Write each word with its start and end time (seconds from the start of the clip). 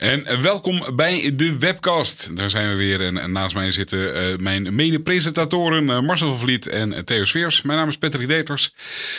En 0.00 0.42
welkom 0.42 0.82
bij 0.96 1.32
de 1.34 1.58
webcast. 1.58 2.36
Daar 2.36 2.50
zijn 2.50 2.68
we 2.68 2.74
weer. 2.74 3.00
En 3.00 3.32
naast 3.32 3.54
mij 3.54 3.72
zitten 3.72 3.98
uh, 3.98 4.36
mijn 4.36 4.74
mede-presentatoren 4.74 5.84
uh, 5.84 6.00
Marcel 6.00 6.28
van 6.28 6.40
Vliet 6.40 6.66
en 6.66 7.04
Theo 7.04 7.24
Sveers. 7.24 7.62
Mijn 7.62 7.78
naam 7.78 7.88
is 7.88 7.98
Patrick 7.98 8.28
Deters. 8.28 8.74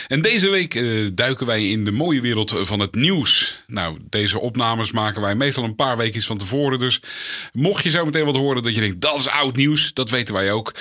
En 0.06 0.22
deze 0.22 0.50
week 0.50 0.82
duiken 1.16 1.46
wij 1.46 1.68
in 1.68 1.84
de 1.84 1.92
mooie 1.92 2.20
wereld 2.20 2.54
van 2.60 2.80
het 2.80 2.94
nieuws. 2.94 3.62
Nou, 3.66 3.98
deze 4.08 4.38
opnames 4.38 4.92
maken 4.92 5.20
wij 5.20 5.34
meestal 5.34 5.64
een 5.64 5.74
paar 5.74 5.96
weken 5.96 6.22
van 6.22 6.38
tevoren. 6.38 6.78
Dus 6.78 7.00
mocht 7.52 7.84
je 7.84 7.90
zo 7.90 8.04
meteen 8.04 8.24
wat 8.24 8.36
horen 8.36 8.62
dat 8.62 8.74
je 8.74 8.80
denkt, 8.80 9.00
dat 9.00 9.16
is 9.16 9.28
oud 9.28 9.56
nieuws. 9.56 9.92
Dat 9.92 10.10
weten 10.10 10.34
wij 10.34 10.52
ook. 10.52 10.74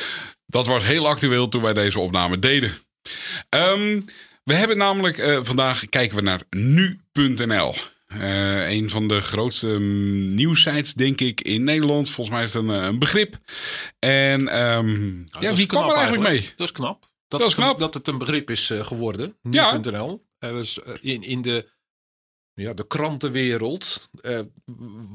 Dat 0.46 0.68
was 0.68 0.84
heel 0.84 1.08
actueel 1.08 1.50
toen 1.50 1.62
wij 1.62 1.74
deze 1.74 2.00
opname 2.00 2.40
deden. 2.40 2.72
Um, 3.50 4.06
we 4.44 4.54
hebben 4.54 4.78
namelijk 4.78 5.40
vandaag, 5.44 5.90
kijken 5.90 6.16
we 6.16 6.22
naar 6.22 6.42
nu.nl. 6.50 7.76
Uh, 8.14 8.70
een 8.70 8.90
van 8.90 9.08
de 9.08 9.22
grootste 9.22 9.68
um, 9.68 10.36
nieuwsites, 10.36 10.94
denk 10.94 11.22
ik, 11.22 11.42
in 11.42 11.64
Nederland. 11.64 12.10
Volgens 12.10 12.36
mij 12.36 12.44
is 12.44 12.54
het 12.54 12.64
een, 12.64 12.70
een 12.70 13.00
begrip. 13.00 13.38
En 14.00 14.60
um, 14.62 15.26
ja, 15.40 15.54
wie 15.54 15.66
kwam 15.66 15.90
er 15.90 15.96
eigenlijk 15.96 16.30
mee? 16.30 16.50
Dat 16.56 16.68
is 16.68 16.74
knap. 16.74 17.02
Dat, 17.28 17.40
dat 17.40 17.50
is 17.50 17.56
knap. 17.56 17.74
Een, 17.74 17.80
dat 17.80 17.94
het 17.94 18.08
een 18.08 18.18
begrip 18.18 18.50
is 18.50 18.70
uh, 18.70 18.86
geworden. 18.86 19.38
Nu.nl. 19.42 20.26
Ja. 20.40 20.50
Uh, 20.50 20.64
in, 21.02 21.24
in 21.24 21.42
de, 21.42 21.70
ja, 22.54 22.74
de 22.74 22.88
krantenwereld, 22.88 24.10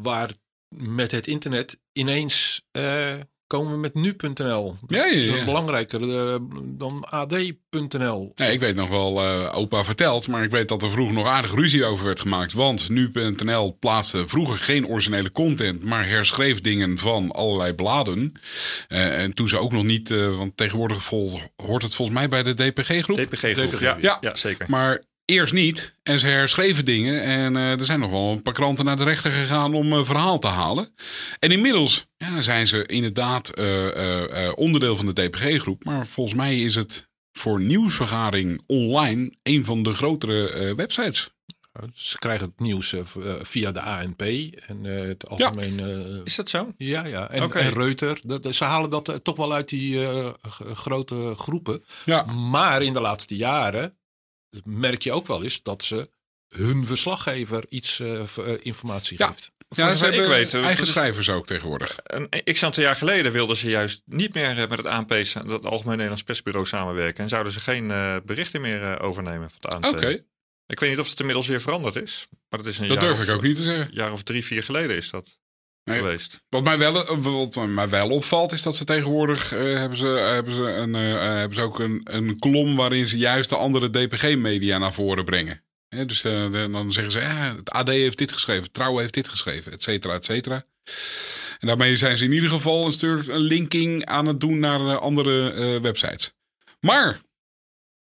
waar 0.03 0.31
met 0.69 1.11
het 1.11 1.27
internet 1.27 1.81
ineens 1.93 2.63
komen 3.47 3.73
we 3.73 3.79
met 3.79 3.95
nu.nl. 3.95 4.75
Ja, 4.87 5.05
ja, 5.05 5.05
ja. 5.05 5.27
Dat 5.27 5.37
is 5.37 5.45
belangrijker 5.45 6.01
uh, 6.01 6.37
dan 6.65 7.05
ad.nl. 7.11 8.33
Nee, 8.35 8.53
ik 8.53 8.61
weet 8.61 8.75
nog 8.75 8.89
wel, 8.89 9.25
uh, 9.25 9.57
opa 9.57 9.85
vertelt, 9.85 10.29
maar 10.29 10.43
ik 10.43 10.51
weet 10.51 10.69
dat 10.69 10.83
er 10.83 10.91
vroeger 10.91 11.15
nog 11.15 11.27
aardig 11.27 11.55
ruzie 11.55 11.85
over 11.85 12.05
werd 12.05 12.21
gemaakt. 12.21 12.53
Want 12.53 12.89
nu.nl 12.89 13.77
plaatste 13.81 14.29
vroeger 14.29 14.59
geen 14.59 14.87
originele 14.87 15.33
content, 15.33 15.85
maar 15.85 16.09
herschreef 16.09 16.61
dingen 16.61 16.99
van 16.99 17.31
allerlei 17.31 17.73
bladen. 17.73 18.33
Uh, 18.89 19.23
en 19.23 19.35
toen 19.35 19.49
ze 19.49 19.59
ook 19.59 19.73
nog 19.73 19.85
niet, 19.85 20.09
want 20.09 20.57
tegenwoordig 20.57 21.03
vol, 21.03 21.41
hoort 21.57 21.83
het 21.83 21.95
volgens 21.95 22.19
mij 22.19 22.29
bij 22.29 22.43
de 22.43 22.55
DPG-groep. 22.55 23.17
DPG-groep, 23.17 23.71
DPG, 23.71 23.81
ja, 23.81 23.97
ja. 24.01 24.19
ja, 24.21 24.35
zeker. 24.35 24.67
Maar 24.69 25.03
eerst 25.27 25.53
niet. 25.53 25.95
En 26.03 26.19
ze 26.19 26.27
herschreven 26.27 26.85
dingen. 26.85 27.23
En 27.23 27.57
uh, 27.57 27.71
er 27.71 27.85
zijn 27.85 28.01
nog 28.01 28.11
wel 28.11 28.31
een 28.31 28.43
paar 28.43 28.53
kranten 28.53 28.85
naar 28.85 28.97
de 28.97 29.05
rechter 29.05 29.31
gegaan 29.31 29.75
om 29.75 29.93
uh, 29.93 30.05
verhaal 30.05 30.39
te 30.39 30.47
halen. 30.47 30.95
En 31.39 31.51
inmiddels 31.51 32.07
ja, 32.17 32.43
zijn 32.43 32.67
ze 32.67 32.87
inderdaad 32.87 33.59
uh, 33.59 34.53
onderdeel 34.55 34.97
van 34.97 35.07
de 35.07 35.13
DPG-groep. 35.13 35.85
Maar 35.85 36.07
volgens 36.07 36.37
mij 36.37 36.61
is 36.61 36.75
het 36.75 37.09
voor 37.33 37.61
nieuwsvergaring 37.61 38.63
online 38.67 39.33
een 39.43 39.65
van 39.65 39.83
de 39.83 39.93
grotere 39.93 40.75
websites. 40.75 41.35
Ze 41.95 42.19
krijgen 42.19 42.47
het 42.47 42.61
nieuws 42.61 42.95
via 43.41 43.73
de 43.73 43.81
ANP 43.81 44.23
en 44.67 44.85
het 44.85 45.29
algemeen. 45.29 45.77
Ja. 45.77 46.21
is 46.25 46.37
dat 46.37 46.51
zo? 46.51 46.73
Ja, 46.77 47.07
ja. 47.07 47.31
En, 47.31 47.43
okay. 47.43 47.63
en 47.63 47.73
Reuter. 47.73 48.21
Dat, 48.23 48.55
ze 48.55 48.65
halen 48.65 48.91
dat 48.91 49.19
toch 49.23 49.37
wel 49.37 49.53
uit 49.53 49.69
die 49.69 50.07
grote 50.73 51.35
groepen. 51.37 51.85
Ja. 52.05 52.25
Maar 52.25 52.83
in 52.83 52.93
de 52.93 53.01
laatste 53.01 53.37
jaren 53.37 53.97
merk 54.65 55.03
je 55.03 55.13
ook 55.13 55.27
wel 55.27 55.43
eens 55.43 55.63
dat 55.63 55.83
ze 55.83 56.11
hun 56.49 56.87
verslaggever 56.87 57.65
iets 57.69 57.99
uh, 57.99 58.23
informatie 58.63 59.19
ja. 59.19 59.27
geeft. 59.27 59.55
Ja, 59.69 59.95
ze 59.95 60.05
hebben 60.05 60.23
ik 60.23 60.29
weet, 60.29 60.55
eigen 60.55 60.77
dus 60.77 60.89
schrijvers 60.89 61.31
ook 61.31 61.47
tegenwoordig. 61.47 61.97
Een 62.03 62.29
x 62.45 62.63
aantal 62.63 62.83
jaar 62.83 62.97
geleden 62.97 63.33
wilden 63.33 63.57
ze 63.57 63.69
juist 63.69 64.03
niet 64.05 64.35
meer 64.35 64.55
met 64.55 64.79
het 64.79 64.87
ANP, 64.87 65.11
het 65.11 65.65
Algemeen 65.65 65.95
Nederlands 65.95 66.23
Persbureau, 66.23 66.67
samenwerken. 66.67 67.23
En 67.23 67.29
zouden 67.29 67.53
ze 67.53 67.61
geen 67.61 67.89
uh, 67.89 68.17
berichten 68.25 68.61
meer 68.61 68.81
uh, 68.83 68.97
overnemen 69.01 69.51
van 69.51 69.59
het 69.61 69.73
ANP. 69.73 69.85
Oké. 69.85 69.97
Okay. 69.97 70.25
Ik 70.67 70.81
weet 70.81 70.91
niet 70.91 70.99
of 70.99 71.11
het 71.11 71.21
inmiddels 71.21 71.47
weer 71.47 71.61
veranderd 71.61 71.97
is. 71.97 72.29
Maar 72.49 72.63
dat 72.63 72.69
is 72.69 72.79
een 72.79 72.89
dat 72.89 72.97
jaar 72.97 73.07
durf 73.07 73.19
of, 73.21 73.29
ik 73.29 73.35
ook 73.35 73.43
niet 73.43 73.57
te 73.57 73.63
zeggen. 73.63 73.87
Een 73.87 73.95
jaar 73.95 74.13
of 74.13 74.23
drie, 74.23 74.45
vier 74.45 74.63
geleden 74.63 74.97
is 74.97 75.11
dat. 75.11 75.39
Nee, 75.91 75.99
geweest. 75.99 76.43
Wat 76.49 76.65
mij 76.65 76.79
wel, 76.79 77.21
wat 77.21 77.67
mij 77.67 77.89
wel 77.89 78.11
opvalt 78.11 78.53
is 78.53 78.63
dat 78.63 78.77
ze 78.77 78.85
tegenwoordig 78.85 79.55
uh, 79.55 79.79
hebben, 79.79 79.99
ze, 79.99 80.07
hebben, 80.07 80.55
ze 80.55 80.61
een, 80.61 80.95
uh, 80.95 81.21
hebben 81.21 81.55
ze 81.55 81.61
ook 81.61 81.79
een, 81.79 82.01
een 82.05 82.39
kolom 82.39 82.77
waarin 82.77 83.07
ze 83.07 83.19
juist 83.19 83.49
de 83.49 83.57
andere 83.57 83.91
DPG-media 83.91 84.79
naar 84.79 84.93
voren 84.93 85.25
brengen. 85.25 85.65
Dus 85.89 86.25
uh, 86.25 86.53
dan 86.73 86.93
zeggen 86.93 87.13
ze, 87.13 87.21
ja, 87.21 87.55
het 87.57 87.71
AD 87.71 87.89
heeft 87.89 88.19
dit 88.19 88.33
geschreven, 88.33 88.73
Trouw 88.73 88.99
heeft 88.99 89.15
dit 89.15 89.29
geschreven, 89.29 89.73
et 89.73 89.83
cetera, 89.83 90.15
et 90.15 90.25
cetera. 90.25 90.65
En 91.59 91.67
daarmee 91.67 91.97
zijn 91.97 92.17
ze 92.17 92.25
in 92.25 92.33
ieder 92.33 92.51
geval 92.51 92.87
een 92.87 92.93
stuk 92.93 93.27
een 93.27 93.41
linking 93.41 94.05
aan 94.05 94.27
het 94.27 94.41
doen 94.41 94.59
naar 94.59 94.99
andere 94.99 95.81
websites. 95.81 96.33
Maar 96.81 97.21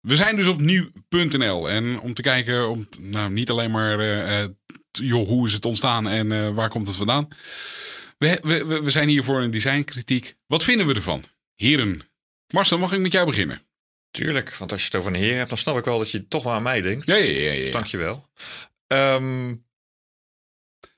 we 0.01 0.15
zijn 0.15 0.35
dus 0.35 0.47
op 0.47 0.61
nieuw.nl. 0.61 1.69
En 1.69 1.99
om 1.99 2.13
te 2.13 2.21
kijken, 2.21 2.69
om, 2.69 2.87
nou, 2.99 3.31
niet 3.31 3.49
alleen 3.49 3.71
maar 3.71 3.99
joh, 4.97 5.27
hoe 5.27 5.47
is 5.47 5.53
het 5.53 5.65
ontstaan 5.65 6.09
en 6.09 6.31
uh, 6.31 6.49
waar 6.49 6.69
komt 6.69 6.87
het 6.87 6.95
vandaan? 6.95 7.27
We, 8.17 8.39
we, 8.43 8.81
we 8.81 8.91
zijn 8.91 9.07
hier 9.07 9.23
voor 9.23 9.41
een 9.41 9.51
designkritiek. 9.51 10.35
Wat 10.47 10.63
vinden 10.63 10.87
we 10.87 10.93
ervan? 10.93 11.23
Heren, 11.55 12.01
Marcel, 12.47 12.77
mag 12.77 12.93
ik 12.93 12.99
met 12.99 13.11
jou 13.11 13.25
beginnen? 13.25 13.61
Tuurlijk, 14.11 14.55
want 14.55 14.71
als 14.71 14.79
je 14.79 14.85
het 14.85 14.95
over 14.95 15.13
een 15.13 15.19
heer 15.19 15.35
hebt, 15.35 15.49
dan 15.49 15.57
snap 15.57 15.77
ik 15.77 15.85
wel 15.85 15.97
dat 15.97 16.11
je 16.11 16.27
toch 16.27 16.43
wel 16.43 16.53
aan 16.53 16.63
mij 16.63 16.81
denkt. 16.81 17.05
Ja, 17.05 17.15
ja, 17.15 17.23
ja. 17.23 17.51
ja. 17.51 17.59
Dus 17.59 17.71
dankjewel. 17.71 18.29
Um... 18.87 19.63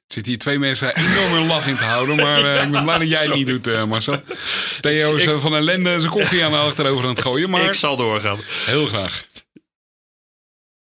Zitten 0.08 0.32
hier 0.32 0.42
twee 0.42 0.60
mensen 0.60 0.96
enorm 0.96 1.34
een 1.34 1.48
lach 1.48 1.68
in 1.68 1.78
te 1.78 1.84
houden, 1.84 2.16
maar 2.16 2.44
uh, 2.44 2.64
ik 2.64 2.72
ben 2.72 2.84
blij 2.84 2.98
dat 2.98 3.10
jij 3.10 3.24
het 3.24 3.34
niet 3.40 3.48
doet, 3.48 3.68
uh, 3.68 3.84
Marcel. 3.84 4.22
Theo 4.82 5.16
is 5.16 5.42
van 5.42 5.56
ellende 5.56 6.00
zijn 6.00 6.12
koffie 6.12 6.46
aan 6.46 6.52
de 6.52 6.58
achterover 6.58 7.04
aan 7.04 7.10
het 7.10 7.22
gooien, 7.22 7.50
maar... 7.50 7.64
Ik 7.64 7.74
zal 7.74 7.98
doorgaan. 7.98 8.40
Heel 8.66 8.86
graag. 8.86 9.28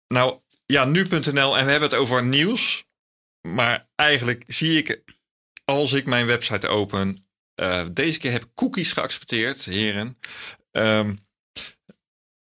Nou, 0.09 0.39
ja, 0.67 0.85
nu.nl 0.85 1.59
en 1.59 1.65
we 1.65 1.71
hebben 1.71 1.89
het 1.89 1.99
over 1.99 2.25
nieuws. 2.25 2.86
Maar 3.55 3.89
eigenlijk 3.95 4.45
zie 4.47 4.79
ik, 4.79 5.03
als 5.65 5.93
ik 5.93 6.07
mijn 6.07 6.27
website 6.27 6.69
open, 6.69 7.25
uh, 7.61 7.87
deze 7.93 8.19
keer 8.19 8.33
heb 8.33 8.45
ik 8.45 8.55
cookies 8.55 8.93
geaccepteerd, 8.93 9.65
heren. 9.65 10.19
Um, 10.73 11.27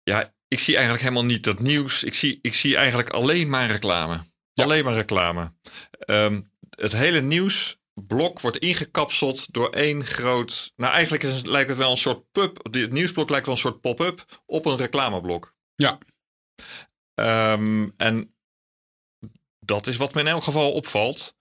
ja, 0.04 0.34
ik 0.48 0.60
zie 0.60 0.74
eigenlijk 0.74 1.04
helemaal 1.04 1.26
niet 1.26 1.44
dat 1.44 1.60
nieuws. 1.60 2.04
Ik 2.04 2.14
zie, 2.14 2.40
ik 2.42 2.54
zie 2.54 2.76
eigenlijk 2.76 3.10
alleen 3.10 3.50
maar 3.50 3.68
reclame. 3.68 4.24
Ja. 4.54 4.64
Alleen 4.64 4.84
maar 4.84 4.94
reclame. 4.94 5.54
Um, 6.06 6.52
het 6.70 6.92
hele 6.92 7.22
nieuwsblok 7.22 8.40
wordt 8.40 8.58
ingekapseld 8.58 9.54
door 9.54 9.70
één 9.70 10.06
groot. 10.06 10.74
Nou, 10.76 10.94
eigenlijk 10.94 11.24
is, 11.24 11.44
lijkt 11.44 11.70
het 11.70 11.78
wel 11.78 11.92
een 11.92 11.98
soort 11.98 12.32
pub. 12.32 12.70
Het 12.72 12.92
nieuwsblok 12.92 13.30
lijkt 13.30 13.46
wel 13.46 13.56
een 13.56 13.62
soort 13.62 13.82
pop-up 13.82 14.42
op 14.46 14.66
een 14.66 14.78
reclameblok. 14.78 15.56
Ja. 15.76 15.98
Um, 17.54 17.94
en 17.98 18.35
dat 19.66 19.88
is 19.88 19.98
wat 19.98 20.14
me 20.14 20.20
in 20.20 20.28
elk 20.28 20.44
geval 20.44 20.72
opvalt. 20.72 21.36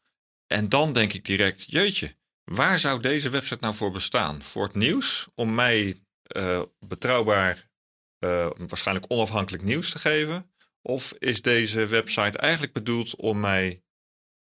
En 0.47 0.69
dan 0.69 0.93
denk 0.93 1.13
ik 1.13 1.25
direct, 1.25 1.65
jeetje, 1.67 2.17
waar 2.45 2.79
zou 2.79 3.01
deze 3.01 3.31
website 3.31 3.61
nou 3.61 3.75
voor 3.75 3.91
bestaan? 3.91 4.43
Voor 4.43 4.65
het 4.65 4.75
nieuws, 4.75 5.29
om 5.35 5.55
mij 5.55 6.03
uh, 6.37 6.63
betrouwbaar, 6.79 7.71
uh, 8.19 8.51
waarschijnlijk 8.57 9.13
onafhankelijk 9.13 9.63
nieuws 9.63 9.91
te 9.91 9.99
geven? 9.99 10.53
Of 10.83 11.13
is 11.19 11.43
deze 11.43 11.87
website 11.87 12.39
eigenlijk 12.39 12.73
bedoeld 12.73 13.17
om 13.17 13.41
mij 13.41 13.83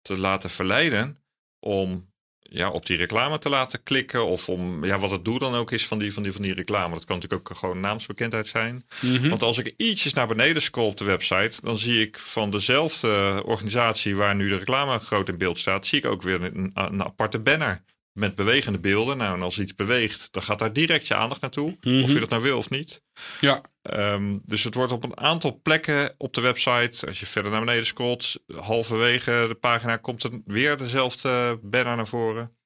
te 0.03 0.17
laten 0.19 0.50
verleiden 0.50 1.17
om 1.59 2.13
ja, 2.55 2.71
op 2.71 2.87
die 2.87 2.97
reclame 2.97 3.39
te 3.39 3.49
laten 3.49 3.83
klikken. 3.83 4.27
Of 4.27 4.49
om 4.49 4.85
ja, 4.85 4.99
wat 4.99 5.11
het 5.11 5.25
doel 5.25 5.39
dan 5.39 5.55
ook 5.55 5.71
is 5.71 5.87
van 5.87 5.99
die, 5.99 6.12
van 6.12 6.23
die, 6.23 6.33
van 6.33 6.43
die 6.43 6.55
reclame. 6.55 6.95
Dat 6.95 7.05
kan 7.05 7.17
natuurlijk 7.17 7.51
ook 7.51 7.56
gewoon 7.56 7.81
naamsbekendheid 7.81 8.47
zijn. 8.47 8.85
Mm 9.01 9.17
-hmm. 9.17 9.29
Want 9.29 9.43
als 9.43 9.59
ik 9.59 9.75
ietsjes 9.77 10.12
naar 10.12 10.27
beneden 10.27 10.62
scroll 10.62 10.87
op 10.87 10.97
de 10.97 11.05
website, 11.05 11.53
dan 11.62 11.79
zie 11.79 12.01
ik 12.01 12.19
van 12.19 12.51
dezelfde 12.51 13.43
organisatie 13.45 14.17
waar 14.17 14.35
nu 14.35 14.49
de 14.49 14.56
reclame 14.56 14.99
groot 14.99 15.29
in 15.29 15.39
beeld 15.39 15.59
staat, 15.59 15.87
zie 15.87 15.99
ik 15.99 16.06
ook 16.06 16.23
weer 16.23 16.43
een, 16.43 16.71
een 16.75 17.05
aparte 17.05 17.39
banner. 17.39 17.83
Met 18.19 18.34
bewegende 18.34 18.78
beelden. 18.78 19.16
Nou, 19.16 19.37
en 19.37 19.43
als 19.43 19.58
iets 19.58 19.75
beweegt, 19.75 20.32
dan 20.32 20.43
gaat 20.43 20.58
daar 20.58 20.72
direct 20.72 21.06
je 21.06 21.14
aandacht 21.14 21.40
naartoe. 21.40 21.70
Mm 21.70 21.76
-hmm. 21.81 22.02
Of 22.02 22.12
je 22.12 22.20
dat 22.20 22.28
nou 22.28 22.43
wil 22.43 22.58
of 22.58 22.70
niet. 22.70 23.02
Ja. 23.40 23.62
Um, 23.82 24.43
dus 24.44 24.64
het 24.64 24.75
wordt 24.75 24.93
op 24.93 25.05
een 25.05 25.19
aantal 25.19 25.61
plekken 25.62 26.14
op 26.19 26.34
de 26.34 26.40
website. 26.40 27.06
Als 27.06 27.20
je 27.20 27.26
verder 27.26 27.50
naar 27.50 27.61
beneden 27.61 27.87
scrolt, 27.87 28.34
halverwege 28.46 29.44
de 29.49 29.55
pagina 29.55 29.96
komt 29.96 30.22
er 30.22 30.40
weer 30.44 30.76
dezelfde 30.76 31.58
banner 31.62 31.96
naar 31.96 32.08
voren. 32.08 32.56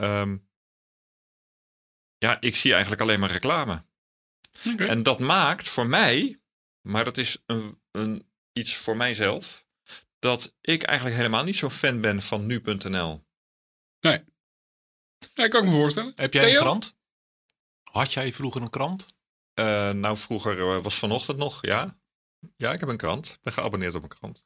Um, 0.00 0.50
ja, 2.18 2.40
ik 2.40 2.56
zie 2.56 2.72
eigenlijk 2.72 3.02
alleen 3.02 3.20
maar 3.20 3.30
reclame. 3.30 3.84
Okay. 4.72 4.86
En 4.86 5.02
dat 5.02 5.18
maakt 5.18 5.68
voor 5.68 5.86
mij, 5.86 6.40
maar 6.80 7.04
dat 7.04 7.16
is 7.16 7.42
een, 7.46 7.80
een, 7.90 8.30
iets 8.52 8.76
voor 8.76 8.96
mijzelf, 8.96 9.66
dat 10.18 10.54
ik 10.60 10.82
eigenlijk 10.82 11.18
helemaal 11.18 11.44
niet 11.44 11.56
zo 11.56 11.70
fan 11.70 12.00
ben 12.00 12.22
van 12.22 12.46
nu.nl. 12.46 13.24
Nee. 14.00 14.24
Ja, 15.34 15.48
kan 15.48 15.62
ik 15.62 15.68
me 15.68 15.74
voorstellen. 15.74 16.12
Heb 16.16 16.32
jij 16.32 16.42
Theo? 16.42 16.54
een 16.54 16.60
krant? 16.60 16.96
Had 17.82 18.12
jij 18.12 18.32
vroeger 18.32 18.62
een 18.62 18.70
krant? 18.70 19.06
Eh, 19.54 19.90
nou, 19.90 20.16
vroeger 20.16 20.58
eh, 20.58 20.82
was 20.82 20.98
vanochtend 20.98 21.38
nog, 21.38 21.66
ja. 21.66 22.00
Ja, 22.56 22.72
ik 22.72 22.80
heb 22.80 22.88
een 22.88 22.96
krant. 22.96 23.26
Ik 23.26 23.38
ben 23.42 23.52
geabonneerd 23.52 23.94
op 23.94 24.02
een 24.02 24.08
krant. 24.08 24.44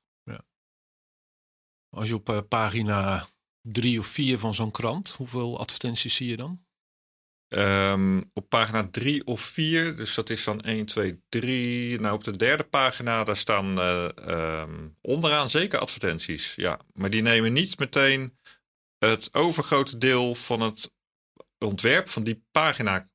Als 1.88 2.08
je 2.08 2.14
op 2.14 2.28
eh, 2.28 2.38
pagina 2.48 3.26
drie 3.62 3.98
of 3.98 4.06
vier 4.06 4.38
van 4.38 4.54
zo'n 4.54 4.70
krant, 4.70 5.10
hoeveel 5.10 5.58
advertenties 5.58 6.14
zie 6.14 6.28
je 6.28 6.36
dan? 6.36 6.66
Ehm, 7.48 8.22
op 8.32 8.48
pagina 8.48 8.88
3 8.90 9.26
of 9.26 9.40
4, 9.40 9.96
dus 9.96 10.14
dat 10.14 10.30
is 10.30 10.44
dan 10.44 10.60
1, 10.60 10.86
2, 10.86 11.22
3. 11.28 12.00
Nou, 12.00 12.14
op 12.14 12.24
de 12.24 12.36
derde 12.36 12.64
pagina, 12.64 13.24
daar 13.24 13.36
staan 13.36 13.78
eh, 13.78 14.08
ehm, 14.16 14.88
onderaan 15.00 15.50
zeker 15.50 15.78
advertenties. 15.78 16.54
Ja, 16.54 16.80
maar 16.92 17.10
die 17.10 17.22
nemen 17.22 17.52
niet 17.52 17.78
meteen 17.78 18.38
het 19.08 19.34
overgrote 19.34 19.98
deel 19.98 20.34
van 20.34 20.60
het 20.60 20.90
ontwerp 21.58 22.08
van 22.08 22.24
die 22.24 22.44
pagina 22.50 23.08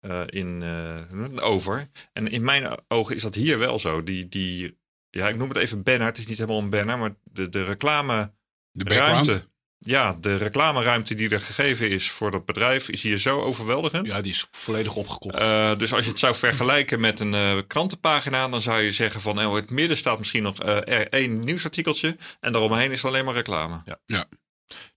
eh, 0.00 0.22
in, 0.26 0.62
eh, 0.62 1.44
over. 1.44 1.88
En 2.12 2.30
in 2.30 2.44
mijn 2.44 2.78
ogen 2.88 3.16
is 3.16 3.22
dat 3.22 3.34
hier 3.34 3.58
wel 3.58 3.78
zo. 3.78 4.04
Die, 4.04 4.28
die, 4.28 4.78
ja, 5.10 5.28
ik 5.28 5.36
noem 5.36 5.48
het 5.48 5.58
even 5.58 5.82
banner. 5.82 6.06
Het 6.06 6.18
is 6.18 6.26
niet 6.26 6.38
helemaal 6.38 6.60
een 6.60 6.70
banner, 6.70 6.98
maar 6.98 7.14
de, 7.22 7.48
de 7.48 7.64
reclame 7.64 8.32
De 8.72 8.94
ruimte. 8.94 9.46
Ja, 9.80 10.16
de 10.20 10.36
reclameruimte 10.36 11.14
die 11.14 11.30
er 11.30 11.40
gegeven 11.40 11.90
is 11.90 12.10
voor 12.10 12.30
dat 12.30 12.44
bedrijf 12.44 12.88
is 12.88 13.02
hier 13.02 13.18
zo 13.18 13.40
overweldigend. 13.40 14.06
Ja, 14.06 14.20
die 14.20 14.32
is 14.32 14.46
volledig 14.50 14.96
opgekocht. 14.96 15.34
Eh, 15.34 15.78
dus 15.78 15.92
als 15.92 16.04
je 16.04 16.10
het 16.10 16.18
zou 16.18 16.34
vergelijken 16.34 17.00
met 17.00 17.20
een 17.20 17.66
krantenpagina, 17.66 18.48
dan 18.48 18.60
zou 18.60 18.80
je 18.80 18.92
zeggen 18.92 19.20
van 19.20 19.38
oh, 19.38 19.44
in 19.44 19.54
het 19.54 19.70
midden 19.70 19.96
staat 19.96 20.18
misschien 20.18 20.42
nog 20.42 20.58
er 20.62 21.08
één 21.08 21.40
nieuwsartikeltje 21.40 22.16
en 22.40 22.52
daaromheen 22.52 22.90
is 22.90 23.04
alleen 23.04 23.24
maar 23.24 23.34
reclame. 23.34 23.82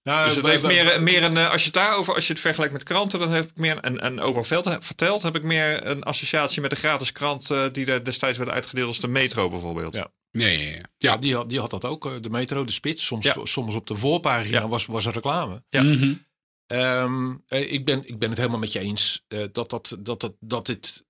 Nou, 0.03 0.25
dus 0.27 0.35
het 0.35 0.45
heeft 0.45 0.63
meer, 0.63 1.01
meer 1.03 1.23
een, 1.23 1.37
eh, 1.37 1.51
als 1.51 1.59
je 1.61 1.65
het 1.65 1.73
daarover, 1.75 2.15
als 2.15 2.27
je 2.27 2.33
het 2.33 2.41
vergelijkt 2.41 2.73
met 2.73 2.83
kranten, 2.83 3.19
dan 3.19 3.31
heb 3.31 3.43
ik 3.43 3.55
meer 3.55 3.77
een, 3.81 3.99
en 3.99 4.45
Veld 4.45 4.77
verteld, 4.79 5.21
heb 5.21 5.35
ik 5.35 5.43
meer 5.43 5.85
een 5.87 6.03
associatie 6.03 6.61
met 6.61 6.69
de 6.69 6.75
gratis 6.75 7.11
krant 7.11 7.49
eh, 7.49 7.65
die 7.71 7.85
er 7.85 8.03
destijds 8.03 8.37
werd 8.37 8.49
uitgedeeld 8.49 8.87
als 8.87 8.99
de 8.99 9.07
Metro 9.07 9.49
bijvoorbeeld. 9.49 9.93
Ja. 9.93 10.11
Nee, 10.31 10.57
ja, 10.57 10.63
ja. 10.63 10.71
Ja, 10.71 10.81
ja. 10.97 11.17
die, 11.17 11.35
had, 11.35 11.49
die 11.49 11.59
had 11.59 11.69
dat 11.69 11.85
ook. 11.85 12.05
eh, 12.05 12.11
De 12.21 12.29
metro, 12.29 12.63
de 12.63 12.71
spits. 12.71 13.05
Soms, 13.05 13.25
Ja. 13.25 13.35
soms 13.43 13.75
op 13.75 13.87
de 13.87 13.95
voorpagina 13.95 14.59
Ja. 14.59 14.67
was, 14.67 14.85
was 14.85 15.05
er 15.05 15.13
reclame. 15.13 15.63
Ja. 15.69 15.81
Mhm. 15.81 16.13
Ehm, 16.67 17.35
eh, 17.47 17.71
ik, 17.71 17.85
ben, 17.85 18.07
ik 18.07 18.19
ben 18.19 18.29
het 18.29 18.37
helemaal 18.37 18.59
met 18.59 18.71
je 18.71 18.79
eens 18.79 19.23
eh, 19.27 19.43
dat, 19.51 19.69
dat, 19.69 19.97
dat, 19.99 20.19
dat, 20.19 20.33
dat 20.39 20.65
dit 20.65 21.05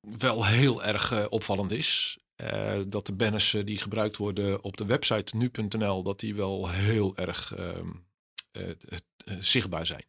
wel 0.00 0.46
heel 0.46 0.84
erg 0.84 1.28
opvallend 1.28 1.70
is. 1.72 2.18
Eh, 2.40 2.80
dat 2.86 3.06
de 3.06 3.12
banners 3.12 3.54
eh, 3.54 3.64
die 3.64 3.78
gebruikt 3.78 4.16
worden 4.16 4.62
op 4.62 4.76
de 4.76 4.84
website 4.84 5.36
nu.nl, 5.36 6.02
dat 6.02 6.20
die 6.20 6.34
wel 6.34 6.68
heel 6.68 7.16
erg 7.16 7.54
ehm, 7.54 7.88
eh, 8.50 8.68
zichtbaar 9.40 9.86
zijn. 9.86 10.04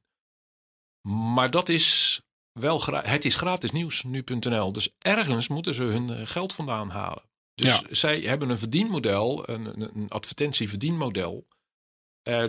Maar 1.07 1.51
dat 1.51 1.69
is 1.69 2.21
wel 2.51 2.83
het 2.85 3.25
is 3.25 3.35
gratis 3.35 3.71
nieuws 3.71 4.03
nu.nl. 4.03 4.71
Dus 4.73 4.89
ergens 4.97 5.47
moeten 5.47 5.73
ze 5.73 5.83
hun 5.83 6.27
geld 6.27 6.53
vandaan 6.53 6.89
halen. 6.89 7.23
Dus 7.55 7.69
Ja. 7.69 7.81
zij 7.89 8.19
hebben 8.21 8.49
een 8.49 8.57
verdienmodel, 8.57 9.49
een, 9.49 9.81
een, 9.81 10.09
advertentieverdienmodel. 10.09 11.47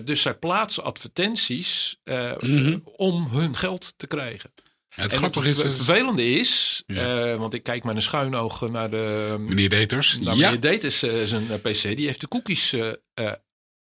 Dus 0.04 0.22
zij 0.22 0.34
plaatsen 0.38 0.84
advertenties 0.84 2.00
Mhm. 2.04 2.78
om 2.84 3.26
hun 3.26 3.54
geld 3.56 3.94
te 3.98 4.06
krijgen. 4.06 4.52
Het 4.92 5.12
en 5.12 5.18
grappige 5.18 5.46
het 5.48 5.56
is, 5.56 5.62
dat 5.62 5.74
vervelende 5.74 6.30
is, 6.38 6.82
Ja. 6.86 7.30
eh, 7.32 7.36
want 7.38 7.54
ik 7.54 7.62
kijk 7.62 7.84
met 7.84 7.96
een 7.96 8.02
schuin 8.02 8.34
oog 8.34 8.70
naar 8.70 8.90
de 8.90 9.36
meneer 9.38 9.68
Deters. 9.68 10.18
naar 10.20 10.36
ja, 10.36 10.50
meneer 10.50 10.60
Datus, 10.72 11.02
eh, 11.02 11.10
zijn 11.24 11.42
eh, 11.50 11.70
PC, 11.72 11.96
die 11.96 12.06
heeft 12.06 12.20
de 12.20 12.28
cookies 12.28 12.72
eh, 12.72 12.86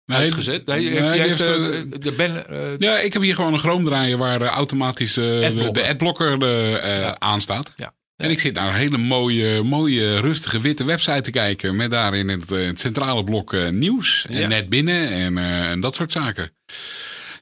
Nee, 0.06 0.18
uitgezet. 0.20 0.66
Nee, 0.66 0.80
die 0.80 0.90
nee, 0.90 1.00
heeft, 1.02 1.18
heeft, 1.18 1.44
heeft, 1.46 2.04
de 2.04 2.44
eh, 2.48 2.78
ja, 2.78 3.00
ik 3.00 3.14
heb 3.14 3.22
hier 3.22 3.36
gewoon 3.36 3.54
een 3.54 3.60
Chrome 3.60 3.84
draaien 3.86 4.18
waar 4.18 4.42
automatisch 4.42 5.14
de, 5.14 5.42
Adblocker. 5.46 5.74
de 5.74 5.88
adblocker 5.88 6.48
Ja. 6.88 7.20
aanstaat. 7.20 7.74
Ja. 7.76 7.94
En 8.16 8.30
ik 8.30 8.40
zit 8.40 8.54
naar 8.54 8.68
een 8.68 8.74
hele 8.80 8.98
mooie, 8.98 9.64
mooie, 9.64 10.20
rustige 10.20 10.62
witte 10.62 10.84
website 10.84 11.22
te 11.22 11.32
kijken. 11.32 11.76
Met 11.76 11.90
daarin 11.92 12.30
het, 12.30 12.50
het 12.50 12.80
centrale 12.80 13.24
blok 13.24 13.70
nieuws 13.72 14.26
en 14.30 14.50
net 14.50 14.70
binnen 14.70 15.10
en, 15.10 15.38
en 15.38 15.80
dat 15.80 15.96
soort 15.96 16.12
zaken. 16.12 16.52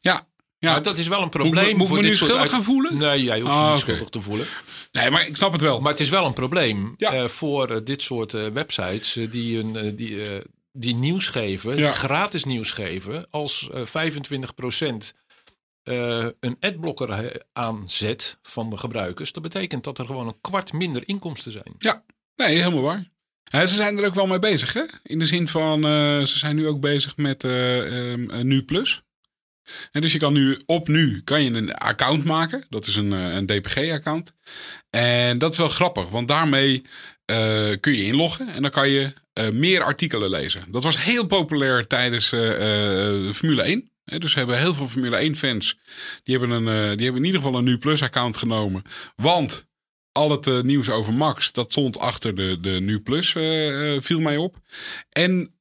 Ja, 0.02 0.28
ja. 0.64 0.72
maar 0.72 0.82
dat 0.84 0.98
is 0.98 1.08
wel 1.08 1.18
een 1.18 1.24
Moet 1.24 1.32
probleem 1.32 1.72
moet 1.78 1.82
ik 1.82 1.88
voor 1.88 1.96
me 1.98 2.02
nu 2.04 2.08
dit 2.10 2.18
soort 2.18 2.30
schuldig 2.32 2.42
uit- 2.52 2.52
gaan 2.52 2.64
voelen? 2.74 2.98
Nee, 2.98 3.24
jij 3.24 3.40
hoeft 3.40 3.54
je 3.54 3.60
Ah, 3.60 3.72
niet 3.72 3.80
schuldig 3.80 4.10
te 4.10 4.22
voelen. 4.22 4.48
Nee, 4.92 5.10
maar 5.10 5.28
ik 5.28 5.36
snap 5.36 5.52
het 5.52 5.62
wel. 5.62 5.80
Maar 5.80 5.92
het 5.92 6.00
is 6.02 6.10
wel 6.10 6.26
een 6.26 6.34
probleem 6.34 6.94
Ja. 6.98 7.14
eh, 7.14 7.28
voor 7.28 7.70
eh, 7.70 7.78
dit 7.84 8.02
soort 8.02 8.34
eh, 8.34 8.48
websites 8.48 9.18
die, 9.30 9.60
een, 9.60 9.96
die, 9.96 10.18
die 10.72 10.96
nieuws 10.96 11.28
geven, 11.28 11.70
Ja. 11.70 11.76
die 11.76 11.92
gratis 12.00 12.44
nieuws 12.44 12.72
geven, 12.72 13.28
als 13.30 13.70
eh 13.74 13.86
25% 13.86 15.14
eh, 15.84 16.26
een 16.40 16.58
adblocker 16.60 17.42
aanzet 17.54 18.38
van 18.42 18.70
de 18.70 18.78
gebruikers. 18.78 19.32
Dat 19.32 19.44
betekent 19.44 19.84
dat 19.84 19.98
er 20.00 20.06
gewoon 20.06 20.28
een 20.28 20.42
kwart 20.42 20.74
minder 20.74 21.04
inkomsten 21.06 21.52
zijn. 21.52 21.76
Ja, 21.78 22.04
nee, 22.36 22.58
helemaal 22.58 22.82
waar. 22.82 23.12
Ja, 23.44 23.66
ze 23.66 23.76
zijn 23.76 23.98
er 23.98 24.06
ook 24.06 24.16
wel 24.16 24.28
mee 24.28 24.40
bezig, 24.40 24.74
hè? 24.74 24.84
In 25.04 25.20
de 25.20 25.26
zin 25.26 25.48
van, 25.48 25.82
ze 26.28 26.38
zijn 26.38 26.56
nu 26.56 26.68
ook 26.68 26.80
bezig 26.80 27.18
met 27.18 27.44
eh, 27.44 28.12
ehm, 28.12 28.30
eh, 28.30 28.42
Nu 28.44 28.64
Plus. 28.64 29.04
En 29.92 30.02
dus 30.02 30.12
je 30.12 30.20
kan 30.20 30.34
nu 30.34 30.60
op 30.66 30.88
Nu 30.88 31.22
kan 31.24 31.44
je 31.44 31.50
een 31.50 31.74
account 31.74 32.24
maken. 32.24 32.66
Dat 32.70 32.88
is 32.88 32.96
een, 32.96 33.14
eh, 33.14 33.34
een 33.34 33.46
DPG-account. 33.46 34.34
En 34.90 35.38
dat 35.38 35.52
is 35.52 35.58
wel 35.58 35.70
grappig, 35.70 36.10
want 36.10 36.28
daarmee 36.28 36.82
eh, 37.26 37.72
kun 37.80 37.94
je 37.94 38.06
inloggen 38.06 38.48
en 38.48 38.62
dan 38.62 38.72
kan 38.72 38.90
je 38.90 39.14
eh, 39.34 39.50
meer 39.50 39.84
artikelen 39.84 40.30
lezen. 40.30 40.66
Dat 40.72 40.84
was 40.84 41.04
heel 41.04 41.26
populair 41.26 41.88
tijdens 41.88 42.28
Formule 43.38 43.62
1. 43.64 43.92
Hè, 44.06 44.20
dus 44.20 44.34
we 44.34 44.40
hebben 44.40 44.60
heel 44.60 44.74
veel 44.74 44.88
Formule 44.88 45.30
1-fans. 45.30 45.78
Die, 46.24 46.38
hebben 46.38 46.66
een, 46.66 46.98
die 46.98 47.06
hebben 47.06 47.22
in 47.22 47.28
ieder 47.28 47.42
geval 47.42 47.58
een 47.58 47.64
Nu 47.64 47.78
Plus-account 47.78 48.38
genomen. 48.38 48.84
Want 49.16 49.68
al 50.14 50.30
het 50.30 50.48
eh, 50.48 50.62
nieuws 50.62 50.90
over 50.90 51.14
Max, 51.14 51.52
dat 51.52 51.72
stond 51.72 52.00
achter 52.00 52.36
de, 52.36 52.58
de 52.62 52.70
Nu 52.70 53.00
Plus, 53.00 53.36
eh, 53.36 53.96
eh, 53.96 54.02
viel 54.02 54.20
mij 54.20 54.38
op. 54.38 54.56
En 55.10 55.52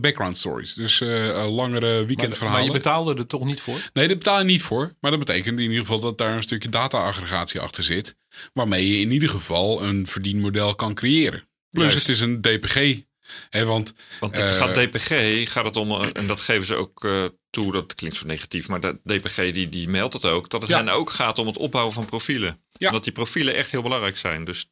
background 0.00 0.36
stories. 0.36 0.74
Dus 0.74 0.98
langere 0.98 2.04
weekendverhalen. 2.04 2.52
maar 2.52 2.64
je 2.64 2.78
betaalde 2.78 3.14
er 3.14 3.26
toch 3.26 3.44
niet 3.44 3.60
voor? 3.60 3.80
Nee, 3.92 4.06
daar 4.08 4.16
betaal 4.16 4.38
je 4.38 4.44
niet 4.44 4.62
voor. 4.62 4.94
Maar 5.00 5.10
dat 5.10 5.20
betekent 5.20 5.58
in 5.58 5.64
ieder 5.64 5.78
geval 5.78 6.00
dat 6.00 6.18
daar 6.18 6.36
een 6.36 6.42
stukje 6.42 6.68
data-aggregatie 6.68 7.60
achter 7.60 7.82
zit. 7.82 8.16
Waarmee 8.52 8.88
je 8.88 9.00
in 9.00 9.12
ieder 9.12 9.28
geval 9.28 9.82
een 9.82 10.06
verdienmodel 10.06 10.74
kan 10.74 10.94
creëren. 10.94 11.48
Plus 11.70 11.92
Juist. 11.92 12.06
het 12.06 12.08
is 12.08 12.20
een 12.20 12.40
DPG. 12.40 13.06
Hè, 13.50 13.64
want 13.64 13.94
Want 14.20 14.36
het 14.36 14.52
gaat 14.52 14.74
DPG, 14.74 15.12
gaat 15.52 15.64
het 15.64 15.76
om, 15.76 16.02
en 16.02 16.26
dat 16.26 16.40
geven 16.40 16.66
ze 16.66 16.74
ook 16.74 17.08
toe, 17.50 17.72
dat 17.72 17.94
klinkt 17.94 18.16
zo 18.16 18.26
negatief, 18.26 18.68
maar 18.68 18.80
de 18.80 19.00
DPG 19.04 19.36
die, 19.52 19.68
die 19.68 19.88
meldt 19.88 20.14
het 20.14 20.24
ook, 20.24 20.50
dat 20.50 20.60
het 20.60 20.70
Ja. 20.70 20.76
hen 20.78 20.88
ook 20.88 21.10
gaat 21.10 21.38
om 21.38 21.46
het 21.46 21.56
opbouwen 21.58 21.94
van 21.94 22.04
profielen. 22.04 22.62
Ja. 22.72 22.86
En 22.86 22.92
dat 22.92 23.04
die 23.04 23.12
profielen 23.12 23.54
echt 23.54 23.70
heel 23.70 23.82
belangrijk 23.82 24.16
zijn. 24.16 24.44
Dus 24.44 24.70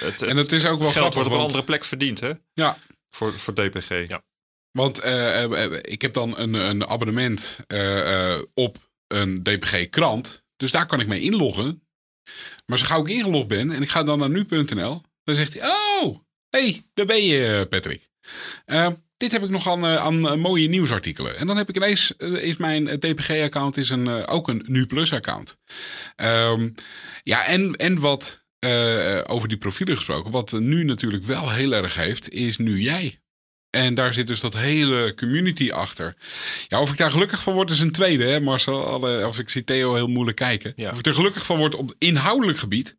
het, 0.00 0.22
en 0.22 0.36
het 0.36 0.52
is 0.52 0.64
ook 0.66 0.78
wel 0.78 0.90
geld 0.90 0.92
grappig. 0.92 1.14
wordt 1.14 1.28
op 1.28 1.34
een 1.34 1.40
andere 1.42 1.64
plek 1.64 1.84
verdiend, 1.84 2.20
hè? 2.20 2.32
Ja, 2.52 2.78
Voor, 3.10 3.38
voor 3.38 3.54
DPG. 3.54 4.08
Ja. 4.08 4.24
Want 4.70 4.98
eh, 4.98 5.42
eh, 5.44 5.64
eh, 5.64 5.78
ik 5.82 6.02
heb 6.02 6.12
dan 6.12 6.38
een, 6.38 6.54
een 6.54 6.86
abonnement 6.86 7.56
op 8.54 8.90
een 9.06 9.42
DPG-krant. 9.42 10.44
Dus 10.56 10.70
daar 10.70 10.86
kan 10.86 11.00
ik 11.00 11.06
mee 11.06 11.20
inloggen. 11.20 11.82
Maar 12.66 12.78
zo 12.78 12.84
gauw 12.84 13.00
ik 13.00 13.08
ingelogd 13.08 13.46
ben 13.48 13.70
en 13.70 13.82
ik 13.82 13.88
ga 13.88 14.02
dan 14.02 14.18
naar 14.18 14.30
nu.nl, 14.30 15.02
dan 15.24 15.34
zegt 15.34 15.54
hij: 15.60 15.70
Oh, 15.70 16.18
hey, 16.50 16.82
daar 16.94 17.06
ben 17.06 17.24
je, 17.24 17.66
Patrick. 17.68 18.08
Eh, 18.64 18.88
dit 19.18 19.32
heb 19.32 19.42
ik 19.42 19.50
nog 19.50 19.68
aan, 19.68 19.84
eh, 19.84 19.96
aan 19.96 20.28
eh, 20.28 20.34
mooie 20.34 20.68
nieuwsartikelen. 20.68 21.36
En 21.36 21.46
dan 21.46 21.56
heb 21.56 21.68
ik 21.68 21.76
ineens, 21.76 22.16
eh, 22.16 22.32
is 22.32 22.56
mijn 22.56 22.84
DPG-account 22.84 23.76
is 23.76 23.90
een, 23.90 24.26
ook 24.26 24.48
een 24.48 24.64
Nu 24.66 24.86
Plus-account. 24.86 25.56
Ehm, 26.16 26.68
ja, 27.22 27.44
en, 27.44 27.72
en 27.76 28.00
wat 28.00 28.46
over 29.26 29.48
die 29.48 29.58
profielen 29.58 29.96
gesproken, 29.96 30.30
wat 30.30 30.52
nu 30.52 30.84
natuurlijk 30.84 31.24
wel 31.24 31.50
heel 31.50 31.72
erg 31.72 31.94
heeft, 31.94 32.30
is 32.30 32.56
nu 32.56 32.80
jij. 32.80 33.20
En 33.70 33.94
daar 33.94 34.14
zit 34.14 34.26
dus 34.26 34.40
dat 34.40 34.56
hele 34.56 35.14
community 35.14 35.70
achter. 35.70 36.16
Ja, 36.68 36.80
of 36.80 36.90
ik 36.90 36.96
daar 36.96 37.10
gelukkig 37.10 37.42
van 37.42 37.54
word 37.54 37.70
is 37.70 37.80
een 37.80 37.92
tweede, 37.92 38.24
hè, 38.24 38.40
Marcel. 38.40 38.86
Alle, 38.86 39.26
of 39.26 39.38
ik 39.38 39.48
zie 39.48 39.64
Theo 39.64 39.94
heel 39.94 40.06
moeilijk 40.06 40.36
kijken. 40.36 40.72
Ja. 40.76 40.90
Of 40.90 40.98
ik 40.98 41.06
er 41.06 41.14
gelukkig 41.14 41.46
van 41.46 41.56
word 41.58 41.74
op 41.74 41.94
inhoudelijk 41.98 42.58
gebied. 42.58 42.96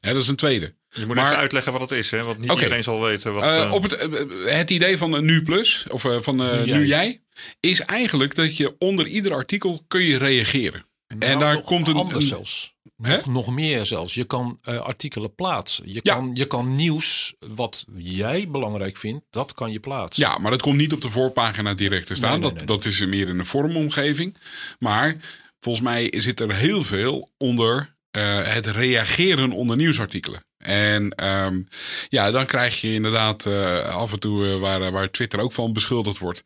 Hè, 0.00 0.12
dat 0.12 0.22
is 0.22 0.28
een 0.28 0.36
tweede. 0.36 0.74
Je 0.90 1.06
moet 1.06 1.16
Maar- 1.16 1.24
even 1.24 1.36
uitleggen 1.36 1.72
wat 1.72 1.80
het 1.80 1.90
is, 1.90 2.10
hè? 2.10 2.22
Want 2.22 2.38
niet 2.38 2.52
iedereen 2.52 2.82
zal 2.82 3.00
weten 3.02 3.32
wat... 3.34 3.42
Eh, 3.42 3.62
eh, 3.62 3.72
op 3.72 3.82
het, 3.82 3.92
eh, 3.92 4.56
het 4.56 4.70
idee 4.70 4.98
van 4.98 5.12
een 5.12 5.24
Nu 5.24 5.42
Plus, 5.42 5.86
of 5.88 6.06
van 6.18 6.42
eh, 6.42 6.50
Nu 6.52 6.58
Nu, 6.58 6.64
Jij. 6.66 6.86
jij. 6.86 7.20
is 7.60 7.80
eigenlijk 7.80 8.34
dat 8.34 8.56
je 8.56 8.74
onder 8.78 9.06
ieder 9.06 9.34
artikel 9.34 9.84
kun 9.88 10.02
je 10.02 10.18
reageren. 10.18 10.84
en 11.06 11.18
Nou, 11.18 11.38
daar 11.38 11.54
nog 11.54 11.64
komt 11.64 11.88
een... 11.88 11.94
anders 11.94 12.16
een- 12.22 12.28
zelfs. 12.28 12.74
Hè? 13.02 13.16
Nog, 13.16 13.26
nog 13.26 13.54
meer 13.54 13.86
zelfs. 13.86 14.14
Je 14.14 14.24
kan 14.24 14.58
eh, 14.62 14.76
artikelen 14.80 15.34
plaatsen. 15.34 15.84
Je, 15.92 16.00
Ja. 16.02 16.14
kan, 16.14 16.30
je 16.34 16.44
kan 16.46 16.76
nieuws 16.76 17.34
wat 17.38 17.84
jij 17.96 18.48
belangrijk 18.48 18.96
vindt, 18.96 19.24
dat 19.30 19.54
kan 19.54 19.72
je 19.72 19.80
plaatsen. 19.80 20.22
Ja, 20.26 20.38
maar 20.38 20.50
dat 20.50 20.62
komt 20.62 20.76
niet 20.76 20.92
op 20.92 21.00
de 21.00 21.10
voorpagina 21.10 21.74
direct 21.74 22.06
te 22.06 22.14
staan. 22.14 22.30
Nee, 22.30 22.38
nee, 22.40 22.48
dat, 22.48 22.58
nee. 22.58 22.66
dat 22.66 22.84
is 22.84 23.06
meer 23.06 23.28
in 23.28 23.38
een 23.38 23.46
vormomgeving. 23.46 24.36
Maar 24.78 25.16
volgens 25.60 25.84
mij 25.84 26.12
zit 26.16 26.40
er 26.40 26.54
heel 26.54 26.82
veel 26.82 27.30
onder 27.38 27.96
eh, 28.10 28.46
het 28.46 28.66
reageren 28.66 29.52
onder 29.52 29.76
nieuwsartikelen. 29.76 30.44
En 30.60 31.10
ehm, 31.10 31.62
ja, 32.08 32.30
dan 32.30 32.46
krijg 32.46 32.80
je 32.80 32.92
inderdaad 32.92 33.46
eh, 33.46 33.96
af 33.96 34.12
en 34.12 34.20
toe 34.20 34.46
eh, 34.46 34.58
waar, 34.58 34.92
waar 34.92 35.10
Twitter 35.10 35.40
ook 35.40 35.52
van 35.52 35.72
beschuldigd 35.72 36.18
wordt. 36.18 36.42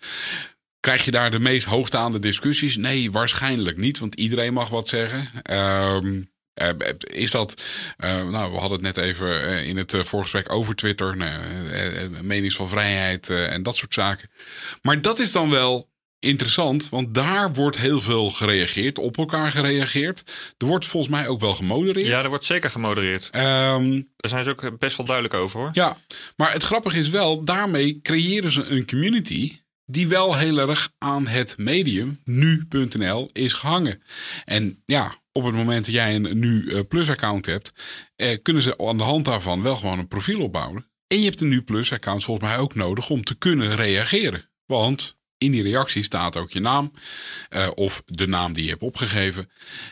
Krijg 0.81 1.05
je 1.05 1.11
daar 1.11 1.31
de 1.31 1.39
meest 1.39 1.67
hoogstaande 1.67 2.19
discussies? 2.19 2.77
Nee, 2.77 3.11
waarschijnlijk 3.11 3.77
niet, 3.77 3.99
want 3.99 4.15
iedereen 4.15 4.53
mag 4.53 4.69
wat 4.69 4.89
zeggen. 4.89 5.31
Ehm, 5.43 6.23
eh, 6.55 6.69
is 6.99 7.31
dat, 7.31 7.63
nou, 7.97 8.53
we 8.53 8.59
hadden 8.59 8.85
het 8.85 8.97
net 8.97 8.97
even 8.97 9.65
in 9.65 9.77
het 9.77 9.97
voorgesprek 10.01 10.53
over 10.53 10.75
Twitter, 10.75 11.17
nou, 11.17 11.41
menings 12.23 12.57
van 12.57 12.69
vrijheid 12.69 13.31
en 13.31 13.63
dat 13.63 13.77
soort 13.77 13.95
zaken. 13.95 14.31
Maar 14.83 15.03
dat 15.03 15.19
is 15.19 15.33
dan 15.33 15.51
wel 15.51 15.93
interessant, 16.25 16.89
want 16.89 17.15
daar 17.15 17.53
wordt 17.53 17.77
heel 17.77 18.01
veel 18.01 18.31
gereageerd, 18.31 18.99
op 18.99 19.17
elkaar 19.19 19.51
gereageerd. 19.51 20.23
Er 20.59 20.67
wordt 20.67 20.87
volgens 20.87 21.13
mij 21.13 21.29
ook 21.29 21.41
wel 21.41 21.55
gemodereerd. 21.55 22.07
Ja, 22.07 22.23
er 22.23 22.29
wordt 22.29 22.45
zeker 22.45 22.71
gemodereerd. 22.71 23.25
Um, 23.25 24.09
Daar 24.17 24.31
zijn 24.31 24.45
ze 24.45 24.51
ook 24.51 24.79
best 24.79 24.97
wel 24.97 25.07
duidelijk 25.07 25.35
over 25.35 25.61
hoor. 25.61 25.71
Ja, 25.73 25.97
maar 26.37 26.53
het 26.53 26.63
grappige 26.63 26.99
is 26.99 27.09
wel, 27.09 27.45
daarmee 27.45 28.01
creëren 28.03 28.53
ze 28.53 28.65
een 28.65 28.87
community 28.87 29.59
die 29.87 30.09
wel 30.09 30.37
heel 30.37 30.59
erg 30.59 30.93
aan 30.99 31.27
het 31.27 31.59
medium 31.59 32.21
nu.nl 32.25 33.31
is 33.33 33.53
gehangen. 33.53 34.03
En 34.45 34.83
ja, 34.87 35.23
op 35.33 35.45
het 35.45 35.55
moment 35.55 35.85
dat 35.85 35.95
jij 35.95 36.15
een 36.15 36.39
nu 36.39 36.83
Plus 36.85 37.11
account 37.11 37.47
hebt, 37.47 37.73
eh, 38.17 38.39
kunnen 38.43 38.63
ze 38.63 38.79
aan 38.79 38.97
de 38.97 39.03
hand 39.03 39.25
daarvan 39.25 39.63
wel 39.63 39.77
gewoon 39.77 39.99
een 39.99 40.09
profiel 40.09 40.41
opbouwen. 40.41 40.87
En 41.07 41.19
je 41.19 41.25
hebt 41.25 41.41
een 41.41 41.49
nu 41.49 41.63
Plus 41.63 41.93
account 41.93 42.25
volgens 42.25 42.49
mij 42.49 42.59
ook 42.59 42.75
nodig 42.75 43.11
om 43.11 43.25
te 43.25 43.35
kunnen 43.35 43.77
reageren. 43.77 44.51
Want 44.67 45.17
in 45.39 45.51
die 45.51 45.63
reactie 45.63 46.03
staat 46.03 46.37
ook 46.37 46.51
je 46.51 46.61
naam 46.61 46.93
uh, 47.51 47.71
of 47.75 48.03
de 48.07 48.27
naam 48.27 48.53
die 48.53 48.65
je 48.65 48.71
hebt 48.71 48.83
opgegeven. 48.83 49.51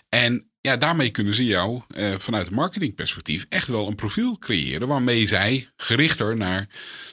En 0.09 0.51
ja, 0.61 0.77
daarmee 0.77 1.11
kunnen 1.11 1.35
ze 1.35 1.45
jou 1.45 1.83
uh, 1.89 2.19
vanuit 2.19 2.47
een 2.47 2.55
marketingperspectief 2.55 3.47
echt 3.49 3.69
wel 3.69 3.89
een 3.89 3.95
profiel 3.95 4.39
creëren 4.39 4.89
waarmee 4.89 5.27
zij 5.27 5.69
gerichter 5.77 6.37
naar, 6.37 6.69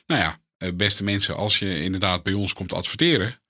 nou 0.06 0.22
ja, 0.22 0.40
uh, 0.58 0.74
beste 0.74 1.04
mensen, 1.04 1.36
als 1.36 1.60
je 1.60 1.82
inderdaad 1.82 2.24
bij 2.24 2.34
ons 2.34 2.54
komt 2.54 2.74
adverteren. 2.74 3.42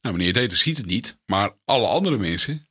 Nou, 0.00 0.16
meneer 0.16 0.32
Deter 0.32 0.56
ziet 0.56 0.76
het 0.76 0.86
niet, 0.86 1.18
maar 1.26 1.50
alle 1.64 1.86
andere 1.86 2.16
mensen, 2.16 2.68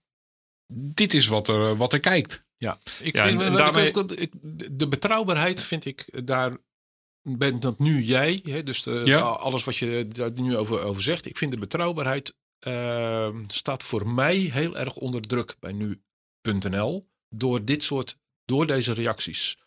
dit 0.73 1.13
is 1.13 1.27
wat 1.27 1.47
er, 1.47 1.75
wat 1.75 1.93
er 1.93 1.99
kijkt. 1.99 2.47
Ja, 2.57 2.79
ik 2.99 3.15
ja, 3.15 3.27
vind, 3.27 3.41
en, 3.41 3.53
daarmee... 3.53 3.91
ik, 3.91 4.31
de 4.71 4.87
betrouwbaarheid 4.87 5.61
vind 5.61 5.85
ik 5.85 6.25
daar 6.25 6.57
bent 7.37 7.61
dat 7.61 7.79
nu 7.79 8.01
jij, 8.03 8.39
hè, 8.43 8.63
dus 8.63 8.83
de, 8.83 9.21
alles 9.21 9.63
wat 9.63 9.77
je 9.77 10.07
daar 10.07 10.31
nu 10.35 10.57
over, 10.57 10.83
over 10.83 11.03
zegt. 11.03 11.25
Ik 11.25 11.37
vind 11.37 11.51
de 11.51 11.57
betrouwbaarheid 11.57 12.33
uh, 12.67 13.35
staat 13.47 13.83
voor 13.83 14.07
mij 14.07 14.37
heel 14.37 14.77
erg 14.77 14.95
onder 14.95 15.21
druk 15.21 15.55
bij 15.59 15.71
nu.nl 15.71 17.07
door 17.29 17.65
dit 17.65 17.83
soort, 17.83 18.17
door 18.45 18.67
deze 18.67 18.93
reacties. 18.93 19.57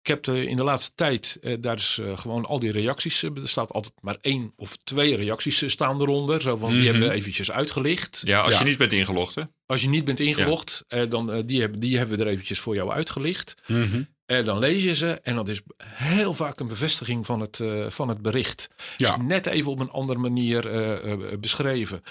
Ik 0.00 0.08
heb 0.08 0.22
de, 0.22 0.46
in 0.46 0.56
de 0.56 0.62
laatste 0.62 0.92
tijd, 0.94 1.38
eh, 1.42 1.56
daar 1.60 1.76
is 1.76 1.98
uh, 2.00 2.18
gewoon 2.18 2.44
al 2.44 2.58
die 2.58 2.72
reacties, 2.72 3.22
er 3.22 3.32
staat 3.42 3.72
altijd 3.72 3.92
maar 4.00 4.16
één 4.20 4.52
of 4.56 4.76
twee 4.76 5.16
reacties 5.16 5.70
staan 5.70 6.00
eronder. 6.00 6.42
Zo 6.42 6.56
van, 6.56 6.68
die 6.70 6.78
mm 6.78 6.84
-hmm. 6.84 6.92
hebben 6.92 7.08
we 7.08 7.14
eventjes 7.14 7.50
uitgelicht. 7.50 8.22
Ja, 8.24 8.40
als 8.40 8.52
ja. 8.52 8.58
je 8.58 8.64
niet 8.64 8.78
bent 8.78 8.92
ingelogd 8.92 9.34
hè? 9.34 9.42
Als 9.66 9.80
je 9.80 9.88
niet 9.88 10.04
bent 10.04 10.20
ingelogd, 10.20 10.84
ja. 10.88 11.06
dan 11.06 11.46
die, 11.46 11.60
hebben, 11.60 11.80
die 11.80 11.98
hebben 11.98 12.18
we 12.18 12.24
er 12.24 12.30
eventjes 12.30 12.58
voor 12.58 12.74
jou 12.74 12.90
uitgelicht. 12.90 13.54
Mm 13.66 13.82
-hmm. 13.82 14.08
En 14.32 14.44
dan 14.44 14.58
lees 14.58 14.84
je 14.84 14.94
ze 14.94 15.20
en 15.22 15.34
dat 15.34 15.48
is 15.48 15.60
heel 15.84 16.34
vaak 16.34 16.60
een 16.60 16.68
bevestiging 16.68 17.26
van 17.26 17.40
het, 17.40 17.58
uh, 17.58 17.90
van 17.90 18.08
het 18.08 18.22
bericht. 18.22 18.68
Ja. 18.96 19.16
Net 19.16 19.46
even 19.46 19.70
op 19.70 19.78
een 19.78 19.90
andere 19.90 20.18
manier 20.18 20.66
uh, 20.66 21.04
uh, 21.04 21.38
beschreven. 21.38 22.02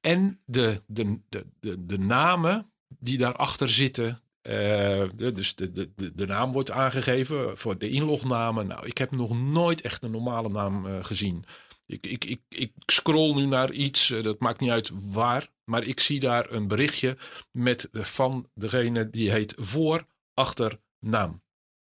en 0.00 0.40
de, 0.44 0.82
de, 0.86 1.20
de, 1.28 1.46
de, 1.60 1.86
de 1.86 1.98
namen 1.98 2.72
die 2.98 3.18
daarachter 3.18 3.70
zitten. 3.70 4.20
De, 4.42 5.30
dus 5.34 5.54
de, 5.54 5.72
de, 5.72 5.90
de, 5.96 6.14
de, 6.14 6.26
naam 6.26 6.52
wordt 6.52 6.70
aangegeven 6.70 7.58
voor 7.58 7.78
de 7.78 7.88
inlognamen. 7.88 8.66
Nou, 8.66 8.86
ik 8.86 8.98
heb 8.98 9.10
nog 9.10 9.40
nooit 9.40 9.80
echt 9.80 10.02
een 10.02 10.10
normale 10.10 10.48
naam 10.48 11.02
gezien. 11.02 11.44
Ik, 11.86 12.06
ik, 12.06 12.24
ik, 12.24 12.40
ik 12.48 12.72
scroll 12.86 13.34
nu 13.34 13.46
naar 13.46 13.72
iets, 13.72 14.14
dat 14.22 14.40
maakt 14.40 14.60
niet 14.60 14.70
uit 14.70 14.90
waar. 14.94 15.48
Maar 15.64 15.82
ik 15.82 16.00
zie 16.00 16.20
daar 16.20 16.50
een 16.50 16.68
berichtje 16.68 17.16
met 17.52 17.88
van 17.92 18.48
degene 18.54 19.10
die 19.10 19.30
heet 19.30 19.54
voor, 19.58 20.06
achter, 20.34 20.78
naam. 21.00 21.42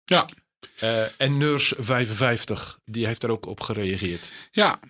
Ja. 0.04 0.28
Uh, 0.82 1.20
en 1.20 1.40
Nurs55, 1.40 2.82
die 2.84 3.06
heeft 3.06 3.22
er 3.22 3.30
ook 3.30 3.46
op 3.46 3.60
gereageerd. 3.60 4.32
Ja. 4.50 4.80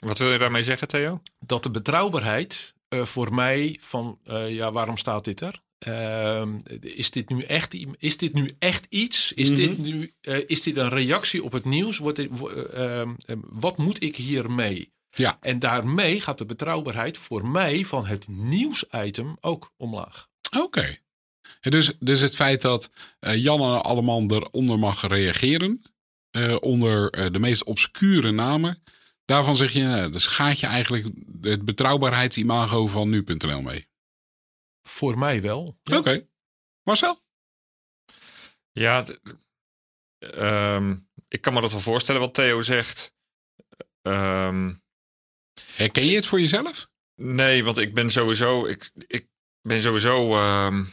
Wat 0.00 0.18
wil 0.18 0.32
je 0.32 0.38
daarmee 0.38 0.64
zeggen, 0.64 0.88
Theo? 0.88 1.22
Dat 1.38 1.62
de 1.62 1.70
betrouwbaarheid 1.70 2.74
uh, 2.88 3.04
voor 3.04 3.34
mij 3.34 3.78
van, 3.80 4.18
uh, 4.24 4.50
ja, 4.50 4.72
waarom 4.72 4.96
staat 4.96 5.24
dit 5.24 5.40
er? 5.40 5.62
Ehm, 5.78 6.58
is, 6.80 7.10
dit 7.10 7.28
nu 7.28 7.42
echt, 7.42 7.76
is 7.98 8.16
dit 8.16 8.32
nu 8.32 8.54
echt 8.58 8.86
iets? 8.88 9.32
Is, 9.32 9.50
mm 9.50 9.56
-hmm. 9.56 9.64
dit 9.64 9.78
nu, 9.78 10.12
is 10.46 10.62
dit 10.62 10.76
een 10.76 10.88
reactie 10.88 11.44
op 11.44 11.52
het 11.52 11.64
nieuws? 11.64 11.98
Wordt 11.98 12.16
dit, 12.16 12.30
ehm, 12.72 13.14
wat 13.40 13.78
moet 13.78 14.02
ik 14.02 14.16
hiermee? 14.16 14.92
Ja. 15.10 15.38
En 15.40 15.58
daarmee 15.58 16.20
gaat 16.20 16.38
de 16.38 16.46
betrouwbaarheid 16.46 17.18
voor 17.18 17.46
mij 17.46 17.84
van 17.84 18.06
het 18.06 18.28
nieuwsitem 18.28 19.36
ook 19.40 19.72
omlaag. 19.76 20.28
Oké. 20.56 20.64
Okay. 20.64 21.00
Dus, 21.70 21.92
dus 21.98 22.20
het 22.20 22.34
feit 22.34 22.60
dat 22.60 22.90
uh, 23.20 23.36
Jan 23.36 23.82
Alleman 23.82 24.32
eronder 24.32 24.78
mag 24.78 25.06
reageren, 25.06 25.82
uh, 26.30 26.56
onder 26.60 27.18
uh, 27.18 27.32
de 27.32 27.38
meest 27.38 27.64
obscure 27.64 28.30
namen, 28.30 28.82
daarvan 29.24 29.56
zeg 29.56 29.72
je, 29.72 30.08
dus 30.10 30.26
gaat 30.26 30.60
je 30.60 30.66
eigenlijk 30.66 31.06
het 31.40 31.64
betrouwbaarheidsimago 31.64 32.86
van 32.86 33.08
nu.nl 33.08 33.62
mee? 33.62 33.88
Voor 34.82 35.18
mij 35.18 35.42
wel. 35.42 35.78
Ja. 35.82 35.98
Oké. 35.98 36.08
Okay. 36.08 36.28
Marcel? 36.82 37.20
Ja, 38.72 39.06
um, 40.18 41.08
ik 41.28 41.40
kan 41.40 41.54
me 41.54 41.60
dat 41.60 41.70
wel 41.70 41.80
voorstellen 41.80 42.20
wat 42.20 42.34
Theo 42.34 42.62
zegt. 42.62 43.14
Um, 44.02 44.82
Herken 45.74 46.06
je 46.06 46.16
het 46.16 46.26
voor 46.26 46.40
jezelf? 46.40 46.90
Nee, 47.14 47.64
want 47.64 47.78
ik 47.78 47.94
ben 47.94 48.10
sowieso, 48.10 48.66
ik, 48.66 48.90
ik 49.06 49.28
ben 49.62 49.80
sowieso 49.80 50.36
um, 50.36 50.90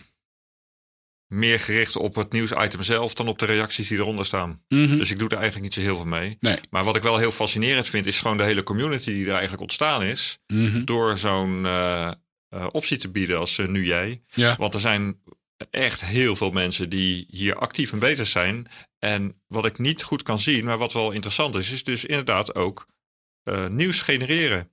meer 1.29 1.59
gericht 1.59 1.95
op 1.95 2.15
het 2.15 2.31
nieuwsitem 2.31 2.83
zelf 2.83 3.13
dan 3.13 3.27
op 3.27 3.39
de 3.39 3.45
reacties 3.45 3.87
die 3.87 3.97
eronder 3.97 4.25
staan. 4.25 4.63
Mm 4.67 4.85
-hmm. 4.85 4.97
Dus 4.97 5.11
ik 5.11 5.19
doe 5.19 5.29
er 5.29 5.37
eigenlijk 5.37 5.63
niet 5.63 5.73
zo 5.73 5.81
heel 5.81 5.95
veel 5.95 6.05
mee. 6.05 6.37
Nee. 6.39 6.57
Maar 6.69 6.83
wat 6.83 6.95
ik 6.95 7.03
wel 7.03 7.17
heel 7.17 7.31
fascinerend 7.31 7.87
vind, 7.87 8.05
is 8.05 8.19
gewoon 8.19 8.37
de 8.37 8.43
hele 8.43 8.63
community 8.63 9.11
die 9.11 9.25
er 9.25 9.31
eigenlijk 9.31 9.61
ontstaan 9.61 10.03
is. 10.03 10.39
Mm 10.47 10.71
-hmm. 10.71 10.85
Door 10.85 11.17
zo'n 11.17 11.63
uh, 11.63 12.11
uh, 12.49 12.67
optie 12.71 12.97
te 12.97 13.09
bieden 13.09 13.39
als 13.39 13.57
uh, 13.57 13.67
nu 13.67 13.85
jij. 13.85 14.21
Ja. 14.33 14.55
Want 14.55 14.73
er 14.73 14.79
zijn 14.79 15.19
echt 15.69 16.01
heel 16.01 16.35
veel 16.35 16.51
mensen 16.51 16.89
die 16.89 17.25
hier 17.29 17.55
actief 17.55 17.91
en 17.91 17.99
bezig 17.99 18.27
zijn. 18.27 18.67
En 18.99 19.41
wat 19.47 19.65
ik 19.65 19.77
niet 19.77 20.03
goed 20.03 20.23
kan 20.23 20.39
zien, 20.39 20.65
maar 20.65 20.77
wat 20.77 20.93
wel 20.93 21.11
interessant 21.11 21.55
is, 21.55 21.71
is 21.71 21.83
dus 21.83 22.05
inderdaad 22.05 22.55
ook 22.55 22.87
nieuws 23.69 24.01
genereren. 24.01 24.71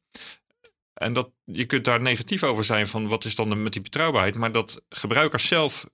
En 0.95 1.13
dat, 1.13 1.31
je 1.45 1.65
kunt 1.65 1.85
daar 1.85 2.01
negatief 2.01 2.43
over 2.43 2.65
zijn 2.65 2.89
van 2.89 3.09
wat 3.09 3.25
is 3.25 3.35
dan 3.35 3.49
de, 3.49 3.55
met 3.55 3.73
die 3.73 3.83
betrouwbaarheid. 3.83 4.35
Maar 4.35 4.53
dat 4.53 4.83
gebruikers 4.89 5.47
zelf 5.47 5.87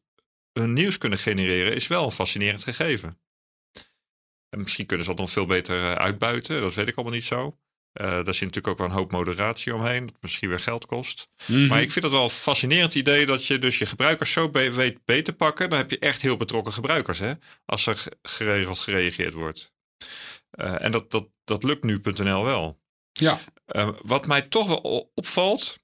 hun 0.53 0.73
nieuws 0.73 0.99
kunnen 0.99 1.19
genereren, 1.19 1.75
is 1.75 1.87
wel 1.87 2.05
een 2.05 2.11
fascinerend 2.11 2.63
gegeven. 2.63 3.21
En 4.49 4.61
misschien 4.61 4.87
kunnen 4.87 5.07
ze 5.07 5.13
dat 5.13 5.21
nog 5.21 5.31
veel 5.31 5.47
beter 5.47 5.97
uitbuiten, 5.97 6.61
dat 6.61 6.75
weet 6.75 6.89
ik 6.89 6.95
allemaal 6.95 7.15
niet 7.15 7.25
zo. 7.25 7.59
Uh, 8.01 8.07
daar 8.07 8.35
zit 8.35 8.41
natuurlijk 8.41 8.67
ook 8.67 8.79
wel 8.79 8.87
een 8.87 8.93
hoop 8.93 9.11
moderatie 9.11 9.75
omheen, 9.75 10.07
dat 10.07 10.17
misschien 10.21 10.49
weer 10.49 10.61
geld 10.61 10.87
kost. 10.87 11.29
Mm 11.47 11.57
-hmm. 11.57 11.67
Maar 11.67 11.83
ik 11.83 11.93
vind 11.93 12.05
het 12.05 12.15
wel 12.15 12.23
een 12.23 12.31
fascinerend 12.31 12.95
idee 12.95 13.27
dat 13.27 13.47
je 13.47 13.59
dus 13.59 13.79
je 13.79 13.87
gebruikers 13.87 14.33
zo 14.33 14.51
be 14.51 14.71
weet 14.71 15.05
beter 15.05 15.33
pakken. 15.33 15.71
Dan 15.71 15.79
heb 15.79 15.91
je 15.91 15.99
echt 15.99 16.23
heel 16.23 16.37
betrokken 16.37 16.73
gebruikers, 16.73 17.19
hè? 17.19 17.33
als 17.65 17.87
er 17.87 18.05
geregeld 18.23 18.79
gereageerd 18.79 19.33
wordt. 19.33 19.73
Uh, 20.61 20.83
en 20.83 20.93
dat, 20.93 21.11
dat, 21.11 21.29
dat 21.45 21.63
lukt 21.63 21.85
nu.nl 21.85 22.45
wel. 22.45 22.81
Ja. 23.13 23.41
Uh, 23.67 23.89
wat 24.03 24.27
mij 24.27 24.43
toch 24.43 24.67
wel 24.67 25.11
opvalt, 25.15 25.79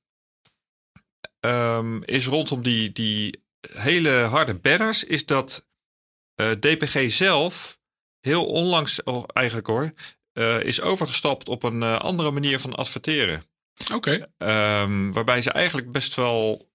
um, 1.40 2.04
is 2.04 2.26
rondom 2.26 2.62
die, 2.62 2.92
die 2.92 3.44
hele 3.60 4.10
harde 4.10 4.54
banners 4.54 5.04
is 5.04 5.26
dat 5.26 5.66
uh, 6.40 6.50
DPG 6.50 7.10
zelf 7.10 7.78
heel 8.20 8.46
onlangs, 8.46 9.02
oh, 9.02 9.24
eigenlijk 9.32 9.66
hoor, 9.66 9.92
uh, 10.32 10.60
is 10.60 10.80
overgestapt 10.80 11.48
op 11.48 11.62
een 11.62 11.82
uh, 11.82 11.98
andere 11.98 12.30
manier 12.30 12.60
van 12.60 12.74
adverteren. 12.74 13.42
Oké. 13.94 14.26
Okay. 14.38 14.82
Um, 14.82 15.12
waarbij 15.12 15.42
ze 15.42 15.50
eigenlijk 15.50 15.92
best 15.92 16.14
wel 16.14 16.66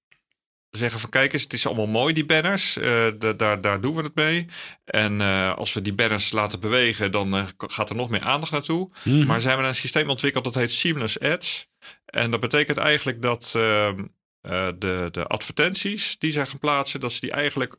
zeggen 0.69 0.99
van 0.99 1.09
kijk 1.09 1.33
eens, 1.33 1.43
het 1.43 1.53
is 1.53 1.67
allemaal 1.67 1.87
mooi 1.87 2.13
die 2.13 2.25
banners, 2.25 2.77
daar, 3.37 3.61
daar 3.61 3.81
doen 3.81 3.95
we 3.95 4.03
het 4.03 4.15
mee. 4.15 4.47
En 4.85 5.21
als 5.55 5.73
we 5.73 5.81
die 5.81 5.93
banners 5.93 6.31
laten 6.31 6.59
bewegen, 6.59 7.11
dan 7.11 7.47
gaat 7.57 7.89
er 7.89 7.95
nog 7.95 8.09
meer 8.09 8.21
aandacht 8.21 8.51
naartoe. 8.51 8.89
Mhm. 9.03 9.15
Mm. 9.15 9.25
Maar 9.25 9.41
ze 9.41 9.47
hebben 9.47 9.65
een 9.67 9.75
systeem 9.75 10.09
ontwikkeld 10.09 10.43
dat 10.43 10.55
heet 10.55 10.71
Seamless 10.71 11.19
Ads. 11.19 11.67
En 12.05 12.31
dat 12.31 12.39
betekent 12.39 12.77
eigenlijk 12.77 13.21
dat 13.21 13.53
ehm, 13.55 14.05
uh, 14.47 14.67
de, 14.75 15.07
de 15.11 15.27
advertenties 15.27 16.17
die 16.17 16.31
zij 16.31 16.45
gaan 16.45 16.59
plaatsen, 16.59 16.99
dat 16.99 17.13
ze 17.13 17.19
die 17.19 17.31
eigenlijk, 17.31 17.75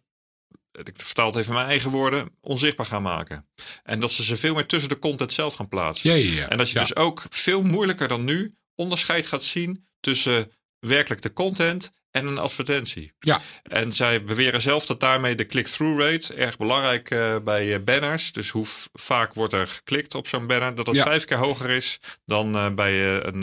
ik 0.73 0.93
vertaal 0.97 1.27
het 1.27 1.37
even 1.37 1.55
mijn 1.55 1.67
eigen 1.67 1.91
woorden, 1.91 2.29
onzichtbaar 2.41 2.87
gaan 2.87 3.03
maken. 3.03 3.49
En 3.83 4.01
dat 4.01 4.13
ze 4.13 4.25
ze 4.25 4.37
veel 4.37 4.55
meer 4.55 4.67
tussen 4.67 4.89
de 4.89 4.99
content 4.99 5.33
zelf 5.33 5.55
gaan 5.55 5.69
plaatsen. 5.69 6.11
Ja, 6.11 6.17
ja, 6.17 6.33
ja. 6.33 6.49
En 6.49 6.59
dat 6.59 6.71
je 6.71 6.79
dus 6.79 6.97
ook 6.97 7.23
veel 7.31 7.63
moeilijker 7.63 8.09
dan 8.09 8.25
nu 8.25 8.55
onderscheid 8.75 9.27
gaat 9.27 9.45
zien 9.45 9.89
tussen 10.01 10.53
werkelijk 10.79 11.23
de 11.23 11.33
content 11.33 11.91
en 12.11 12.27
een 12.27 12.39
advertentie. 12.39 13.13
Ja. 13.19 13.41
En 13.63 13.93
zij 13.93 14.25
beweren 14.25 14.63
zelf 14.63 14.87
dat 14.87 15.01
daarmee 15.01 15.35
de 15.35 15.47
click-through 15.47 16.01
rate 16.01 16.35
erg 16.35 16.57
belangrijk 16.57 17.11
uh, 17.11 17.37
bij 17.45 17.67
uh, 17.67 17.85
banners. 17.85 18.33
Dus 18.33 18.51
hoe 18.51 18.67
vaak 18.93 19.35
wordt 19.35 19.53
er 19.53 19.69
geklikt 19.69 20.15
op 20.15 20.29
zo'n 20.29 20.47
banner, 20.47 20.75
dat 20.75 20.87
dat 20.87 20.97
vijf 20.97 21.25
keer 21.25 21.37
hoger 21.37 21.71
is 21.71 22.01
dan 22.27 22.55
uh, 22.55 22.75
bij 22.75 23.25
een, 23.25 23.43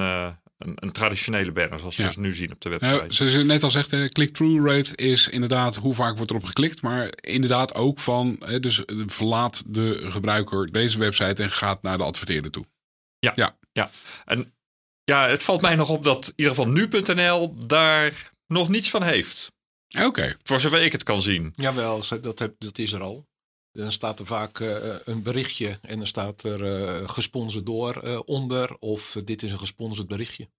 een, 0.61 0.73
een 0.75 0.91
traditionele 0.91 1.51
banner, 1.51 1.79
zoals 1.79 1.95
we 1.95 2.11
nu 2.15 2.33
zien 2.33 2.51
op 2.51 2.61
de 2.61 2.69
website. 2.69 2.95
Nou, 2.95 3.11
zoals 3.11 3.31
je 3.31 3.43
net 3.43 3.63
al 3.63 3.69
zegt, 3.69 3.89
de 3.89 4.09
click-through 4.09 4.65
rate 4.65 4.95
is 4.95 5.27
inderdaad 5.27 5.75
hoe 5.75 5.93
vaak 5.93 6.15
wordt 6.15 6.31
erop 6.31 6.43
geklikt. 6.43 6.81
Maar 6.81 7.13
inderdaad 7.21 7.73
ook 7.73 7.99
van, 7.99 8.43
dus 8.59 8.81
verlaat 9.05 9.63
de 9.67 10.11
gebruiker 10.11 10.71
deze 10.71 10.97
website 10.97 11.43
en 11.43 11.51
gaat 11.51 11.81
naar 11.81 11.97
de 11.97 12.03
adverteerder 12.03 12.51
toe. 12.51 12.65
Ja, 13.19 13.31
ja. 13.35 13.57
ja. 13.71 13.91
En 14.25 14.53
ja, 15.03 15.27
het 15.27 15.43
valt 15.43 15.61
mij 15.61 15.75
nog 15.75 15.89
op 15.89 16.03
dat 16.03 16.27
in 16.27 16.33
ieder 16.35 16.55
geval 16.55 16.71
nu.nl 16.71 17.55
daar 17.67 18.31
nog 18.47 18.69
niets 18.69 18.89
van 18.89 19.03
heeft. 19.03 19.51
Oké. 19.99 20.35
Voor 20.43 20.59
zover 20.59 20.81
ik 20.81 20.91
het 20.91 21.03
kan 21.03 21.21
zien. 21.21 21.53
Jawel, 21.55 22.03
dat, 22.21 22.39
heb, 22.39 22.55
dat 22.57 22.77
is 22.77 22.93
er 22.93 23.01
al. 23.01 23.27
Dan 23.71 23.91
staat 23.91 24.19
er 24.19 24.25
vaak 24.25 24.59
uh, 24.59 24.95
een 25.03 25.23
berichtje 25.23 25.79
en 25.81 25.97
dan 25.97 26.07
staat 26.07 26.43
er 26.43 26.61
uh, 26.61 27.09
gesponsord 27.09 27.65
door 27.65 28.01
uh, 28.03 28.19
onder. 28.25 28.75
Of 28.79 29.17
dit 29.25 29.43
is 29.43 29.51
een 29.51 29.59
gesponsord 29.59 30.07
berichtje. 30.07 30.49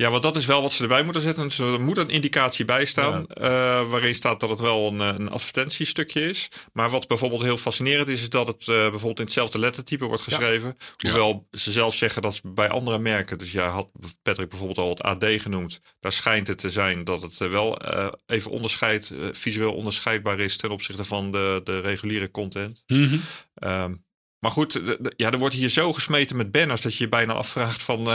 Ja, 0.00 0.10
want 0.10 0.22
dat 0.22 0.36
is 0.36 0.46
wel 0.46 0.62
wat 0.62 0.72
ze 0.72 0.82
erbij 0.82 1.02
moeten 1.02 1.22
zetten. 1.22 1.48
Dus 1.48 1.58
er 1.58 1.80
moet 1.80 1.96
een 1.96 2.10
indicatie 2.10 2.64
bij 2.64 2.84
staan. 2.84 3.26
Uh, 3.40 3.44
waarin 3.90 4.14
staat 4.14 4.40
dat 4.40 4.50
het 4.50 4.60
wel 4.60 4.86
een, 4.86 5.00
een 5.00 5.30
advertentiestukje 5.30 6.20
is. 6.20 6.48
Maar 6.72 6.90
wat 6.90 7.08
bijvoorbeeld 7.08 7.42
heel 7.42 7.56
fascinerend 7.56 8.08
is, 8.08 8.20
is 8.20 8.28
dat 8.28 8.46
het 8.46 8.60
uh, 8.60 8.66
bijvoorbeeld 8.66 9.18
in 9.18 9.24
hetzelfde 9.24 9.58
lettertype 9.58 10.04
wordt 10.04 10.22
geschreven. 10.22 10.76
Hoewel 10.96 11.46
ze 11.50 11.72
zelf 11.72 11.94
zeggen 11.94 12.22
dat 12.22 12.40
bij 12.44 12.68
andere 12.68 12.98
merken. 12.98 13.38
Dus 13.38 13.52
ja, 13.52 13.68
had 13.68 13.88
Patrick 14.22 14.48
bijvoorbeeld 14.48 14.78
al 14.78 14.88
het 14.88 15.02
AD 15.02 15.24
genoemd. 15.40 15.80
Daar 16.00 16.12
schijnt 16.12 16.46
het 16.46 16.58
te 16.58 16.70
zijn 16.70 17.04
dat 17.04 17.22
het 17.22 17.36
wel 17.36 17.78
even 18.26 18.50
onderscheid, 18.50 19.12
visueel 19.32 19.74
onderscheidbaar 19.74 20.38
is 20.38 20.56
ten 20.56 20.70
opzichte 20.70 21.04
van 21.04 21.32
de, 21.32 21.60
de 21.64 21.80
reguliere 21.80 22.30
content. 22.30 22.82
Mm 22.86 23.04
-hmm. 23.04 23.22
um, 23.70 24.04
maar 24.38 24.50
goed, 24.50 24.80
ja, 25.16 25.30
er 25.30 25.38
wordt 25.38 25.54
hier 25.54 25.68
zo 25.68 25.92
gesmeten 25.92 26.36
met 26.36 26.50
banners 26.50 26.80
dat 26.80 26.96
je 26.96 27.04
je 27.04 27.10
bijna 27.10 27.32
afvraagt 27.32 27.82
van 27.82 28.08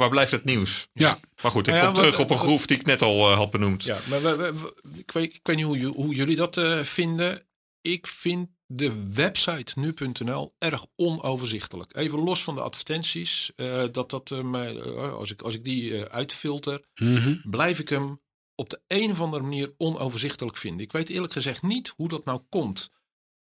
waar 0.00 0.10
blijft 0.10 0.30
het 0.30 0.44
nieuws? 0.44 0.88
Ja. 0.92 1.20
Maar 1.42 1.50
goed, 1.50 1.66
ik 1.66 1.72
nou 1.72 1.86
ja, 1.86 1.92
kom 1.92 1.94
terug 1.94 2.18
op 2.18 2.30
een 2.30 2.38
groef 2.38 2.66
die 2.66 2.76
ik 2.76 2.86
net 2.86 3.02
al 3.02 3.30
uh, 3.30 3.36
had 3.36 3.50
benoemd. 3.50 3.84
Ja, 3.84 3.98
maar 4.08 4.22
we, 4.22 4.36
we, 4.36 4.74
ik, 4.96 5.10
weet, 5.10 5.34
ik 5.34 5.40
weet 5.42 5.56
niet 5.56 5.64
hoe, 5.64 5.84
hoe 5.84 6.14
jullie 6.14 6.36
dat 6.36 6.56
uh, 6.56 6.80
vinden. 6.80 7.46
Ik 7.80 8.06
vind 8.06 8.48
de 8.66 9.12
website 9.12 9.80
nu.nl 9.80 10.54
erg 10.58 10.86
onoverzichtelijk. 10.96 11.96
Even 11.96 12.18
los 12.18 12.42
van 12.42 12.54
de 12.54 12.60
advertenties. 12.60 13.52
Uh, 13.56 13.84
dat 13.92 14.10
dat, 14.10 14.42
mij, 14.42 14.82
als, 15.10 15.30
ik, 15.30 15.42
als 15.42 15.54
ik 15.54 15.64
die 15.64 16.04
uitfilter, 16.04 16.84
mm 16.94 17.16
-hmm. 17.16 17.42
blijf 17.44 17.78
ik 17.78 17.88
hem 17.88 18.20
op 18.54 18.70
de 18.70 18.80
een 18.86 19.10
of 19.10 19.20
andere 19.20 19.42
manier 19.42 19.74
onoverzichtelijk 19.76 20.56
vinden. 20.56 20.86
Ik 20.86 20.92
weet 20.92 21.08
eerlijk 21.08 21.32
gezegd 21.32 21.62
niet 21.62 21.92
hoe 21.96 22.08
dat 22.08 22.24
nou 22.24 22.40
komt. 22.48 22.90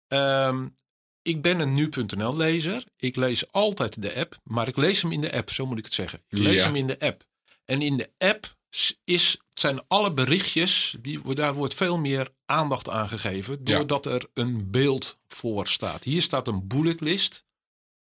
Um, 0.09 0.77
ik 1.23 1.43
ben 1.43 1.61
een 1.61 1.75
nu.nl 1.75 2.37
lezer. 2.37 2.85
Ik 2.97 3.17
lees 3.17 3.53
altijd 3.53 4.03
de 4.03 4.15
app, 4.15 4.39
maar 4.45 4.69
ik 4.69 4.77
lees 4.77 5.03
hem 5.03 5.13
in 5.13 5.21
de 5.21 5.33
app, 5.33 5.51
zo 5.51 5.67
moet 5.67 5.79
ik 5.79 5.85
het 5.85 5.93
zeggen. 5.95 6.19
Ik 6.29 6.39
lees 6.39 6.59
Ja. 6.59 6.65
hem 6.67 6.77
in 6.77 6.87
de 6.87 6.99
app. 6.99 7.25
En 7.65 7.83
in 7.83 7.97
de 7.97 8.11
app 8.19 8.57
is, 9.05 9.37
zijn 9.55 9.81
alle 9.89 10.13
berichtjes, 10.13 10.95
die, 11.01 11.35
daar 11.35 11.55
wordt 11.55 11.75
veel 11.75 11.99
meer 11.99 12.33
aandacht 12.47 12.89
aan 12.89 13.09
gegeven, 13.09 13.61
Ja. 13.65 13.77
doordat 13.77 14.07
er 14.07 14.27
een 14.35 14.71
beeld 14.71 15.19
voor 15.29 15.67
staat. 15.69 16.05
Hier 16.05 16.23
staat 16.23 16.49
een 16.49 16.67
bulletlist. 16.67 17.45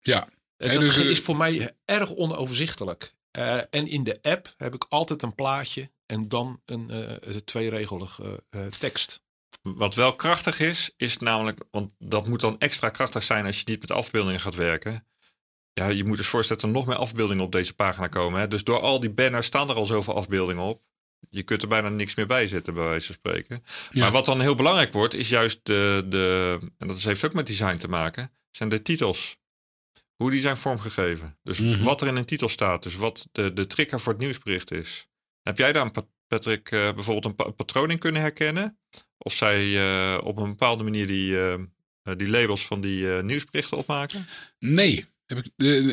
Ja. 0.01 0.29
Hè, 0.57 0.73
dat 0.73 0.81
dus, 0.81 0.97
eh, 0.97 1.11
is 1.11 1.21
voor 1.21 1.37
mij 1.37 1.77
erg 1.85 2.15
onoverzichtelijk. 2.15 3.15
Eh, 3.31 3.57
en 3.57 3.87
in 3.87 4.05
de 4.05 4.19
app 4.23 4.55
heb 4.57 4.75
ik 4.75 4.85
altijd 4.89 5.23
een 5.23 5.35
plaatje 5.35 5.91
en 6.07 6.29
dan 6.29 6.61
een 6.65 6.91
eh 6.91 7.37
tweeregelige 7.45 8.43
tekst. 8.79 9.23
Wat 9.63 9.95
wel 9.95 10.15
krachtig 10.15 10.61
is, 10.61 10.93
is 10.97 11.19
namelijk, 11.19 11.61
want 11.71 11.91
dat 11.99 12.27
moet 12.27 12.41
dan 12.41 12.59
extra 12.59 12.89
krachtig 12.89 13.23
zijn 13.23 13.47
als 13.47 13.59
je 13.59 13.65
niet 13.67 13.81
met 13.81 13.91
afbeeldingen 13.91 14.41
gaat 14.41 14.55
werken. 14.55 15.07
Ja, 15.73 15.87
je 15.89 16.05
moet 16.05 16.17
dus 16.17 16.27
voorstellen 16.27 16.63
dat 16.63 16.71
er 16.71 16.77
nog 16.77 16.87
meer 16.87 16.97
afbeeldingen 16.97 17.45
op 17.45 17.53
deze 17.53 17.75
pagina 17.75 18.09
komen. 18.09 18.41
Hè? 18.41 18.49
Dus 18.49 18.65
door 18.65 18.81
al 18.81 19.01
die 19.01 19.11
banners 19.11 19.47
staan 19.47 19.69
er 19.69 19.75
al 19.75 19.87
zoveel 19.87 20.15
afbeeldingen 20.17 20.65
op. 20.65 20.83
Je 21.31 21.43
kunt 21.43 21.63
er 21.63 21.69
bijna 21.69 21.89
niks 21.89 22.15
meer 22.15 22.27
bij 22.27 22.49
zetten, 22.49 22.75
bij 22.75 22.85
wijze 22.85 23.07
van 23.07 23.15
spreken. 23.15 23.65
Ja. 23.91 24.01
Maar 24.03 24.11
wat 24.13 24.25
dan 24.25 24.41
heel 24.41 24.55
belangrijk 24.55 24.93
wordt, 24.93 25.15
is 25.15 25.29
juist 25.29 25.61
de, 25.63 26.07
de, 26.09 26.59
en 26.79 26.87
dat 26.87 27.03
heeft 27.03 27.25
ook 27.25 27.33
met 27.33 27.47
design 27.47 27.77
te 27.77 27.89
maken, 27.89 28.31
zijn 28.51 28.69
de 28.69 28.83
titels. 28.83 29.39
Hoe 30.17 30.31
die 30.31 30.41
zijn 30.41 30.57
vormgegeven. 30.57 31.39
Dus 31.43 31.59
Mhm. 31.59 31.83
wat 31.85 32.01
er 32.01 32.07
in 32.09 32.17
een 32.17 32.25
titel 32.25 32.49
staat. 32.49 32.83
Dus 32.83 32.95
wat 32.97 33.29
de, 33.33 33.53
de 33.53 33.67
trigger 33.67 34.01
voor 34.01 34.13
het 34.13 34.21
nieuwsbericht 34.23 34.71
is. 34.71 35.09
Heb 35.43 35.59
jij 35.59 35.73
daar, 35.73 35.91
Pat- 35.91 36.09
Patrick, 36.27 36.71
eh, 36.71 36.93
bijvoorbeeld 36.93 37.25
een 37.25 37.35
pa- 37.35 37.51
patroon 37.51 37.91
in 37.91 37.99
kunnen 37.99 38.21
herkennen? 38.21 38.79
Of 39.23 39.33
zij 39.33 39.77
eh, 39.77 40.19
op 40.23 40.37
een 40.37 40.49
bepaalde 40.49 40.83
manier 40.83 41.07
die, 41.07 41.41
eh, 41.41 41.55
die 42.17 42.29
labels 42.29 42.67
van 42.67 42.81
die 42.81 43.17
eh, 43.17 43.23
nieuwsberichten 43.23 43.77
opmaken? 43.77 44.27
Nee, 44.59 45.05
heb 45.27 45.39
ik 45.39 45.51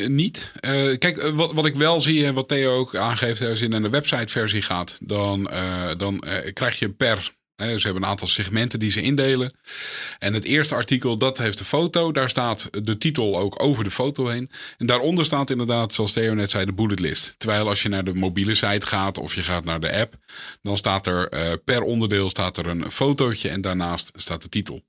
niet. 0.08 0.52
Kijk, 0.98 1.22
wat, 1.22 1.52
wat 1.52 1.66
ik 1.66 1.74
wel 1.74 2.00
zie 2.00 2.26
en 2.26 2.34
wat 2.34 2.48
Theo 2.48 2.70
ook 2.70 2.96
aangeeft, 2.96 3.40
als 3.40 3.58
je 3.58 3.68
naar 3.68 3.82
de 3.82 3.88
websiteversie 3.88 4.62
gaat, 4.62 4.98
dan, 5.00 5.50
dan 5.96 6.24
krijg 6.52 6.78
je 6.78 6.90
per. 6.90 7.36
Ze 7.58 7.80
hebben 7.82 8.02
een 8.02 8.08
aantal 8.08 8.28
segmenten 8.28 8.78
die 8.78 8.90
ze 8.90 9.00
indelen. 9.00 9.52
En 10.18 10.34
het 10.34 10.44
eerste 10.44 10.74
artikel, 10.74 11.16
dat 11.16 11.38
heeft 11.38 11.58
de 11.58 11.64
foto. 11.64 12.12
Daar 12.12 12.30
staat 12.30 12.68
de 12.84 12.98
titel 12.98 13.38
ook 13.38 13.62
over 13.62 13.84
de 13.84 13.90
foto 13.90 14.26
heen. 14.26 14.50
En 14.76 14.86
daaronder 14.86 15.24
staat 15.24 15.50
inderdaad, 15.50 15.94
zoals 15.94 16.12
Theo 16.12 16.34
net 16.34 16.50
zei, 16.50 16.64
de 16.64 16.72
bullet 16.72 17.00
list. 17.00 17.34
Terwijl 17.36 17.68
als 17.68 17.82
je 17.82 17.88
naar 17.88 18.04
de 18.04 18.14
mobiele 18.14 18.54
site 18.54 18.86
gaat 18.86 19.18
of 19.18 19.34
je 19.34 19.42
gaat 19.42 19.64
naar 19.64 19.80
de 19.80 19.92
app, 19.92 20.14
dan 20.62 20.76
staat 20.76 21.06
er 21.06 21.28
eh, 21.28 21.52
per 21.64 21.82
onderdeel 21.82 22.28
staat 22.28 22.56
er 22.56 22.66
een 22.66 22.90
fotootje 22.90 23.48
en 23.48 23.60
daarnaast 23.60 24.10
staat 24.16 24.42
de 24.42 24.48
titel. 24.48 24.82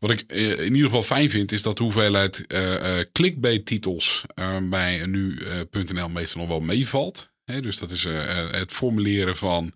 Wat 0.00 0.10
ik 0.10 0.20
eh, 0.26 0.50
in 0.50 0.72
ieder 0.72 0.84
geval 0.84 1.02
fijn 1.02 1.30
vind, 1.30 1.52
is 1.52 1.62
dat 1.62 1.76
de 1.76 1.82
hoeveelheid 1.82 2.46
eh 2.46 2.98
eh 2.98 3.06
clickbait-titels 3.12 4.24
bij 4.62 5.06
nu.nl 5.06 6.08
meestal 6.08 6.40
nog 6.40 6.48
wel 6.48 6.60
meevalt. 6.60 7.32
Dus 7.44 7.78
dat 7.78 7.90
is 7.90 8.04
eh, 8.04 8.40
eh, 8.40 8.50
het 8.50 8.72
formuleren 8.72 9.36
van 9.36 9.72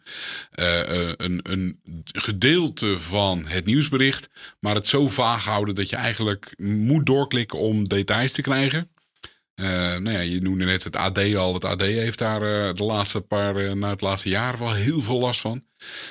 eh, 0.51 1.13
een, 1.17 1.41
een 1.43 1.81
gedeelte 2.05 3.01
van 3.01 3.47
het 3.47 3.65
nieuwsbericht, 3.65 4.29
maar 4.61 4.75
het 4.75 4.87
zo 4.87 5.09
vaag 5.09 5.45
houden 5.45 5.75
dat 5.75 5.89
je 5.89 5.97
eigenlijk 5.97 6.55
moet 6.59 7.07
doorklikken 7.07 7.59
om 7.59 7.89
details 7.89 8.33
te 8.33 8.43
krijgen. 8.43 8.91
Nou 9.55 10.11
ja, 10.11 10.21
je 10.21 10.41
noemde 10.41 10.65
net 10.65 10.85
het 10.85 10.97
AD 10.97 11.35
al. 11.35 11.55
Het 11.55 11.65
AD 11.65 11.81
heeft 11.81 12.19
daar 12.19 12.75
de 12.75 12.85
laatste 12.85 13.21
paar, 13.21 13.77
na 13.77 13.91
het 13.91 14.01
laatste 14.01 14.29
jaar 14.29 14.59
wel 14.59 14.73
heel 14.73 15.01
veel 15.01 15.19
last 15.19 15.41
van. 15.41 15.65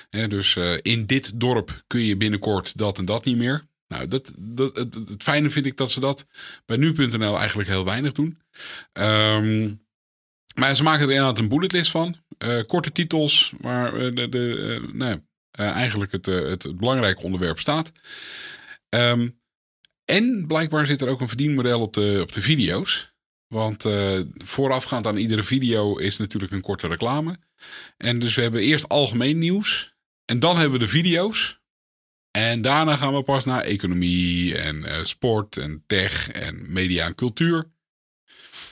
Dus 0.10 0.56
in 0.82 1.06
dit 1.06 1.40
dorp 1.40 1.84
kun 1.88 2.06
je 2.06 2.18
binnenkort 2.18 2.78
dat 2.78 2.98
en 2.98 3.06
dat 3.06 3.26
niet 3.26 3.38
meer. 3.38 3.68
Nou, 3.88 4.08
dat, 4.08 4.34
dat, 4.38 4.76
het, 4.76 4.94
het 4.94 5.24
fijne 5.24 5.50
vind 5.50 5.66
ik 5.66 5.78
dat 5.78 5.92
ze 5.92 6.00
dat 6.00 6.26
bij 6.66 6.78
nu.nl 6.78 7.38
eigenlijk 7.38 7.70
heel 7.70 7.86
weinig 7.86 8.12
doen. 8.12 8.42
Ehm, 8.94 9.70
maar 10.60 10.76
ze 10.76 10.84
maken 10.84 11.06
er 11.06 11.12
inderdaad 11.12 11.40
een 11.40 11.50
bulletlist 11.50 11.92
van. 11.92 12.16
Eh, 12.38 12.64
korte 12.66 12.92
titels, 12.92 13.54
waar 13.60 13.94
eh, 13.94 14.16
de, 14.16 14.30
de, 14.30 15.22
eh, 15.52 15.70
eigenlijk 15.70 16.12
het, 16.12 16.26
het, 16.26 16.78
belangrijke 16.78 17.22
onderwerp 17.22 17.60
staat. 17.60 17.92
Ehm, 18.90 19.30
en 20.06 20.46
blijkbaar 20.48 20.86
zit 20.86 21.02
er 21.02 21.08
ook 21.08 21.22
een 21.22 21.28
verdienmodel 21.28 21.82
op 21.82 21.94
de, 21.94 22.20
op 22.22 22.32
de 22.32 22.42
video's. 22.42 23.16
Want 23.48 23.86
voorafgaand 24.44 25.08
aan 25.08 25.18
iedere 25.18 25.44
video 25.44 25.98
is 25.98 26.18
natuurlijk 26.18 26.52
een 26.52 26.62
korte 26.62 26.88
reclame. 26.88 27.38
En 27.98 28.20
dus 28.20 28.36
we 28.36 28.42
hebben 28.42 28.62
eerst 28.62 28.90
algemeen 28.90 29.38
nieuws. 29.38 29.96
En 30.26 30.40
dan 30.40 30.58
hebben 30.58 30.80
we 30.80 30.86
de 30.86 30.92
video's. 30.92 31.62
En 32.32 32.62
daarna 32.62 32.96
gaan 32.96 33.14
we 33.14 33.24
pas 33.24 33.46
naar 33.46 33.62
economie 33.62 34.58
en 34.58 35.08
sport 35.08 35.58
en 35.58 35.84
tech 35.88 36.30
en 36.30 36.74
media 36.74 37.06
en 37.06 37.16
cultuur. 37.16 37.72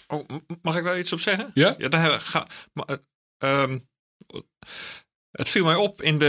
Oh, 0.08 0.30
mag 0.62 0.78
ik 0.78 0.84
daar 0.84 1.00
iets 1.00 1.14
op 1.14 1.20
zeggen? 1.20 1.52
Ja? 1.54 1.76
Ja, 1.78 1.88
dan 1.90 2.00
hebben 2.00 2.20
we, 2.20 2.26
ga, 2.26 2.48
maar, 2.74 2.86
eh, 2.86 2.98
ehm, 3.38 3.80
het 5.32 5.50
viel 5.50 5.66
mij 5.66 5.76
op 5.76 6.02
in 6.02 6.20
de. 6.20 6.26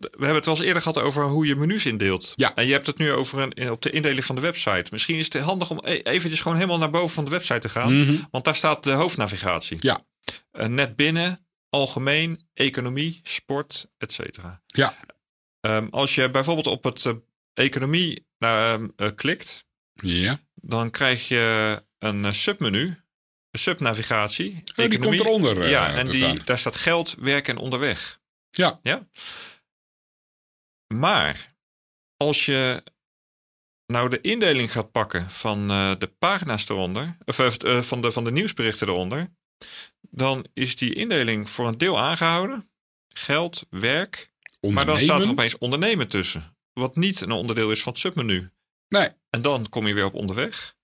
We 0.00 0.08
hebben 0.10 0.34
het 0.34 0.44
wel 0.44 0.54
eens 0.54 0.64
eerder 0.64 0.82
gehad 0.82 0.98
over 0.98 1.24
hoe 1.24 1.46
je 1.46 1.56
menus 1.56 1.86
indeelt. 1.86 2.32
Ja. 2.36 2.54
En 2.54 2.66
je 2.66 2.72
hebt 2.72 2.86
het 2.86 2.98
nu 2.98 3.12
over 3.12 3.38
een, 3.42 3.70
op 3.70 3.82
de 3.82 3.90
indeling 3.90 4.24
van 4.24 4.34
de 4.34 4.40
website. 4.40 4.86
Misschien 4.90 5.18
is 5.18 5.32
het 5.32 5.42
handig 5.42 5.70
om 5.70 5.80
e- 5.84 6.00
eventjes 6.02 6.40
gewoon 6.40 6.56
helemaal 6.56 6.78
naar 6.78 6.90
boven 6.90 7.14
van 7.14 7.24
de 7.24 7.30
website 7.30 7.58
te 7.58 7.68
gaan. 7.68 8.00
Mhm. 8.00 8.16
Want 8.30 8.44
daar 8.44 8.56
staat 8.56 8.84
de 8.84 8.90
hoofdnavigatie. 8.90 9.76
Ja. 9.80 10.00
Eh, 10.50 10.66
net 10.66 10.96
binnen, 10.96 11.46
algemeen, 11.68 12.48
economie, 12.54 13.20
sport, 13.22 13.86
et 13.98 14.12
cetera. 14.12 14.62
Ja. 14.66 14.94
Ehm, 15.60 15.86
als 15.90 16.14
je 16.14 16.30
bijvoorbeeld 16.30 16.66
op 16.66 16.84
het 16.84 17.06
eh, 17.06 17.12
economie 17.54 18.26
eh, 18.38 18.78
klikt, 19.14 19.64
Ja. 19.92 20.40
dan 20.54 20.90
krijg 20.90 21.28
je 21.28 21.82
een 21.98 22.34
submenu, 22.34 23.04
subnavigatie. 23.58 24.62
Oh, 24.76 24.88
die 24.88 24.98
komt 24.98 25.20
eronder 25.20 25.62
eh, 25.62 25.70
ja, 25.70 25.94
en 25.94 26.06
die, 26.06 26.14
staan. 26.14 26.40
daar 26.44 26.58
staat 26.58 26.76
geld, 26.76 27.16
werk 27.18 27.48
en 27.48 27.56
onderweg. 27.56 28.20
Ja. 28.50 28.78
ja. 28.82 29.08
Maar 30.94 31.54
als 32.16 32.44
je 32.44 32.82
nou 33.86 34.08
de 34.08 34.20
indeling 34.20 34.72
gaat 34.72 34.90
pakken 34.90 35.30
van 35.30 35.70
eh, 35.70 35.92
de 35.98 36.06
pagina's 36.06 36.68
eronder, 36.68 37.16
of 37.24 37.38
eh, 37.38 37.80
van, 37.80 38.02
de, 38.02 38.12
van 38.12 38.24
de 38.24 38.30
nieuwsberichten 38.30 38.88
eronder, 38.88 39.30
dan 40.00 40.46
is 40.54 40.76
die 40.76 40.94
indeling 40.94 41.50
voor 41.50 41.66
een 41.66 41.78
deel 41.78 41.98
aangehouden. 41.98 42.70
Geld, 43.08 43.66
werk, 43.70 44.32
maar 44.60 44.86
dan 44.86 45.00
staat 45.00 45.22
er 45.22 45.28
opeens 45.28 45.58
ondernemen 45.58 46.08
tussen. 46.08 46.56
Wat 46.72 46.96
niet 46.96 47.20
een 47.20 47.30
onderdeel 47.30 47.70
is 47.70 47.82
van 47.82 47.92
het 47.92 48.00
submenu. 48.00 48.50
Nee. 48.88 49.08
En 49.30 49.42
dan 49.42 49.68
kom 49.68 49.86
je 49.86 49.94
weer 49.94 50.04
op 50.04 50.14
onderweg. 50.14 50.76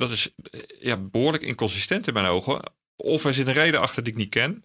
Dat 0.00 0.10
is 0.10 0.34
eh, 0.50 0.60
ja, 0.80 0.96
behoorlijk 0.96 1.42
inconsistent 1.42 2.06
in 2.06 2.12
mijn 2.12 2.26
ogen. 2.26 2.72
of 2.96 3.24
er 3.24 3.34
zit 3.34 3.46
een 3.46 3.52
reden 3.52 3.80
achter 3.80 4.02
die 4.02 4.12
ik 4.12 4.18
niet 4.18 4.28
ken. 4.28 4.64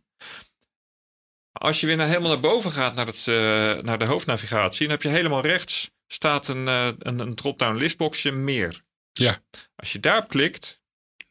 Als 1.51 1.79
je 1.79 1.87
weer 1.87 1.95
naar, 1.95 2.07
helemaal 2.07 2.29
naar 2.29 2.39
boven 2.39 2.71
gaat, 2.71 2.95
naar, 2.95 3.05
het, 3.05 3.25
uh, 3.25 3.35
naar 3.81 3.99
de 3.99 4.05
hoofdnavigatie, 4.05 4.81
dan 4.81 4.95
heb 4.95 5.01
je 5.01 5.09
helemaal 5.09 5.41
rechts 5.41 5.91
staat 6.07 6.47
een, 6.47 6.65
uh, 6.65 6.87
een, 6.99 7.19
een 7.19 7.35
drop-down 7.35 7.77
listboxje 7.77 8.31
meer. 8.31 8.83
Ja. 9.13 9.43
Als 9.75 9.91
je 9.91 9.99
daarop 9.99 10.27
klikt, 10.27 10.81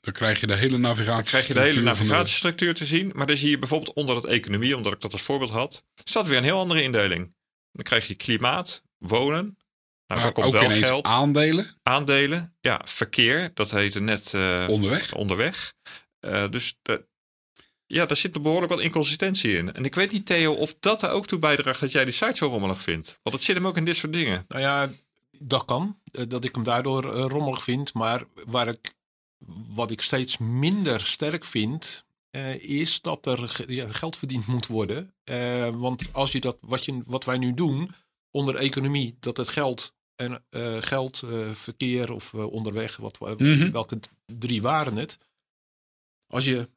dan 0.00 0.12
krijg 0.12 0.40
je 0.40 0.46
de 0.46 0.56
hele 0.56 0.78
navigatie. 0.78 1.30
krijg 1.30 1.46
je 1.46 1.52
de 1.52 1.60
hele 1.60 1.80
navigatiestructuur 1.80 2.74
te 2.74 2.86
zien. 2.86 3.12
Maar 3.14 3.26
dan 3.26 3.36
zie 3.36 3.50
je 3.50 3.58
bijvoorbeeld 3.58 3.96
onder 3.96 4.16
het 4.16 4.24
economie, 4.24 4.76
omdat 4.76 4.92
ik 4.92 5.00
dat 5.00 5.12
als 5.12 5.22
voorbeeld 5.22 5.50
had, 5.50 5.84
staat 6.04 6.26
weer 6.26 6.38
een 6.38 6.44
heel 6.44 6.58
andere 6.58 6.82
indeling. 6.82 7.34
Dan 7.72 7.84
krijg 7.84 8.06
je 8.06 8.14
klimaat, 8.14 8.82
wonen. 8.98 9.58
Nou, 10.14 10.26
maar 10.26 10.32
komt 10.32 10.54
ook 10.54 10.60
wel 10.60 10.78
geld. 10.78 11.06
Aandelen. 11.06 11.70
Aandelen, 11.82 12.56
ja, 12.60 12.80
verkeer. 12.84 13.50
Dat 13.54 13.70
heette 13.70 14.00
net 14.00 14.32
uh, 14.32 14.66
onderweg. 14.68 15.14
onderweg. 15.14 15.74
Uh, 16.20 16.48
dus 16.50 16.78
de, 16.82 17.06
ja, 17.86 18.06
daar 18.06 18.16
zit 18.16 18.34
er 18.34 18.40
behoorlijk 18.40 18.72
wat 18.72 18.80
inconsistentie 18.80 19.56
in. 19.56 19.72
En 19.72 19.84
ik 19.84 19.94
weet 19.94 20.12
niet, 20.12 20.26
Theo, 20.26 20.52
of 20.52 20.76
dat 20.80 21.02
er 21.02 21.10
ook 21.10 21.26
toe 21.26 21.38
bijdraagt 21.38 21.80
dat 21.80 21.92
jij 21.92 22.04
die 22.04 22.12
site 22.12 22.36
zo 22.36 22.46
rommelig 22.46 22.82
vindt. 22.82 23.18
Want 23.22 23.36
het 23.36 23.44
zit 23.44 23.56
hem 23.56 23.66
ook 23.66 23.76
in 23.76 23.84
dit 23.84 23.96
soort 23.96 24.12
dingen. 24.12 24.44
Nou 24.48 24.62
ja, 24.62 24.90
dat 25.38 25.64
kan. 25.64 25.98
Eh, 26.12 26.24
dat 26.28 26.44
ik 26.44 26.54
hem 26.54 26.64
daardoor 26.64 27.04
rommelig 27.04 27.62
vind. 27.62 27.94
Maar 27.94 28.24
waar 28.44 28.68
ik, 28.68 28.94
wat 29.68 29.90
ik 29.90 30.00
steeds 30.00 30.38
minder 30.38 31.00
sterk 31.00 31.44
vind, 31.44 32.04
uh, 32.30 32.54
is 32.62 33.00
dat 33.00 33.26
er 33.26 33.64
ja, 33.66 33.92
geld 33.92 34.16
verdiend 34.16 34.46
moet 34.46 34.66
worden. 34.66 35.14
Uh, 35.24 35.68
want 35.68 36.08
als 36.12 36.32
je 36.32 36.40
dat, 36.40 36.56
wat, 36.60 36.84
je, 36.84 37.02
wat 37.06 37.24
wij 37.24 37.38
nu 37.38 37.54
doen 37.54 37.94
onder 38.30 38.56
economie, 38.56 39.16
dat 39.20 39.36
het 39.36 39.48
geld 39.48 39.93
en 40.16 40.44
uh, 40.50 40.82
geld, 40.82 41.22
verkeer 41.52 42.12
of 42.12 42.34
onderweg, 42.34 42.96
wat, 42.96 43.20
mm 43.20 43.36
-hmm. 43.36 43.72
welke 43.72 43.98
drie 44.26 44.62
waren 44.62 44.96
het? 44.96 45.18
Als 46.26 46.44
je 46.44 46.68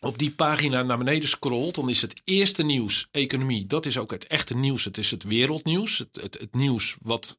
op 0.00 0.18
die 0.18 0.34
pagina 0.34 0.82
naar 0.82 0.98
beneden 0.98 1.28
scrolt, 1.28 1.74
dan 1.74 1.88
is 1.88 2.02
het 2.02 2.20
eerste 2.24 2.62
nieuws 2.62 3.08
economie. 3.10 3.66
Dat 3.66 3.86
is 3.86 3.98
ook 3.98 4.10
het 4.10 4.26
echte 4.26 4.56
nieuws. 4.56 4.84
Het 4.84 4.98
is 4.98 5.10
het 5.10 5.22
wereldnieuws. 5.22 5.98
Het, 5.98 6.18
het, 6.20 6.38
het 6.38 6.54
nieuws 6.54 6.96
wat 7.02 7.38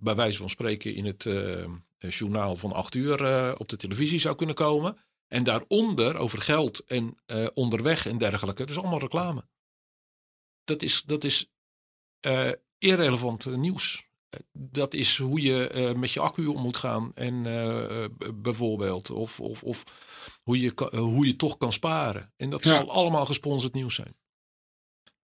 bij 0.00 0.14
wijze 0.14 0.38
van 0.38 0.50
spreken 0.50 0.94
in 0.94 1.04
het 1.04 1.28
journaal 1.98 2.56
van 2.56 2.72
acht 2.72 2.94
uur 2.94 3.58
op 3.58 3.68
de 3.68 3.76
televisie 3.76 4.18
zou 4.18 4.36
kunnen 4.36 4.54
komen. 4.54 4.98
En 5.28 5.44
daaronder 5.44 6.16
over 6.16 6.40
geld 6.40 6.84
en 6.84 7.16
onderweg 7.54 8.06
en 8.06 8.18
dergelijke. 8.18 8.60
Dat 8.60 8.70
is 8.70 8.78
allemaal 8.78 8.98
reclame. 8.98 9.44
Dat 10.64 10.82
is, 10.82 11.02
dat 11.02 11.24
is 11.24 11.50
irrelevant 12.78 13.56
nieuws. 13.56 14.05
Dat 14.52 14.94
is 14.94 15.18
hoe 15.18 15.42
je 15.42 15.70
uh, 15.74 15.92
met 15.92 16.10
je 16.10 16.20
accu 16.20 16.46
om 16.46 16.62
moet 16.62 16.76
gaan. 16.76 17.12
En 17.14 17.42
bijvoorbeeld. 18.34 19.10
Of, 19.10 19.40
of, 19.40 19.62
of 19.62 19.84
hoe, 20.42 20.60
je, 20.60 20.72
hoe 20.96 21.26
je 21.26 21.36
toch 21.36 21.56
kan 21.56 21.72
sparen. 21.72 22.32
En 22.36 22.50
dat 22.50 22.64
ja. 22.64 22.70
zal 22.70 22.90
allemaal 22.90 23.26
gesponsord 23.26 23.74
nieuws 23.74 23.94
zijn. 23.94 24.16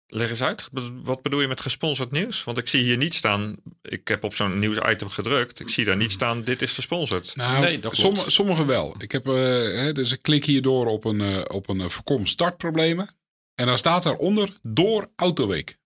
Leg 0.10 0.30
eens 0.30 0.44
uit, 0.44 0.70
wat 1.04 1.22
bedoel 1.22 1.42
je 1.42 1.48
met 1.48 1.62
gesponsord 1.62 2.12
nieuws? 2.12 2.44
Want 2.44 2.58
ik 2.58 2.68
zie 2.68 2.84
hier 2.84 2.98
niet 2.98 3.14
staan, 3.14 3.56
ik 3.82 4.08
heb 4.08 4.24
op 4.24 4.36
zo'n 4.36 4.60
nieuwsitem 4.60 5.10
gedrukt, 5.10 5.60
ik 5.60 5.70
zie 5.70 5.86
daar 5.86 5.98
niet 5.98 6.12
staan, 6.12 6.44
dit 6.44 6.62
is 6.62 6.72
gesponsord. 6.72 7.36
Nou, 7.36 7.62
nee, 7.62 7.80
dat 7.80 7.96
sommige, 7.96 8.32
sommige 8.32 8.66
wel. 8.66 8.96
Ik 8.98 9.12
heb, 9.12 9.28
uh, 9.28 9.94
dus 9.94 10.12
ik 10.12 10.22
klik 10.22 10.46
hierdoor 10.46 10.86
op 10.86 11.06
een, 11.06 11.20
uh, 11.20 11.44
op 11.48 11.70
een 11.70 11.92
voorkom 11.92 12.26
startproblemen. 12.26 13.10
En 13.56 13.66
dan 13.66 13.78
staat 13.78 14.04
daaronder 14.04 14.58
door 14.62 15.12
Autoweek. 15.16 15.78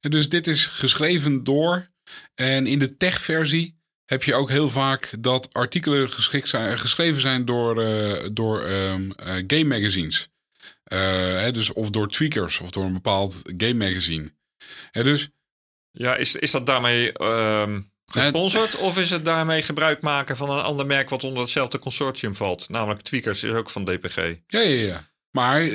En 0.00 0.10
dus 0.10 0.28
dit 0.28 0.46
is 0.46 0.66
geschreven 0.66 1.44
door. 1.44 1.90
En 2.36 2.66
in 2.66 2.78
de 2.78 2.96
tech-versie 2.96 3.78
heb 4.04 4.22
je 4.22 4.34
ook 4.34 4.48
heel 4.48 4.68
vaak 4.68 5.12
dat 5.18 5.52
artikelen 5.52 6.10
zijn, 6.42 6.78
geschreven 6.78 7.20
zijn 7.20 7.44
door, 7.44 7.82
uh, 7.82 8.28
door 8.32 8.62
um, 8.62 9.12
game 9.46 9.64
magazines. 9.64 10.28
Uh, 10.92 11.50
dus 11.50 11.72
of 11.72 11.90
door 11.90 12.08
tweakers 12.08 12.60
of 12.60 12.70
door 12.70 12.84
een 12.84 12.92
bepaald 12.92 13.42
game 13.56 13.74
magazine. 13.74 14.32
dus, 14.92 15.28
ja, 15.90 16.16
is, 16.16 16.36
is 16.36 16.50
dat 16.50 16.66
daarmee 16.66 17.12
uh, 17.20 17.76
gesponsord? 18.06 18.76
of 18.76 18.98
is 18.98 19.10
het 19.10 19.24
daarmee 19.24 19.62
gebruik 19.62 20.00
maken 20.00 20.36
van 20.36 20.50
een 20.50 20.62
ander 20.62 20.86
merk 20.86 21.10
wat 21.10 21.24
onder 21.24 21.40
hetzelfde 21.42 21.78
consortium 21.78 22.34
valt? 22.34 22.68
Namelijk 22.68 23.02
tweakers 23.02 23.42
is 23.42 23.52
ook 23.52 23.70
van 23.70 23.84
DPG. 23.84 24.16
Ja, 24.46 24.60
ja, 24.60 24.86
ja. 24.86 25.10
Maar 25.30 25.68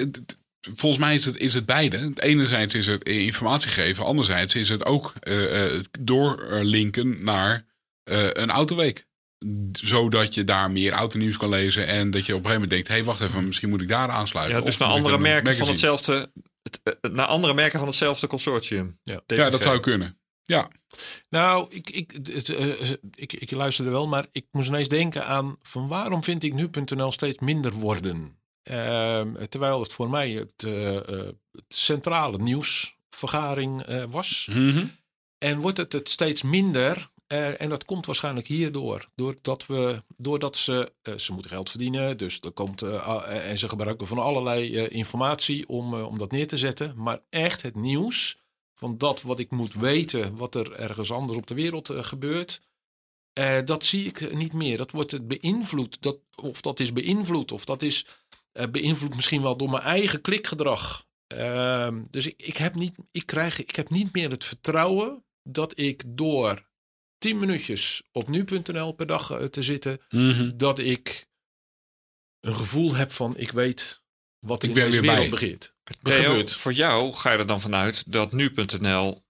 volgens 0.61 1.01
mij 1.01 1.13
is 1.13 1.25
het, 1.25 1.37
is 1.37 1.53
het 1.53 1.65
beide. 1.65 2.11
Enerzijds 2.15 2.73
is 2.73 2.87
het 2.87 3.03
informatie 3.03 3.69
geven. 3.69 4.05
Anderzijds 4.05 4.55
is 4.55 4.69
het 4.69 4.85
ook 4.85 5.13
uh, 5.23 5.79
doorlinken 5.99 7.23
naar 7.23 7.65
een 8.03 8.49
autoweek 8.49 9.05
zodat 9.71 10.33
je 10.33 10.43
daar 10.43 10.71
meer 10.71 10.91
autonieuws 10.91 11.37
kan 11.37 11.49
lezen. 11.49 11.87
En 11.87 12.11
dat 12.11 12.25
je 12.25 12.35
op 12.35 12.43
een 12.43 12.49
gegeven 12.49 12.51
moment 12.53 12.69
denkt: 12.69 12.87
hé, 12.87 12.93
hey, 12.93 13.03
wacht 13.03 13.21
even, 13.21 13.47
misschien 13.47 13.69
moet 13.69 13.81
ik 13.81 13.87
daar 13.87 14.09
aansluiten. 14.09 14.57
Ja, 14.57 14.65
dus 14.65 14.77
naar 14.77 14.89
andere 14.89 15.17
merken 15.17 15.55
van 15.55 15.67
hetzelfde. 15.67 16.31
Het, 16.63 16.97
naar 17.11 17.25
andere 17.25 17.53
merken 17.53 17.79
van 17.79 17.87
hetzelfde 17.87 18.27
consortium. 18.27 18.99
Ja, 19.03 19.21
ja 19.27 19.49
dat 19.49 19.61
zou 19.61 19.79
kunnen. 19.79 20.19
Ja. 20.45 20.69
Nou, 21.29 21.67
ik, 21.69 21.89
ik, 21.89 22.11
het, 22.31 22.49
uh, 22.49 22.91
ik, 23.13 23.33
ik 23.33 23.51
luisterde 23.51 23.91
wel, 23.91 24.07
maar 24.07 24.25
ik 24.31 24.45
moest 24.51 24.67
ineens 24.67 24.87
denken 24.87 25.25
aan 25.25 25.57
van 25.61 25.87
waarom 25.87 26.23
vind 26.23 26.43
ik 26.43 26.53
nu.nl 26.53 27.11
steeds 27.11 27.39
minder 27.39 27.71
worden? 27.71 28.40
Uh, 28.63 29.21
terwijl 29.49 29.79
het 29.79 29.93
voor 29.93 30.09
mij 30.09 30.31
het, 30.31 30.63
uh, 30.63 30.99
het 31.51 31.65
centrale 31.67 32.37
nieuwsvergaring 32.37 33.85
was. 34.09 34.47
Mm 34.51 34.71
-hmm. 34.71 34.91
En 35.37 35.59
wordt 35.59 35.77
het 35.77 35.93
het 35.93 36.09
steeds 36.09 36.41
minder 36.41 37.11
uh, 37.31 37.61
en 37.61 37.69
dat 37.69 37.85
komt 37.85 38.05
waarschijnlijk 38.05 38.47
hierdoor. 38.47 39.07
Doordat, 39.15 39.65
we, 39.65 40.03
doordat 40.17 40.57
ze, 40.57 40.93
uh, 41.03 41.17
ze 41.17 41.33
moeten 41.33 41.51
geld 41.51 41.69
verdienen. 41.69 42.17
Dus 42.17 42.39
er 42.39 42.51
komt, 42.51 42.83
uh, 42.83 43.49
en 43.49 43.57
ze 43.57 43.69
gebruiken 43.69 44.07
van 44.07 44.19
allerlei 44.19 44.87
informatie 44.87 45.67
om, 45.67 45.93
om 45.93 46.17
dat 46.17 46.31
neer 46.31 46.47
te 46.47 46.57
zetten. 46.57 46.93
Maar 46.95 47.21
echt 47.29 47.61
het 47.61 47.75
nieuws 47.75 48.39
van 48.73 48.97
dat 48.97 49.21
wat 49.21 49.39
ik 49.39 49.51
moet 49.51 49.73
weten, 49.73 50.35
wat 50.35 50.55
er 50.55 50.71
ergens 50.71 51.11
anders 51.11 51.37
op 51.37 51.47
de 51.47 51.53
wereld 51.53 51.89
gebeurt. 51.93 52.61
dat 53.65 53.83
zie 53.83 54.05
ik 54.05 54.33
niet 54.33 54.53
meer. 54.53 54.77
Dat 54.77 54.91
wordt 54.91 55.27
beïnvloed. 55.27 55.97
Dat, 56.01 56.17
of 56.35 56.61
dat 56.61 56.79
is 56.79 56.93
beïnvloed. 56.93 57.51
Of 57.51 57.65
dat 57.65 57.81
is 57.81 58.05
beïnvloed 58.71 59.15
misschien 59.15 59.41
wel 59.41 59.57
door 59.57 59.69
mijn 59.69 59.83
eigen 59.83 60.21
klikgedrag. 60.21 61.05
Ehm, 61.27 62.03
dus 62.09 62.27
ik, 62.27 62.41
ik, 62.41 62.57
heb 62.57 62.75
niet, 62.75 62.95
ik, 63.11 63.25
krijg, 63.25 63.59
ik 63.59 63.75
heb 63.75 63.89
niet 63.89 64.13
meer 64.13 64.29
het 64.29 64.45
vertrouwen 64.45 65.25
dat 65.43 65.79
ik 65.79 66.03
door 66.07 66.69
10 67.17 67.39
minuutjes 67.39 68.03
op 68.11 68.27
nu.nl 68.27 68.91
per 68.91 69.05
dag 69.05 69.31
eh, 69.31 69.43
te 69.43 69.63
zitten, 69.63 69.99
mhm. 70.09 70.57
dat 70.57 70.79
ik 70.79 71.27
een 72.39 72.55
gevoel 72.55 72.95
heb 72.95 73.11
van 73.11 73.37
ik 73.37 73.51
weet 73.51 74.01
wat 74.39 74.63
ik 74.63 74.69
in 74.69 74.75
deze 74.75 75.01
wereld 75.01 75.29
begeert. 75.29 75.75
Theo, 76.01 76.47
voor 76.47 76.73
jou 76.73 77.13
ga 77.13 77.31
je 77.31 77.37
er 77.37 77.47
dan 77.47 77.61
vanuit 77.61 78.11
dat 78.11 78.31
nu.nl, 78.31 79.25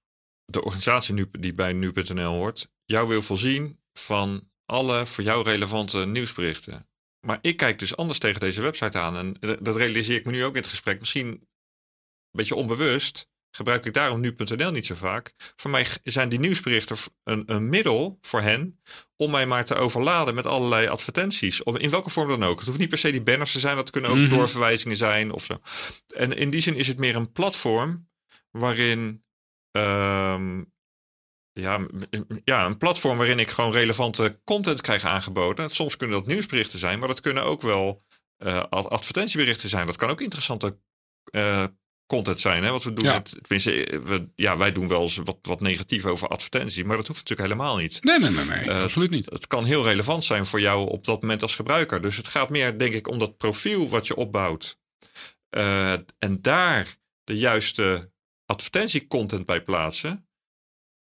de 0.46 0.64
organisatie 0.64 1.14
nu, 1.14 1.30
die 1.32 1.54
bij 1.54 1.74
nu.nl 1.74 2.34
hoort, 2.34 2.72
jou 2.86 3.08
wil 3.08 3.22
voorzien 3.22 3.80
van 3.94 4.50
alle 4.66 5.06
voor 5.06 5.24
jou 5.24 5.44
relevante 5.44 6.06
nieuwsberichten. 6.06 6.90
Maar 7.22 7.40
ik 7.42 7.58
kijk 7.58 7.80
dus 7.80 7.96
anders 7.96 8.20
tegen 8.20 8.40
deze 8.40 8.62
website 8.62 8.98
aan. 8.98 9.18
En 9.18 9.58
dat 9.60 9.76
realiseer 9.76 10.16
ik 10.16 10.26
me 10.26 10.32
nu 10.32 10.44
ook 10.44 10.56
in 10.56 10.62
het 10.62 10.70
gesprek. 10.70 11.00
Misschien 11.00 11.28
een 11.28 11.48
beetje 12.32 12.56
onbewust 12.56 13.30
gebruik 13.52 13.86
ik 13.86 13.94
daarom 13.94 14.20
nu.nl 14.20 14.72
niet 14.72 14.86
zo 14.86 14.96
vaak. 14.96 15.34
Voor 15.56 15.72
mij 15.72 15.88
zijn 16.04 16.30
die 16.30 16.40
nieuwsberichten 16.40 16.98
een, 17.24 17.44
een 17.46 17.70
middel 17.70 18.18
voor 18.22 18.42
hen 18.42 18.80
om 19.16 19.32
mij 19.32 19.46
maar 19.46 19.66
te 19.66 19.76
overladen 19.76 20.36
met 20.36 20.46
allerlei 20.46 20.88
advertenties. 20.88 21.62
In 21.62 21.90
welke 21.90 22.10
vorm 22.10 22.30
dan 22.30 22.44
ook. 22.44 22.58
Het 22.58 22.68
hoeft 22.68 22.80
niet 22.80 22.90
per 22.90 22.98
se 22.98 23.12
die 23.12 23.22
banners 23.22 23.52
te 23.52 23.60
zijn, 23.60 23.76
dat 23.76 23.90
kunnen 23.90 24.10
ook 24.10 24.18
mm 24.18 24.30
doorverwijzingen 24.30 24.98
zijn 24.98 25.32
of 25.32 25.44
zo. 25.44 25.62
En 26.16 26.38
in 26.38 26.50
die 26.50 26.62
zin 26.62 26.76
is 26.76 26.88
het 26.88 27.00
meer 27.00 27.16
een 27.16 27.32
platform 27.32 28.10
waarin. 28.52 29.24
Um, 29.72 30.71
ja, 31.54 31.88
ja, 32.44 32.66
een 32.66 32.78
platform 32.78 33.18
waarin 33.18 33.40
ik 33.40 33.50
gewoon 33.50 33.72
relevante 33.72 34.40
content 34.44 34.82
krijg 34.82 35.04
aangeboden. 35.04 35.70
Soms 35.70 35.98
kunnen 35.98 36.18
dat 36.18 36.28
nieuwsberichten 36.28 36.80
zijn, 36.80 37.00
maar 37.00 37.08
dat 37.08 37.22
kunnen 37.22 37.44
ook 37.44 37.62
wel 37.62 38.02
uh, 38.46 38.64
advertentieberichten 38.70 39.70
zijn. 39.70 39.86
Dat 39.86 39.98
kan 39.98 40.10
ook 40.10 40.22
interessante 40.22 40.78
uh, 41.32 41.64
content 42.06 42.40
zijn. 42.40 42.64
Hè? 42.64 42.72
Wat 42.72 42.84
we 42.84 42.94
doen, 42.94 43.04
ja. 43.04 43.14
met, 43.14 43.38
tenminste, 43.42 44.02
we, 44.04 44.28
ja, 44.36 44.58
wij 44.58 44.72
doen 44.72 44.88
wel 44.88 45.02
eens 45.02 45.18
wat, 45.18 45.38
wat 45.42 45.62
negatief 45.62 46.06
over 46.06 46.28
advertenties, 46.28 46.84
maar 46.84 46.98
dat 46.98 47.08
hoeft 47.08 47.30
natuurlijk 47.30 47.50
helemaal 47.50 47.78
niet. 47.78 48.04
Nee, 48.04 48.20
nee, 48.20 48.30
nee, 48.30 48.46
nee 48.46 48.66
uh, 48.66 48.82
absoluut 48.82 49.10
niet. 49.10 49.26
Het 49.26 49.48
kan 49.48 49.66
heel 49.66 49.84
relevant 49.84 50.24
zijn 50.24 50.46
voor 50.46 50.62
jou 50.62 50.90
op 50.90 51.06
dat 51.06 51.22
moment 51.22 51.42
als 51.42 51.56
gebruiker. 51.56 52.02
Dus 52.02 52.18
het 52.18 52.28
gaat 52.28 52.50
meer, 52.50 52.78
denk 52.78 52.94
ik, 52.94 53.08
om 53.08 53.20
dat 53.20 53.38
profiel 53.38 53.90
wat 53.90 54.08
je 54.08 54.16
opbouwt. 54.16 54.80
En 56.20 56.42
daar 56.42 56.96
de 57.24 57.38
juiste 57.38 58.12
advertentiecontent 58.46 59.46
bij 59.46 59.62
plaatsen. 59.64 60.31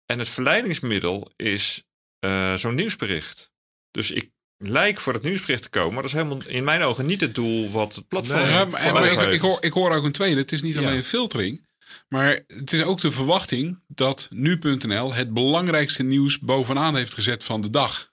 En 0.07 0.19
het 0.19 0.29
verleidingsmiddel 0.29 1.33
is 1.37 1.85
uh, 2.25 2.55
zo'n 2.55 2.75
nieuwsbericht. 2.75 3.51
Dus 3.91 4.11
ik 4.11 4.31
lijkt 4.57 5.03
voor 5.03 5.13
het 5.13 5.23
nieuwsbericht 5.23 5.63
te 5.63 5.69
komen. 5.69 5.93
Maar 5.93 6.03
dat 6.03 6.13
is 6.13 6.19
helemaal 6.19 6.47
in 6.47 6.65
mijn 6.65 6.83
ogen 6.83 7.07
niet 7.07 7.21
het 7.21 7.35
doel 7.35 7.71
wat 7.71 7.95
het 7.95 8.09
platform 8.09 8.39
nee, 8.39 8.67
maar, 8.67 8.93
maar 8.93 9.13
ik, 9.13 9.33
ik, 9.33 9.41
hoor, 9.41 9.63
ik 9.63 9.73
hoor 9.73 9.95
ook 9.95 10.05
een 10.05 10.13
tweede. 10.13 10.41
Het 10.41 10.53
is 10.53 10.63
niet 10.63 10.79
alleen 10.79 11.03
filtering. 11.03 11.67
Maar 12.09 12.41
het 12.47 12.73
is 12.73 12.83
ook 12.83 13.01
de 13.01 13.11
verwachting 13.11 13.83
dat 13.89 14.29
nu.nl 14.31 15.15
het 15.15 15.33
belangrijkste 15.33 16.03
nieuws 16.03 16.39
bovenaan 16.39 16.97
heeft 16.97 17.15
gezet 17.15 17.45
van 17.45 17.61
de 17.61 17.71
dag. 17.71 18.13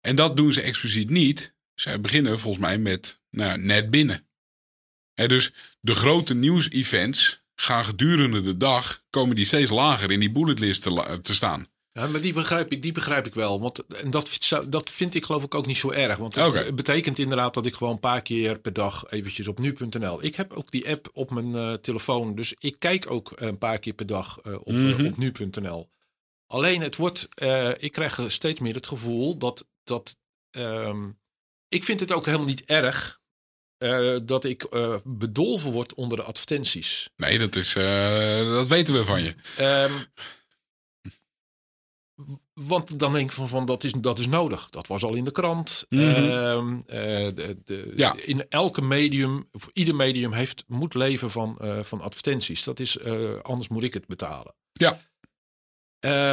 En 0.00 0.16
dat 0.16 0.36
doen 0.36 0.52
ze 0.52 0.60
expliciet 0.60 1.10
niet. 1.10 1.54
Zij 1.74 2.00
beginnen 2.00 2.40
volgens 2.40 2.64
mij 2.64 2.78
met 2.78 3.20
nou, 3.30 3.58
net 3.58 3.90
binnen. 3.90 4.28
En 5.14 5.28
dus 5.28 5.52
de 5.80 5.94
grote 5.94 6.34
nieuws-events 6.34 7.44
gaan 7.56 7.84
gedurende 7.84 8.42
de 8.42 8.56
dag, 8.56 9.02
komen 9.10 9.36
die 9.36 9.44
steeds 9.44 9.70
lager 9.70 10.10
in 10.10 10.20
die 10.20 10.32
bulletlist 10.32 10.82
te, 10.82 11.18
te 11.22 11.34
staan. 11.34 11.66
Ja, 11.92 12.06
maar 12.06 12.20
die 12.20 12.32
begrijp 12.32 12.72
ik, 12.72 12.82
die 12.82 12.92
begrijp 12.92 13.26
ik 13.26 13.34
wel. 13.34 13.60
Want 13.60 13.86
en 13.86 14.10
dat, 14.10 14.38
dat 14.68 14.90
vind 14.90 15.14
ik 15.14 15.24
geloof 15.24 15.44
ik 15.44 15.54
ook 15.54 15.66
niet 15.66 15.76
zo 15.76 15.90
erg. 15.90 16.16
Want 16.16 16.34
het 16.34 16.74
betekent 16.74 17.18
inderdaad 17.18 17.54
dat 17.54 17.66
ik 17.66 17.74
gewoon 17.74 17.92
een 17.92 18.00
paar 18.00 18.22
keer 18.22 18.58
per 18.58 18.72
dag 18.72 19.10
eventjes 19.10 19.48
op 19.48 19.58
nu.nl. 19.58 20.24
Ik 20.24 20.34
heb 20.34 20.52
ook 20.52 20.70
die 20.70 20.88
app 20.88 21.10
op 21.12 21.30
mijn 21.30 21.48
uh, 21.48 21.72
telefoon. 21.72 22.34
Dus 22.34 22.54
ik 22.58 22.76
kijk 22.78 23.10
ook 23.10 23.32
een 23.34 23.58
paar 23.58 23.78
keer 23.78 23.92
per 23.92 24.06
dag 24.06 24.38
uh, 24.46 24.54
op, 24.54 24.72
mm 24.72 24.92
-hmm. 24.92 25.06
op 25.06 25.16
nu.nl. 25.16 25.90
Alleen 26.46 26.80
het 26.80 26.96
wordt, 26.96 27.28
ik 27.78 27.92
krijg 27.92 28.20
steeds 28.26 28.60
meer 28.60 28.74
het 28.74 28.86
gevoel 28.86 29.38
dat, 29.38 29.66
dat 29.84 30.16
um, 30.50 31.18
ik 31.68 31.84
vind 31.84 32.00
het 32.00 32.12
ook 32.12 32.24
helemaal 32.24 32.46
niet 32.46 32.64
erg 32.64 33.20
uh, 33.78 34.16
dat 34.22 34.44
ik 34.44 34.66
uh, 34.70 34.96
bedolven 35.04 35.70
word 35.70 35.94
onder 35.94 36.18
de 36.18 36.24
advertenties. 36.24 37.08
Nee, 37.16 37.38
dat, 37.38 37.56
is, 37.56 37.74
uh, 37.76 38.52
dat 38.52 38.66
weten 38.66 38.94
we 38.94 39.04
van 39.04 39.22
je. 39.22 39.34
Um, 39.60 40.04
want 42.54 42.98
dan 42.98 43.12
denk 43.12 43.28
ik 43.28 43.36
van, 43.36 43.48
van 43.48 43.66
dat, 43.66 43.84
is, 43.84 43.92
dat 43.92 44.18
is 44.18 44.26
nodig. 44.26 44.70
Dat 44.70 44.86
was 44.86 45.02
al 45.02 45.14
in 45.14 45.24
de 45.24 45.32
krant. 45.32 45.86
Mm 45.88 46.14
-hmm. 46.14 46.82
de, 46.86 47.56
de, 47.64 47.92
ja. 47.96 48.16
In 48.16 48.48
elke 48.48 48.82
medium, 48.82 49.48
of 49.52 49.68
ieder 49.72 49.94
medium 49.94 50.32
heeft, 50.32 50.64
moet 50.66 50.94
leven 50.94 51.30
van, 51.30 51.58
van 51.82 52.00
advertenties. 52.00 52.64
Dat 52.64 52.80
is, 52.80 53.04
anders 53.42 53.68
moet 53.68 53.82
ik 53.82 53.94
het 53.94 54.06
betalen. 54.06 54.54
Ja. 54.72 55.00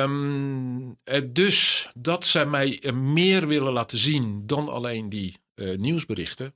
Um, 0.04 1.00
dus 1.26 1.90
dat 1.94 2.26
zij 2.26 2.46
mij 2.46 2.92
meer 2.94 3.48
willen 3.48 3.74
laten 3.74 3.98
zien 3.98 4.48
dan 4.48 4.70
alleen 4.70 5.10
die 5.10 5.38
nieuwsberichten, 5.78 6.56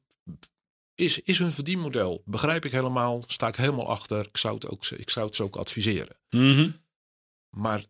is, 0.97 1.19
is 1.19 1.37
hun 1.37 1.53
verdienmodel. 1.53 2.21
Begrijp 2.25 2.65
ik 2.65 2.71
helemaal, 2.71 3.23
sta 3.27 3.47
ik 3.47 3.55
helemaal 3.55 3.87
achter. 3.87 4.25
Ik 4.25 4.37
zou 4.37 4.55
het, 4.55 4.67
ook, 4.67 4.85
ik 4.85 5.09
zou 5.09 5.25
het 5.25 5.35
ze 5.35 5.43
ook 5.43 5.55
adviseren. 5.55 6.17
Mm 6.29 6.55
-hmm. 6.55 6.81
Maar 7.49 7.85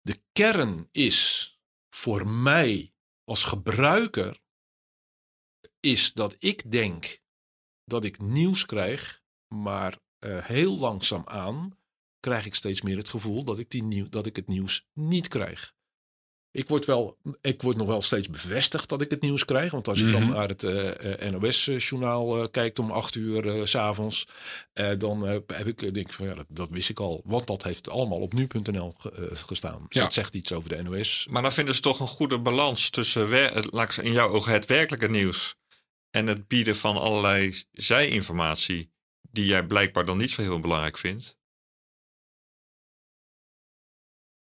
de 0.00 0.20
kern 0.32 0.88
is 0.92 1.52
voor 1.88 2.26
mij 2.26 2.92
als 3.24 3.44
gebruiker, 3.44 4.40
is 5.80 6.12
dat 6.12 6.36
ik 6.38 6.70
denk 6.70 7.20
dat 7.84 8.04
ik 8.04 8.20
nieuws 8.20 8.66
krijg, 8.66 9.22
maar 9.54 9.98
uh, 10.20 10.44
heel 10.44 10.78
langzaam 10.78 11.22
aan 11.26 11.78
krijg 12.20 12.46
ik 12.46 12.54
steeds 12.54 12.82
meer 12.82 12.96
het 12.96 13.08
gevoel 13.08 13.44
dat 13.44 13.58
ik, 13.58 13.70
die 13.70 13.82
nieuw, 13.82 14.08
dat 14.08 14.26
ik 14.26 14.36
het 14.36 14.46
nieuws 14.46 14.88
niet 14.92 15.28
krijg. 15.28 15.74
Ik 16.50 16.68
word, 16.68 16.84
wel, 16.84 17.16
ik 17.40 17.62
word 17.62 17.76
nog 17.76 17.86
wel 17.86 18.02
steeds 18.02 18.28
bevestigd 18.28 18.88
dat 18.88 19.00
ik 19.00 19.10
het 19.10 19.20
nieuws 19.20 19.44
krijg. 19.44 19.72
Want 19.72 19.88
als 19.88 20.02
mm 20.02 20.04
-hmm. 20.04 20.12
ik 20.12 20.18
dan 20.18 20.28
mhm. 20.28 20.38
naar 20.38 20.48
het 20.48 20.62
uh, 20.62 21.30
uh, 21.30 21.30
NOS-journaal 21.30 22.38
uh, 22.38 22.46
kijkt 22.50 22.78
om 22.78 22.90
acht 22.90 23.14
uur 23.14 23.66
s 23.66 23.70
s'avonds, 23.70 24.26
dan 24.98 25.22
heb 25.26 25.66
ik, 25.66 25.94
denk 25.94 26.12
van 26.12 26.26
ja, 26.26 26.34
dat, 26.34 26.46
dat, 26.48 26.70
wist 26.70 26.88
ik 26.88 27.00
al. 27.00 27.22
Want 27.24 27.46
dat 27.46 27.62
heeft 27.62 27.90
allemaal 27.90 28.18
op 28.18 28.32
nu.nl 28.32 28.94
ge, 28.98 29.30
gestaan. 29.32 29.86
Ja. 29.88 30.02
Dat 30.02 30.12
zegt 30.12 30.34
iets 30.34 30.52
over 30.52 30.68
de 30.68 30.82
NOS. 30.82 31.26
Maar 31.30 31.42
dan 31.42 31.52
vinden 31.52 31.74
ze 31.74 31.80
toch 31.80 32.00
een 32.00 32.06
goede 32.06 32.40
balans 32.40 32.90
tussen, 32.90 33.52
in 34.02 34.12
jouw 34.12 34.28
ogen, 34.28 34.52
het 34.52 34.66
werkelijke 34.66 35.08
nieuws 35.08 35.56
en 36.10 36.26
het 36.26 36.48
bieden 36.48 36.76
van 36.76 36.96
allerlei 36.96 37.62
zijinformatie, 37.72 38.92
die 39.30 39.46
jij 39.46 39.66
blijkbaar 39.66 40.04
dan 40.04 40.18
niet 40.18 40.30
zo 40.30 40.42
heel 40.42 40.60
belangrijk 40.60 40.98
vindt. 40.98 41.37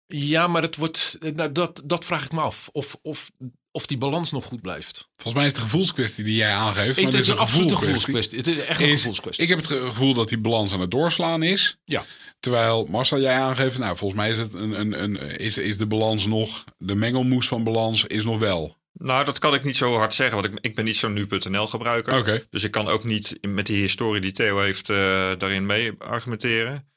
Ja, 0.07 0.47
maar 0.47 0.61
het 0.61 0.75
wordt, 0.75 1.17
nou, 1.33 1.51
dat, 1.51 1.81
dat 1.85 2.05
vraag 2.05 2.25
ik 2.25 2.31
me 2.31 2.41
af. 2.41 2.69
Of, 2.71 2.97
of, 3.01 3.31
of 3.71 3.85
die 3.85 3.97
balans 3.97 4.31
nog 4.31 4.45
goed 4.45 4.61
blijft. 4.61 5.09
Volgens 5.15 5.33
mij 5.33 5.45
is 5.45 5.51
het 5.51 5.61
de 5.61 5.67
gevoelskwestie 5.67 6.23
die 6.23 6.35
jij 6.35 6.53
aangeeft. 6.53 7.01
Het 7.01 7.13
is 7.13 7.27
een 7.27 7.37
absolute 7.37 7.75
gevoelskwestie. 7.75 8.37
Het 8.37 8.47
is 8.47 8.57
echt 8.57 8.79
een 8.79 8.89
gevoelskwestie. 8.89 9.43
Ik 9.43 9.49
heb 9.49 9.57
het 9.57 9.67
gevoel 9.67 10.13
dat 10.13 10.29
die 10.29 10.37
balans 10.37 10.71
aan 10.71 10.79
het 10.79 10.91
doorslaan 10.91 11.43
is. 11.43 11.77
Ja. 11.85 12.05
Terwijl 12.39 12.85
Marcel, 12.89 13.19
jij 13.19 13.37
aangeeft, 13.39 13.77
nou 13.77 13.97
volgens 13.97 14.19
mij 14.19 14.29
is, 14.29 14.37
het 14.37 14.53
een, 14.53 14.79
een, 14.79 15.03
een, 15.03 15.17
is, 15.17 15.57
is 15.57 15.77
de 15.77 15.87
balans 15.87 16.25
nog, 16.25 16.63
de 16.77 16.95
mengelmoes 16.95 17.47
van 17.47 17.63
balans 17.63 18.05
is 18.05 18.23
nog 18.23 18.39
wel. 18.39 18.77
Nou, 18.93 19.25
dat 19.25 19.39
kan 19.39 19.53
ik 19.53 19.63
niet 19.63 19.77
zo 19.77 19.93
hard 19.93 20.13
zeggen, 20.13 20.41
want 20.41 20.53
ik, 20.53 20.59
ik 20.61 20.75
ben 20.75 20.85
niet 20.85 20.97
zo'n 20.97 21.13
nu.nl 21.13 21.67
gebruiker. 21.67 22.17
Okay. 22.17 22.45
Dus 22.49 22.63
ik 22.63 22.71
kan 22.71 22.87
ook 22.87 23.03
niet 23.03 23.37
met 23.41 23.65
die 23.65 23.77
historie 23.77 24.21
die 24.21 24.31
Theo 24.31 24.59
heeft 24.59 24.89
uh, 24.89 24.97
daarin 25.37 25.65
mee 25.65 25.91
argumenteren. 25.97 26.91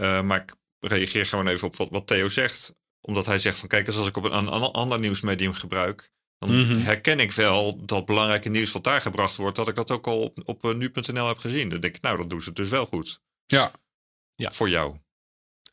Uh, 0.00 0.22
maar 0.22 0.42
ik 0.42 0.54
reageer 0.80 1.26
gewoon 1.26 1.46
even 1.46 1.66
op 1.66 1.76
wat, 1.76 1.88
wat 1.90 2.06
Theo 2.06 2.28
zegt. 2.28 2.74
Omdat 3.00 3.26
hij 3.26 3.38
zegt 3.38 3.58
van 3.58 3.68
kijk, 3.68 3.86
als 3.86 4.06
ik 4.06 4.16
op 4.16 4.24
een, 4.24 4.32
een 4.32 4.48
ander 4.48 4.98
nieuwsmedium 4.98 5.52
gebruik, 5.52 6.12
dan 6.38 6.56
mm 6.56 6.64
-hmm. 6.64 6.80
herken 6.80 7.20
ik 7.20 7.32
wel 7.32 7.84
dat 7.84 8.04
belangrijke 8.04 8.48
nieuws 8.48 8.72
wat 8.72 8.84
daar 8.84 9.00
gebracht 9.00 9.36
wordt, 9.36 9.56
dat 9.56 9.68
ik 9.68 9.74
dat 9.74 9.90
ook 9.90 10.06
al 10.06 10.22
op, 10.22 10.42
op 10.44 10.74
nu.nl 10.74 11.28
heb 11.28 11.38
gezien. 11.38 11.68
Dan 11.68 11.80
denk 11.80 11.96
ik, 11.96 12.02
nou, 12.02 12.16
dat 12.16 12.30
doen 12.30 12.42
ze 12.42 12.52
dus 12.52 12.68
wel 12.68 12.86
goed. 12.86 13.20
Ja. 13.46 13.72
ja. 14.34 14.50
Voor 14.50 14.68
jou. 14.68 14.96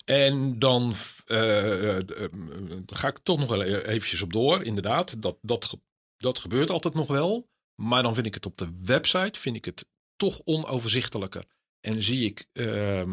En 0.06 0.60
dan 0.60 0.94
uh, 1.26 1.98
uh, 1.98 2.02
ga 2.86 3.08
ik 3.08 3.18
toch 3.18 3.40
nog 3.40 3.50
wel 3.50 3.64
eventjes 3.64 4.22
op 4.22 4.34
door. 4.34 4.64
Inderdaad, 4.64 5.22
dat, 5.22 5.38
dat, 5.42 5.78
dat 6.18 6.40
gebeurt 6.40 6.70
altijd 6.70 6.94
nog 6.94 7.08
wel. 7.08 7.50
Maar 7.76 8.04
dan 8.04 8.14
vind 8.14 8.26
ik 8.26 8.34
het 8.34 8.46
op 8.46 8.58
de 8.58 8.74
website 8.84 9.40
vind 9.40 9.56
ik 9.56 9.66
het 9.66 9.88
toch 10.16 10.42
onoverzichtelijker. 10.44 11.46
En 11.80 12.02
zie 12.02 12.26
ik, 12.26 12.48
uh, 12.54 13.04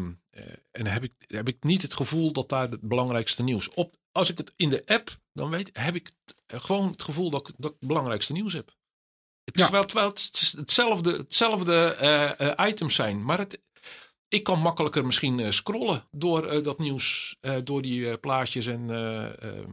en 0.71 0.85
heb 0.85 1.03
ik, 1.03 1.13
heb 1.27 1.47
ik 1.47 1.63
niet 1.63 1.81
het 1.81 1.93
gevoel 1.93 2.31
dat 2.31 2.49
daar 2.49 2.69
het 2.69 2.81
belangrijkste 2.81 3.43
nieuws 3.43 3.69
op. 3.69 3.95
Als 4.11 4.29
ik 4.29 4.37
het 4.37 4.53
in 4.55 4.69
de 4.69 4.83
app, 4.85 5.19
dan 5.33 5.49
weet, 5.49 5.69
heb 5.73 5.95
ik 5.95 6.11
gewoon 6.47 6.91
het 6.91 7.03
gevoel 7.03 7.29
dat 7.29 7.47
ik, 7.47 7.55
dat 7.57 7.71
ik 7.71 7.77
het 7.79 7.87
belangrijkste 7.87 8.33
nieuws 8.33 8.53
heb. 8.53 8.73
Het, 9.43 9.57
ja. 9.57 9.63
terwijl, 9.63 9.85
terwijl 9.85 10.07
het 10.07 10.53
hetzelfde, 10.57 11.11
hetzelfde 11.11 11.97
uh, 12.01 12.47
uh, 12.47 12.67
items 12.67 12.95
zijn, 12.95 13.23
maar 13.23 13.37
het, 13.37 13.61
ik 14.35 14.43
kan 14.43 14.59
makkelijker 14.59 15.05
misschien 15.05 15.39
uh, 15.39 15.51
scrollen 15.51 16.03
door 16.11 16.53
uh, 16.53 16.63
dat 16.63 16.79
nieuws, 16.79 17.35
uh, 17.41 17.55
door 17.63 17.81
die 17.81 18.17
plaatjes 18.17 18.65
en. 18.65 18.89
Ehm, 18.89 19.71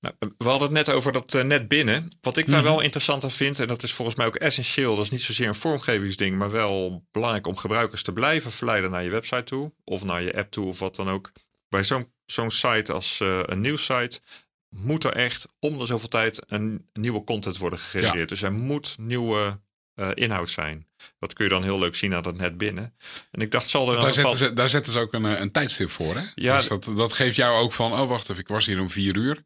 nou, 0.00 0.14
we 0.38 0.48
hadden 0.48 0.62
het 0.62 0.86
net 0.86 0.90
over 0.90 1.12
dat 1.12 1.32
net 1.32 1.68
binnen. 1.68 2.08
Wat 2.20 2.36
ik 2.36 2.46
daar 2.46 2.58
mm 2.58 2.64
-hmm. 2.64 2.74
wel 2.74 2.82
interessant 2.82 3.24
aan 3.24 3.30
vind, 3.30 3.58
en 3.58 3.66
dat 3.66 3.82
is 3.82 3.92
volgens 3.92 4.16
mij 4.16 4.26
ook 4.26 4.36
essentieel, 4.36 4.94
dat 4.94 5.04
is 5.04 5.10
niet 5.10 5.22
zozeer 5.22 5.48
een 5.48 5.54
vormgevingsding, 5.54 6.38
maar 6.38 6.50
wel 6.50 7.04
belangrijk 7.10 7.46
om 7.46 7.56
gebruikers 7.56 8.02
te 8.02 8.12
blijven 8.12 8.52
verleiden 8.52 8.90
naar 8.90 9.02
je 9.02 9.10
website 9.10 9.44
toe, 9.44 9.72
of 9.84 10.04
naar 10.04 10.22
je 10.22 10.36
app 10.36 10.50
toe, 10.50 10.66
of 10.66 10.78
wat 10.78 10.96
dan 10.96 11.10
ook. 11.10 11.32
Bij 11.68 11.84
zo'n 11.84 12.12
zo'n 12.24 12.50
site 12.50 12.92
als 12.92 13.20
een 13.46 13.60
nieuwssite 13.60 14.20
moet 14.68 15.04
er 15.04 15.12
echt 15.12 15.48
om 15.58 15.78
de 15.78 15.86
zoveel 15.86 16.08
tijd 16.08 16.42
een 16.46 16.88
nieuwe 16.92 17.24
content 17.24 17.58
worden 17.58 17.78
gegenereerd. 17.78 18.18
Ja. 18.18 18.26
Dus 18.26 18.42
er 18.42 18.52
moet 18.52 18.94
nieuwe 18.98 19.60
uh, 19.94 20.08
inhoud 20.14 20.50
zijn. 20.50 20.86
Dat 21.18 21.32
kun 21.32 21.44
je 21.44 21.50
dan 21.50 21.62
heel 21.62 21.78
leuk 21.78 21.94
zien 21.94 22.14
aan 22.14 22.26
het 22.26 22.36
net 22.36 22.58
binnen. 22.58 22.96
En 23.30 23.40
ik 23.40 23.50
dacht, 23.50 23.70
zal 23.70 23.92
er 23.92 24.00
daar, 24.00 24.12
zetten 24.12 24.36
ze, 24.36 24.52
daar 24.52 24.68
zetten 24.68 24.92
ze 24.92 24.98
ook 24.98 25.12
een, 25.12 25.24
een 25.24 25.52
tijdstip 25.52 25.90
voor, 25.90 26.16
hè? 26.16 26.24
Ja. 26.34 26.56
Dus 26.56 26.68
dat, 26.68 26.90
dat 26.96 27.12
geeft 27.12 27.36
jou 27.36 27.62
ook 27.62 27.72
van, 27.72 27.92
oh 27.92 28.08
wacht 28.08 28.30
even, 28.30 28.42
ik 28.42 28.48
was 28.48 28.66
hier 28.66 28.80
om 28.80 28.90
vier 28.90 29.16
uur. 29.16 29.44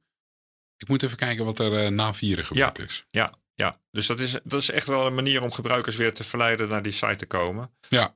Ik 0.77 0.89
moet 0.89 1.03
even 1.03 1.17
kijken 1.17 1.45
wat 1.45 1.59
er 1.59 1.85
uh, 1.85 1.89
na 1.89 2.15
vieren 2.15 2.45
gebeurd 2.45 2.77
ja, 2.77 2.85
is. 2.85 3.07
Ja, 3.11 3.35
ja. 3.55 3.81
dus 3.91 4.07
dat 4.07 4.21
is, 4.21 4.35
dat 4.45 4.61
is 4.61 4.71
echt 4.71 4.87
wel 4.87 5.07
een 5.07 5.15
manier 5.15 5.43
om 5.43 5.53
gebruikers 5.53 5.97
weer 5.97 6.15
te 6.15 6.25
verleiden 6.25 6.69
naar 6.69 6.83
die 6.83 6.93
site 6.93 7.17
te 7.17 7.27
komen. 7.27 7.77
Ja. 7.89 8.13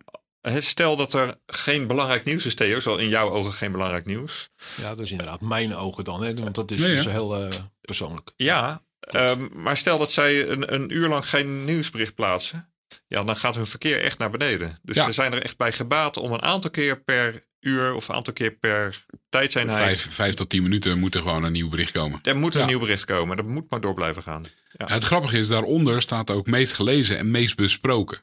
Stel 0.59 0.97
dat 0.97 1.15
er 1.15 1.37
geen 1.47 1.87
belangrijk 1.87 2.25
nieuws 2.25 2.47
is, 2.47 2.55
Theo, 2.55 2.81
zo 2.81 2.97
in 2.97 3.09
jouw 3.09 3.31
ogen 3.31 3.53
geen 3.53 3.73
belangrijk 3.73 4.07
nieuws. 4.07 4.51
Ja, 4.77 4.89
dat 4.89 4.99
is 4.99 5.11
inderdaad 5.11 5.41
mijn 5.41 5.75
ogen 5.75 6.05
dan, 6.05 6.23
hè? 6.23 6.35
want 6.35 6.55
dat 6.55 6.71
is 6.71 6.81
nee, 6.81 6.95
dus 6.95 7.05
heel 7.05 7.43
uh, 7.43 7.49
persoonlijk. 7.81 8.31
Ja, 8.37 8.83
um, 9.15 9.51
maar 9.55 9.77
stel 9.77 9.99
dat 9.99 10.13
zij 10.13 10.49
een, 10.49 10.75
een 10.75 10.95
uur 10.95 11.09
lang 11.09 11.29
geen 11.29 11.65
nieuwsbericht 11.65 12.15
plaatsen. 12.15 12.70
Ja, 13.07 13.25
dan 13.25 13.37
gaat 13.37 13.55
hun 13.55 13.67
verkeer 13.67 14.03
echt 14.03 14.19
naar 14.19 14.31
beneden. 14.31 14.79
Dus 14.83 14.97
ja. 14.97 15.05
ze 15.05 15.13
zijn 15.13 15.33
er 15.33 15.43
echt 15.43 15.57
bij 15.57 15.73
gebaat 15.73 16.17
om 16.17 16.33
een 16.33 16.43
aantal 16.43 16.71
keer 16.71 17.03
per 17.03 17.49
uur 17.61 17.95
of 17.95 18.09
een 18.09 18.15
aantal 18.15 18.33
keer 18.33 18.51
per 18.51 19.05
tijdseenheid. 19.29 19.83
Vijf, 19.83 20.15
vijf 20.15 20.35
tot 20.35 20.49
tien 20.49 20.63
minuten 20.63 20.99
moet 20.99 21.15
er 21.15 21.23
gewoon 21.23 21.45
een 21.45 21.53
nieuw 21.53 21.69
bericht 21.69 21.93
komen. 21.93 22.21
Er 22.23 22.37
moet 22.37 22.55
een 22.55 22.61
ja. 22.61 22.67
nieuw 22.67 22.79
bericht 22.79 23.05
komen. 23.05 23.37
Dat 23.37 23.47
moet 23.47 23.71
maar 23.71 23.81
door 23.81 23.95
blijven 23.95 24.23
gaan. 24.23 24.45
Ja. 24.77 24.87
het 24.87 25.05
grappige 25.05 25.39
is, 25.39 25.49
daaronder 25.49 26.03
staat 26.03 26.31
ook 26.31 26.47
meest 26.47 26.73
gelezen 26.73 27.19
en 27.19 27.31
meest 27.31 27.57
besproken. 27.57 28.19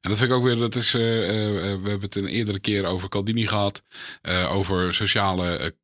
En 0.00 0.10
dat 0.10 0.18
vind 0.18 0.30
ik 0.30 0.36
ook 0.36 0.44
weer, 0.44 0.56
dat 0.56 0.74
is, 0.74 0.94
uh, 0.94 1.00
uh, 1.02 1.28
we 1.56 1.88
hebben 1.88 2.00
het 2.00 2.14
een 2.14 2.26
eerdere 2.26 2.60
keer 2.60 2.84
over 2.84 3.08
Caldini 3.08 3.46
gehad. 3.46 3.82
Uh, 4.22 4.54
over 4.54 4.94
sociale, 4.94 5.74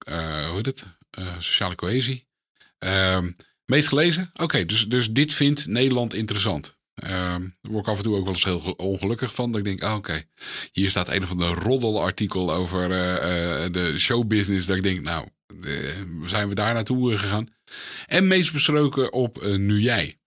hoe 0.49 0.57
heet 0.57 0.67
het? 0.67 0.87
sociale 1.39 1.75
cohesie. 1.75 2.27
Ehm, 2.79 3.31
meest 3.65 3.89
gelezen? 3.89 4.31
Oké, 4.33 4.43
okay, 4.43 4.67
dus, 4.67 4.89
dus 4.89 5.11
dit 5.11 5.35
vindt 5.35 5.67
Nederland 5.67 6.15
interessant. 6.15 6.76
Uh, 7.05 7.11
daar 7.11 7.51
word 7.61 7.87
ik 7.87 7.93
af 7.93 7.97
en 7.97 8.03
toe 8.03 8.17
ook 8.17 8.25
wel 8.25 8.33
eens 8.33 8.45
heel 8.45 8.75
ongelukkig 8.77 9.35
van. 9.35 9.51
Dat 9.51 9.59
ik 9.59 9.65
denk, 9.65 9.83
ah, 9.83 9.97
oké, 9.97 10.23
hier 10.73 10.91
staat 10.91 11.09
een 11.09 11.23
of 11.23 11.31
ander 11.31 11.59
roddelartikel 11.59 12.53
over 12.53 12.91
uh, 12.91 13.13
uh, 13.65 13.73
de 13.73 13.99
showbusiness. 13.99 14.67
Dat 14.67 14.77
ik 14.77 14.83
denk, 14.83 15.01
nou, 15.01 15.29
zijn 16.25 16.49
we 16.49 16.55
daar 16.55 16.75
naartoe 16.75 17.19
gegaan? 17.19 17.49
En 18.07 18.27
meest 18.27 18.53
besproken 18.53 19.13
op 19.13 19.45
Nu 19.45 19.81
Jij. 19.81 20.19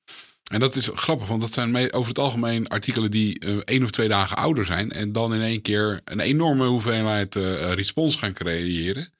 En 0.51 0.59
dat 0.59 0.75
is 0.75 0.89
grappig, 0.93 1.27
want 1.27 1.41
dat 1.41 1.53
zijn 1.53 1.93
over 1.93 2.09
het 2.09 2.19
algemeen 2.19 2.67
artikelen 2.67 3.11
die 3.11 3.39
één 3.63 3.83
of 3.83 3.89
twee 3.89 4.07
dagen 4.07 4.37
ouder 4.37 4.65
zijn. 4.65 4.91
En 4.91 5.11
dan 5.11 5.33
in 5.33 5.41
één 5.41 5.61
keer 5.61 6.01
een 6.03 6.19
enorme 6.19 6.67
hoeveelheid 6.67 7.35
respons 7.35 8.15
gaan 8.15 8.33
creëren. 8.33 9.13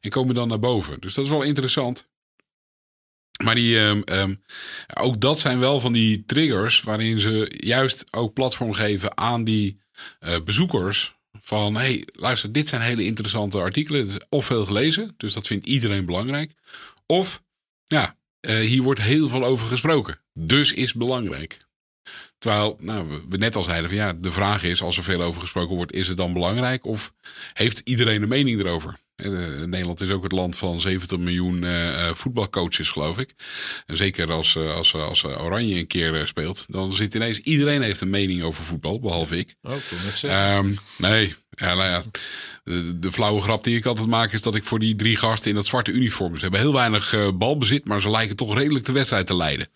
En 0.00 0.10
komen 0.10 0.34
dan 0.34 0.48
naar 0.48 0.58
boven. 0.58 1.00
Dus 1.00 1.14
dat 1.14 1.24
is 1.24 1.30
wel 1.30 1.42
interessant. 1.42 2.12
Maar 3.44 3.54
die, 3.54 3.78
um, 3.78 4.02
um, 4.04 4.42
ook 5.00 5.20
dat 5.20 5.40
zijn 5.40 5.58
wel 5.58 5.80
van 5.80 5.92
die 5.92 6.24
triggers 6.26 6.82
waarin 6.82 7.20
ze 7.20 7.54
juist 7.56 8.04
ook 8.10 8.32
platform 8.32 8.72
geven 8.72 9.16
aan 9.18 9.44
die 9.44 9.82
bezoekers 10.44 11.14
van 11.40 11.74
hey, 11.74 12.06
luister, 12.12 12.52
dit 12.52 12.68
zijn 12.68 12.82
hele 12.82 13.04
interessante 13.04 13.58
artikelen. 13.58 14.10
Of 14.28 14.46
veel 14.46 14.64
gelezen, 14.64 15.14
dus 15.16 15.32
dat 15.32 15.46
vindt 15.46 15.66
iedereen 15.66 16.06
belangrijk. 16.06 16.52
Of 17.06 17.42
ja, 17.86 18.16
hier 18.40 18.82
wordt 18.82 19.02
heel 19.02 19.28
veel 19.28 19.44
over 19.44 19.66
gesproken. 19.66 20.20
Dus 20.32 20.72
is 20.72 20.94
belangrijk. 20.94 21.58
Terwijl, 22.38 22.76
nou, 22.80 23.22
we 23.28 23.36
net 23.36 23.56
al 23.56 23.62
zeiden 23.62 23.88
van 23.88 23.98
ja, 23.98 24.12
de 24.12 24.32
vraag 24.32 24.62
is, 24.62 24.82
als 24.82 24.96
er 24.96 25.04
veel 25.04 25.22
over 25.22 25.40
gesproken 25.40 25.76
wordt, 25.76 25.92
is 25.92 26.08
het 26.08 26.16
dan 26.16 26.32
belangrijk? 26.32 26.84
Of 26.84 27.14
heeft 27.52 27.80
iedereen 27.84 28.22
een 28.22 28.28
mening 28.28 28.60
erover? 28.60 28.98
Eh, 29.16 29.30
Nederland 29.64 30.00
is 30.00 30.10
ook 30.10 30.22
het 30.22 30.32
land 30.32 30.56
van 30.56 30.80
70 30.80 31.18
miljoen 31.18 31.62
uh, 31.62 32.14
voetbalcoaches, 32.14 32.90
geloof 32.90 33.18
ik. 33.18 33.30
En 33.86 33.96
zeker 33.96 34.32
als, 34.32 34.56
als, 34.56 34.94
als 34.94 35.24
Oranje 35.24 35.78
een 35.78 35.86
keer 35.86 36.26
speelt, 36.26 36.64
dan 36.68 36.92
zit 36.92 37.14
ineens 37.14 37.38
iedereen 37.38 37.82
heeft 37.82 38.00
een 38.00 38.10
mening 38.10 38.42
over 38.42 38.64
voetbal, 38.64 39.00
behalve 39.00 39.38
ik. 39.38 39.54
Oh, 39.62 39.72
um, 40.56 40.78
nee, 40.98 41.34
ja, 41.56 41.74
nou 41.74 41.90
ja, 41.90 42.02
de, 42.64 42.98
de, 42.98 43.12
flauwe 43.12 43.40
grap 43.40 43.64
die 43.64 43.76
ik 43.76 43.86
altijd 43.86 44.08
maak 44.08 44.32
is 44.32 44.42
dat 44.42 44.54
ik 44.54 44.64
voor 44.64 44.78
die 44.78 44.96
drie 44.96 45.16
gasten 45.16 45.50
in 45.50 45.56
dat 45.56 45.66
zwarte 45.66 45.90
uniform. 45.90 46.34
Ze 46.34 46.42
hebben 46.42 46.60
heel 46.60 46.72
weinig 46.72 47.12
uh, 47.12 47.28
balbezit, 47.34 47.84
maar 47.84 48.00
ze 48.00 48.10
lijken 48.10 48.36
toch 48.36 48.54
redelijk 48.54 48.84
de 48.84 48.92
wedstrijd 48.92 49.26
te 49.26 49.36
leiden. 49.36 49.68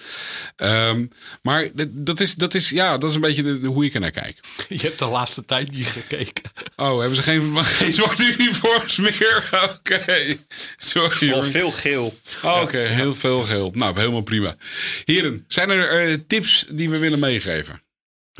Um, 0.57 1.09
maar 1.42 1.68
dat 1.90 2.20
is, 2.20 2.35
dat, 2.35 2.55
is, 2.55 2.70
ja, 2.70 2.98
dat 2.98 3.11
is 3.11 3.14
een 3.16 3.20
beetje 3.20 3.42
de, 3.42 3.66
hoe 3.66 3.85
ik 3.85 3.94
er 3.94 4.01
naar 4.01 4.11
kijk. 4.11 4.40
Je 4.68 4.79
hebt 4.79 4.98
de 4.98 5.09
laatste 5.09 5.44
tijd 5.44 5.70
niet 5.70 5.87
gekeken. 5.87 6.42
Oh, 6.81 6.99
hebben 6.99 7.17
ze 7.17 7.23
geen, 7.23 7.64
geen 7.64 7.93
zwarte 7.93 8.33
uniforms 8.38 8.97
meer? 8.97 9.49
Oké, 9.75 10.37
sorry. 10.77 11.29
Wel 11.29 11.43
veel 11.43 11.71
geel. 11.71 12.14
Oh, 12.43 12.61
Oké, 12.62 12.79
heel 12.79 13.14
veel 13.14 13.43
geel. 13.43 13.71
Nou, 13.75 13.99
helemaal 13.99 14.23
prima. 14.23 14.57
Heren, 15.05 15.45
zijn 15.49 15.71
er 15.71 16.09
uh, 16.09 16.19
tips 16.27 16.67
die 16.71 16.91
we 16.91 16.99
willen 16.99 17.19
meegeven? 17.19 17.83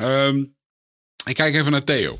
Um, 0.01 0.57
ik 1.25 1.35
kijk 1.35 1.55
even 1.55 1.73
naar 1.73 1.85
Theo. 1.85 2.19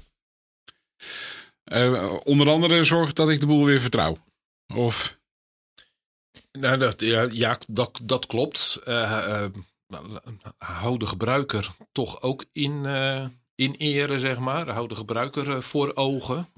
Uh, 1.73 2.17
onder 2.25 2.49
andere 2.51 2.85
zorg 2.85 3.13
dat 3.13 3.29
ik 3.29 3.41
de 3.41 3.47
boel 3.47 3.65
weer 3.65 3.81
vertrouw. 3.81 4.19
Of. 4.75 5.19
Nou, 6.53 6.79
dat, 6.79 7.01
ja, 7.01 7.29
ja 7.31 7.59
dat, 7.67 8.01
dat 8.03 8.27
klopt. 8.27 8.81
Uh, 8.85 9.47
uh, 9.91 10.01
hou 10.59 10.99
de 10.99 11.07
gebruiker 11.07 11.69
toch 11.93 12.23
ook 12.23 12.45
in, 12.53 12.83
in 13.59 13.75
ere, 13.75 14.19
zeg 14.19 14.39
maar. 14.39 14.69
Hou 14.71 14.89
de 14.89 14.95
gebruiker 14.95 15.63
voor 15.63 15.95
ogen. 15.95 16.49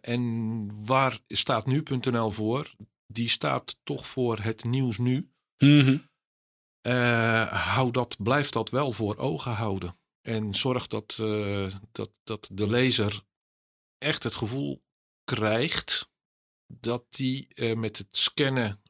en 0.00 0.84
waar 0.86 1.18
staat 1.28 1.66
nu.nl 1.66 2.30
voor? 2.30 2.74
Die 3.06 3.28
staat 3.28 3.76
toch 3.82 4.06
voor 4.06 4.38
het 4.38 4.64
nieuws 4.64 4.98
nu. 4.98 5.30
Mm 5.58 6.10
hou 7.48 7.90
dat, 7.90 8.16
blijf 8.22 8.50
dat 8.50 8.70
wel 8.70 8.92
voor 8.92 9.16
ogen 9.16 9.52
houden. 9.52 9.94
En 10.20 10.54
zorg 10.54 10.86
dat, 10.86 11.16
dat, 11.92 12.10
dat 12.24 12.48
de 12.52 12.68
lezer 12.68 13.22
echt 13.98 14.22
het 14.22 14.34
gevoel 14.34 14.82
krijgt 15.24 16.10
dat 16.66 17.04
hij 17.10 17.74
met 17.76 17.98
het 17.98 18.16
scannen 18.16 18.82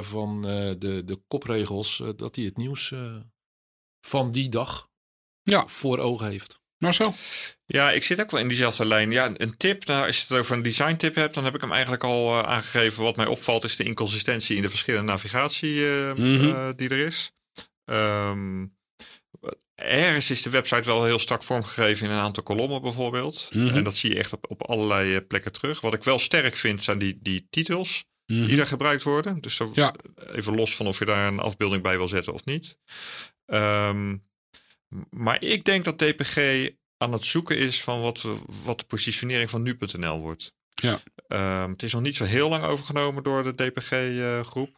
van 0.00 0.42
de, 0.42 1.02
de 1.04 1.22
kopregels, 1.26 2.02
dat 2.16 2.36
hij 2.36 2.44
het 2.44 2.56
nieuws 2.56 2.94
van 4.06 4.30
die 4.30 4.48
dag 4.48 4.88
ja. 5.42 5.66
voor 5.66 5.98
ogen 5.98 6.26
heeft. 6.26 6.63
Marcel? 6.84 7.14
Ja, 7.66 7.90
ik 7.90 8.04
zit 8.04 8.20
ook 8.20 8.30
wel 8.30 8.40
in 8.40 8.48
diezelfde 8.48 8.84
lijn. 8.84 9.10
Ja, 9.10 9.30
een 9.36 9.56
tip, 9.56 9.86
nou, 9.86 10.06
als 10.06 10.16
je 10.16 10.24
het 10.28 10.38
over 10.38 10.56
een 10.56 10.62
design 10.62 10.96
tip 10.96 11.14
hebt, 11.14 11.34
dan 11.34 11.44
heb 11.44 11.54
ik 11.54 11.60
hem 11.60 11.72
eigenlijk 11.72 12.04
al 12.04 12.46
aangegeven. 12.46 13.02
Wat 13.02 13.16
mij 13.16 13.26
opvalt 13.26 13.64
is 13.64 13.76
de 13.76 13.84
inconsistentie 13.84 14.56
in 14.56 14.62
de 14.62 14.68
verschillende 14.68 15.12
navigatie 15.12 15.80
mm 16.14 16.14
-hmm. 16.14 16.72
die 16.76 16.88
er 16.88 16.98
is. 16.98 17.32
Um, 17.84 18.74
Ergens 19.74 20.30
is 20.30 20.42
de 20.42 20.50
website 20.50 20.82
wel 20.82 21.04
heel 21.04 21.18
strak 21.18 21.42
vormgegeven 21.42 22.06
in 22.06 22.12
een 22.12 22.20
aantal 22.20 22.42
kolommen 22.42 22.82
bijvoorbeeld. 22.82 23.50
Mhm. 23.52 23.76
En 23.76 23.84
dat 23.84 23.96
zie 23.96 24.10
je 24.10 24.18
echt 24.18 24.32
op, 24.32 24.50
op 24.50 24.62
allerlei 24.62 25.14
eh, 25.14 25.20
plekken 25.28 25.52
terug. 25.52 25.80
Wat 25.80 25.94
ik 25.94 26.04
wel 26.04 26.18
sterk 26.18 26.56
vind 26.56 26.82
zijn 26.82 26.98
die, 26.98 27.18
die 27.22 27.46
titels 27.50 28.04
mhm. 28.26 28.46
die 28.46 28.56
daar 28.56 28.66
gebruikt 28.66 29.02
worden. 29.02 29.40
Dus 29.40 29.54
zo, 29.54 29.72
even 30.32 30.54
los 30.54 30.76
van 30.76 30.86
of 30.86 30.98
je 30.98 31.04
daar 31.04 31.26
een 31.26 31.38
afbeelding 31.38 31.82
bij 31.82 31.96
wil 31.96 32.08
zetten 32.08 32.32
of 32.32 32.44
niet. 32.44 32.78
Um, 33.46 34.26
maar 35.10 35.42
ik 35.42 35.64
denk 35.64 35.84
dat 35.84 35.98
DPG 35.98 36.68
aan 36.96 37.12
het 37.12 37.24
zoeken 37.24 37.58
is 37.58 37.82
van 37.82 38.00
wat, 38.00 38.26
wat 38.64 38.78
de 38.78 38.84
positionering 38.86 39.50
van 39.50 39.62
nu.nl 39.62 40.20
wordt. 40.20 40.52
Ja. 40.74 41.00
Um, 41.62 41.70
het 41.70 41.82
is 41.82 41.92
nog 41.92 42.02
niet 42.02 42.16
zo 42.16 42.24
heel 42.24 42.48
lang 42.48 42.64
overgenomen 42.64 43.22
door 43.22 43.42
de 43.42 43.54
DPG-groep. 43.54 44.68
Uh, 44.68 44.74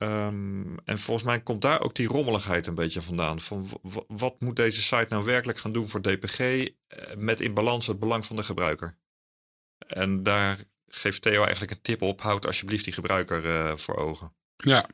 Um, 0.00 0.76
en 0.84 0.98
volgens 0.98 1.26
mij 1.26 1.40
komt 1.40 1.62
daar 1.62 1.80
ook 1.80 1.94
die 1.94 2.06
rommeligheid 2.06 2.66
een 2.66 2.74
beetje 2.74 3.02
vandaan. 3.02 3.40
Van 3.40 3.80
wat 4.08 4.40
moet 4.40 4.56
deze 4.56 4.82
site 4.82 5.06
nou 5.08 5.24
werkelijk 5.24 5.58
gaan 5.58 5.72
doen 5.72 5.88
voor 5.88 6.02
DPG 6.02 6.40
uh, 6.40 6.68
met 7.16 7.40
in 7.40 7.54
balans 7.54 7.86
het 7.86 7.98
belang 7.98 8.26
van 8.26 8.36
de 8.36 8.44
gebruiker? 8.44 8.98
En 9.86 10.22
daar 10.22 10.58
geeft 10.86 11.22
Theo 11.22 11.42
eigenlijk 11.42 11.70
een 11.70 11.80
tip 11.80 12.02
op. 12.02 12.20
Houd 12.20 12.46
alsjeblieft 12.46 12.84
die 12.84 12.92
gebruiker 12.92 13.44
uh, 13.44 13.76
voor 13.76 13.96
ogen. 13.96 14.34
Ja, 14.56 14.88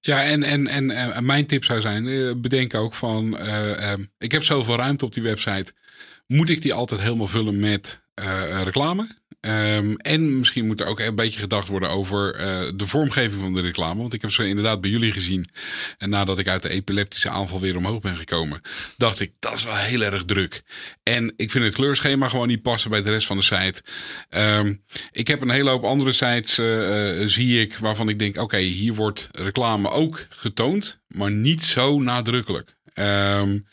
ja, 0.00 0.22
en, 0.22 0.42
en, 0.42 0.90
en, 0.90 1.24
mijn 1.24 1.46
tip 1.46 1.64
zou 1.64 1.80
zijn: 1.80 2.06
uh, 2.06 2.34
bedenk 2.36 2.74
ook 2.74 2.94
van. 2.94 3.46
Uh, 3.46 3.92
ik 4.18 4.32
heb 4.32 4.42
zoveel 4.42 4.76
ruimte 4.76 5.04
op 5.04 5.14
die 5.14 5.22
website. 5.22 5.72
Moet 6.26 6.50
ik 6.50 6.62
die 6.62 6.74
altijd 6.74 7.00
helemaal 7.00 7.28
vullen 7.28 7.58
met 7.58 8.02
reclame? 8.64 9.21
Um, 9.46 9.96
en 9.96 10.38
misschien 10.38 10.66
moet 10.66 10.80
er 10.80 10.86
ook 10.86 11.00
een 11.00 11.14
beetje 11.14 11.38
gedacht 11.38 11.68
worden 11.68 11.90
over 11.90 12.40
uh, 12.40 12.72
de 12.74 12.86
vormgeving 12.86 13.42
van 13.42 13.54
de 13.54 13.60
reclame. 13.60 14.00
Want 14.00 14.14
ik 14.14 14.22
heb 14.22 14.30
ze 14.30 14.48
inderdaad 14.48 14.80
bij 14.80 14.90
jullie 14.90 15.12
gezien. 15.12 15.48
En 15.98 16.10
nadat 16.10 16.38
ik 16.38 16.48
uit 16.48 16.62
de 16.62 16.68
epileptische 16.68 17.30
aanval 17.30 17.60
weer 17.60 17.76
omhoog 17.76 18.00
ben 18.00 18.16
gekomen, 18.16 18.60
dacht 18.96 19.20
ik, 19.20 19.32
dat 19.38 19.52
is 19.52 19.64
wel 19.64 19.76
heel 19.76 20.02
erg 20.02 20.24
druk. 20.24 20.62
En 21.02 21.32
ik 21.36 21.50
vind 21.50 21.64
het 21.64 21.74
kleurschema 21.74 22.28
gewoon 22.28 22.48
niet 22.48 22.62
passen 22.62 22.90
bij 22.90 23.02
de 23.02 23.10
rest 23.10 23.26
van 23.26 23.36
de 23.36 23.42
site. 23.42 23.82
Um, 24.30 24.82
ik 25.12 25.26
heb 25.26 25.40
een 25.40 25.50
hele 25.50 25.70
hoop 25.70 25.84
andere 25.84 26.12
sites, 26.12 26.58
uh, 26.58 27.26
zie 27.28 27.60
ik, 27.60 27.76
waarvan 27.76 28.08
ik 28.08 28.18
denk, 28.18 28.36
oké, 28.36 28.58
hier 28.58 28.94
wordt 28.94 29.28
reclame 29.32 29.90
ook 29.90 30.26
getoond, 30.28 31.00
maar 31.06 31.30
niet 31.30 31.62
zo 31.62 32.00
nadrukkelijk. 32.00 32.74
Um, 32.94 33.66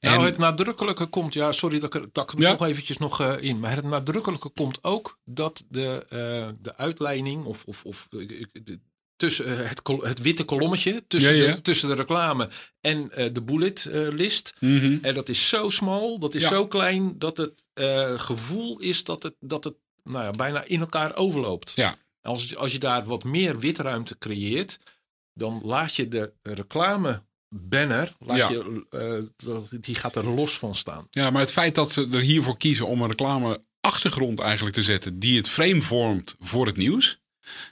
nou, 0.00 0.24
het 0.24 0.38
nadrukkelijke 0.38 1.06
komt, 1.06 1.34
ja, 1.34 1.52
sorry 1.52 1.78
dat 1.78 1.94
ik, 1.94 2.06
dat 2.12 2.32
ik 2.32 2.38
ja? 2.38 2.50
nog 2.50 2.66
eventjes 2.66 2.98
nog 2.98 3.20
uh, 3.20 3.34
in, 3.40 3.60
maar 3.60 3.74
het 3.74 3.84
nadrukkelijke 3.84 4.48
komt 4.48 4.78
ook 4.84 5.18
dat 5.24 5.64
de, 5.68 6.06
uh, 6.12 6.48
de 6.62 6.76
uitleiding 6.76 7.44
of, 7.44 7.64
of, 7.64 7.84
of 7.84 8.06
de, 8.10 8.80
tussen 9.16 9.68
het, 9.68 9.82
het, 10.00 10.20
witte 10.20 10.44
kolommetje 10.44 11.04
tussen, 11.06 11.36
ja, 11.36 11.46
ja. 11.46 11.54
De, 11.54 11.60
tussen 11.60 11.88
de 11.88 11.94
reclame 11.94 12.48
en 12.80 13.08
de 13.32 13.42
bullet 13.44 13.88
list. 13.90 14.54
Mm 14.60 14.78
-hmm. 14.78 14.98
En 15.02 15.14
dat 15.14 15.28
is 15.28 15.48
zo 15.48 15.68
smal, 15.68 16.18
dat 16.18 16.34
is 16.34 16.46
zo 16.46 16.66
klein 16.66 17.18
dat 17.18 17.36
het 17.36 17.64
gevoel 18.16 18.78
is 18.78 19.04
dat 19.04 19.22
het, 19.22 19.34
dat 19.40 19.64
het 19.64 19.74
nou 20.02 20.24
ja, 20.24 20.30
bijna 20.30 20.64
in 20.64 20.80
elkaar 20.80 21.16
overloopt. 21.16 21.72
Ja. 21.74 21.96
Als, 22.22 22.56
als 22.56 22.72
je 22.72 22.78
daar 22.78 23.04
wat 23.04 23.24
meer 23.24 23.58
witruimte 23.58 24.18
creëert, 24.18 24.78
dan 25.32 25.60
laat 25.64 25.94
je 25.94 26.08
de 26.08 26.32
reclame 26.42 27.22
banner, 27.60 28.12
laat 28.18 28.36
Ja. 28.36 28.48
je, 28.50 28.84
uh, 29.46 29.56
die 29.80 29.94
gaat 29.94 30.16
er 30.16 30.24
los 30.28 30.58
van 30.58 30.74
staan. 30.74 31.06
Ja, 31.10 31.30
maar 31.30 31.40
het 31.40 31.52
feit 31.52 31.74
dat 31.74 31.92
ze 31.92 32.08
er 32.12 32.20
hiervoor 32.20 32.56
kiezen 32.56 32.86
om 32.86 33.02
een 33.02 33.08
reclame 33.08 33.62
achtergrond 33.80 34.40
eigenlijk 34.40 34.74
te 34.74 34.82
zetten 34.82 35.18
die 35.18 35.36
het 35.36 35.48
frame 35.48 35.82
vormt 35.82 36.36
voor 36.40 36.66
het 36.66 36.76
nieuws, 36.76 37.18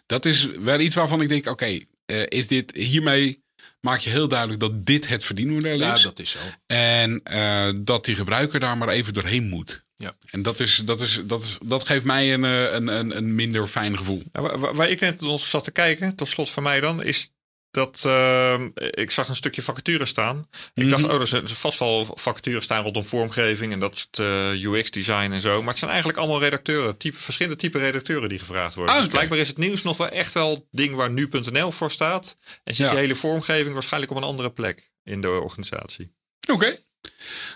dat 0.06 0.24
is 0.24 0.46
wel 0.46 0.80
iets 0.80 0.94
waarvan 0.94 1.20
ik 1.20 1.28
denk, 1.28 1.46
oké, 1.46 1.78
eh, 2.06 2.22
is 2.28 2.48
dit 2.48 2.72
hiermee 2.74 3.42
maak 3.80 3.98
je 3.98 4.10
heel 4.10 4.28
duidelijk 4.28 4.60
dat 4.60 4.86
dit 4.86 5.08
het 5.08 5.24
verdienmodel 5.24 5.76
Ja, 5.78 5.94
is 5.94 6.02
dat 6.02 6.18
is 6.18 6.30
zo. 6.30 6.38
en 6.66 7.20
eh, 7.22 7.68
dat 7.76 8.04
die 8.04 8.14
gebruiker 8.14 8.60
daar 8.60 8.78
maar 8.78 8.88
even 8.88 9.12
doorheen 9.12 9.48
moet. 9.48 9.82
Ja. 9.96 10.16
En 10.30 10.42
dat, 10.42 10.60
is, 10.60 10.82
dat, 10.84 11.00
is, 11.00 11.20
dat, 11.24 11.42
is, 11.42 11.58
dat 11.64 11.86
geeft 11.86 12.04
mij 12.04 12.32
een, 12.34 12.44
eh, 12.44 12.72
een, 12.72 12.86
een, 12.88 13.16
een 13.16 13.34
minder 13.34 13.66
fijn 13.66 13.98
gevoel. 13.98 14.22
Waar, 14.32 14.58
waar- 14.58 14.74
waar 14.74 14.90
ik 14.90 15.00
net 15.00 15.20
nog 15.20 15.46
zat 15.46 15.64
te 15.64 15.70
kijken, 15.70 16.14
tot 16.14 16.28
slot 16.28 16.50
van 16.50 16.62
mij 16.62 16.80
dan, 16.80 17.02
is 17.02 17.30
dat 17.74 18.02
eh, 18.04 18.60
ik 18.90 19.10
zag 19.10 19.28
een 19.28 19.36
stukje 19.36 19.62
vacature 19.62 20.06
staan. 20.06 20.48
Ik 20.74 20.90
dacht, 20.90 21.02
Mhm. 21.02 21.12
oh, 21.14 21.20
er 21.20 21.26
zijn 21.26 21.48
vast 21.48 21.78
wel 21.78 22.04
vacatures 22.14 22.64
staan 22.64 22.82
rondom 22.84 23.04
vormgeving 23.04 23.72
en 23.72 23.80
dat 23.80 23.96
soort 23.98 24.18
eh, 24.18 24.62
UX-design 24.64 25.32
en 25.32 25.40
zo. 25.40 25.58
Maar 25.58 25.68
het 25.68 25.78
zijn 25.78 25.90
eigenlijk 25.90 26.18
allemaal 26.20 26.40
redacteuren, 26.40 26.96
type, 26.96 27.16
verschillende 27.16 27.58
type 27.58 27.78
redacteuren 27.78 28.28
die 28.28 28.38
gevraagd 28.38 28.74
worden. 28.74 28.94
Ah, 28.94 29.00
Dus 29.00 29.08
blijkbaar 29.10 29.38
is 29.38 29.48
het 29.48 29.58
nieuws 29.58 29.82
nog 29.82 29.96
wel 29.96 30.08
echt 30.08 30.32
wel 30.32 30.50
het 30.50 30.62
ding 30.70 30.94
waar 30.94 31.10
nu.nl 31.10 31.70
voor 31.70 31.90
staat. 31.90 32.36
En 32.64 32.74
zit 32.74 32.86
Ja. 32.86 32.92
je 32.92 32.98
hele 32.98 33.14
vormgeving 33.14 33.74
waarschijnlijk 33.74 34.12
op 34.12 34.18
een 34.18 34.28
andere 34.28 34.50
plek 34.50 34.90
in 35.04 35.20
de 35.20 35.30
organisatie. 35.30 36.12
Oké. 36.50 36.78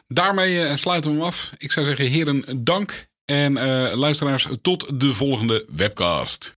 Daarmee 0.08 0.64
eh, 0.64 0.76
sluiten 0.76 1.10
we 1.10 1.16
hem 1.16 1.26
af. 1.26 1.52
Ik 1.58 1.72
zou 1.72 1.86
zeggen, 1.86 2.06
heren, 2.06 2.64
dank. 2.64 3.06
En 3.24 3.56
eh, 3.56 3.94
luisteraars, 3.94 4.46
tot 4.62 5.00
de 5.00 5.12
volgende 5.12 5.64
webcast. 5.76 6.56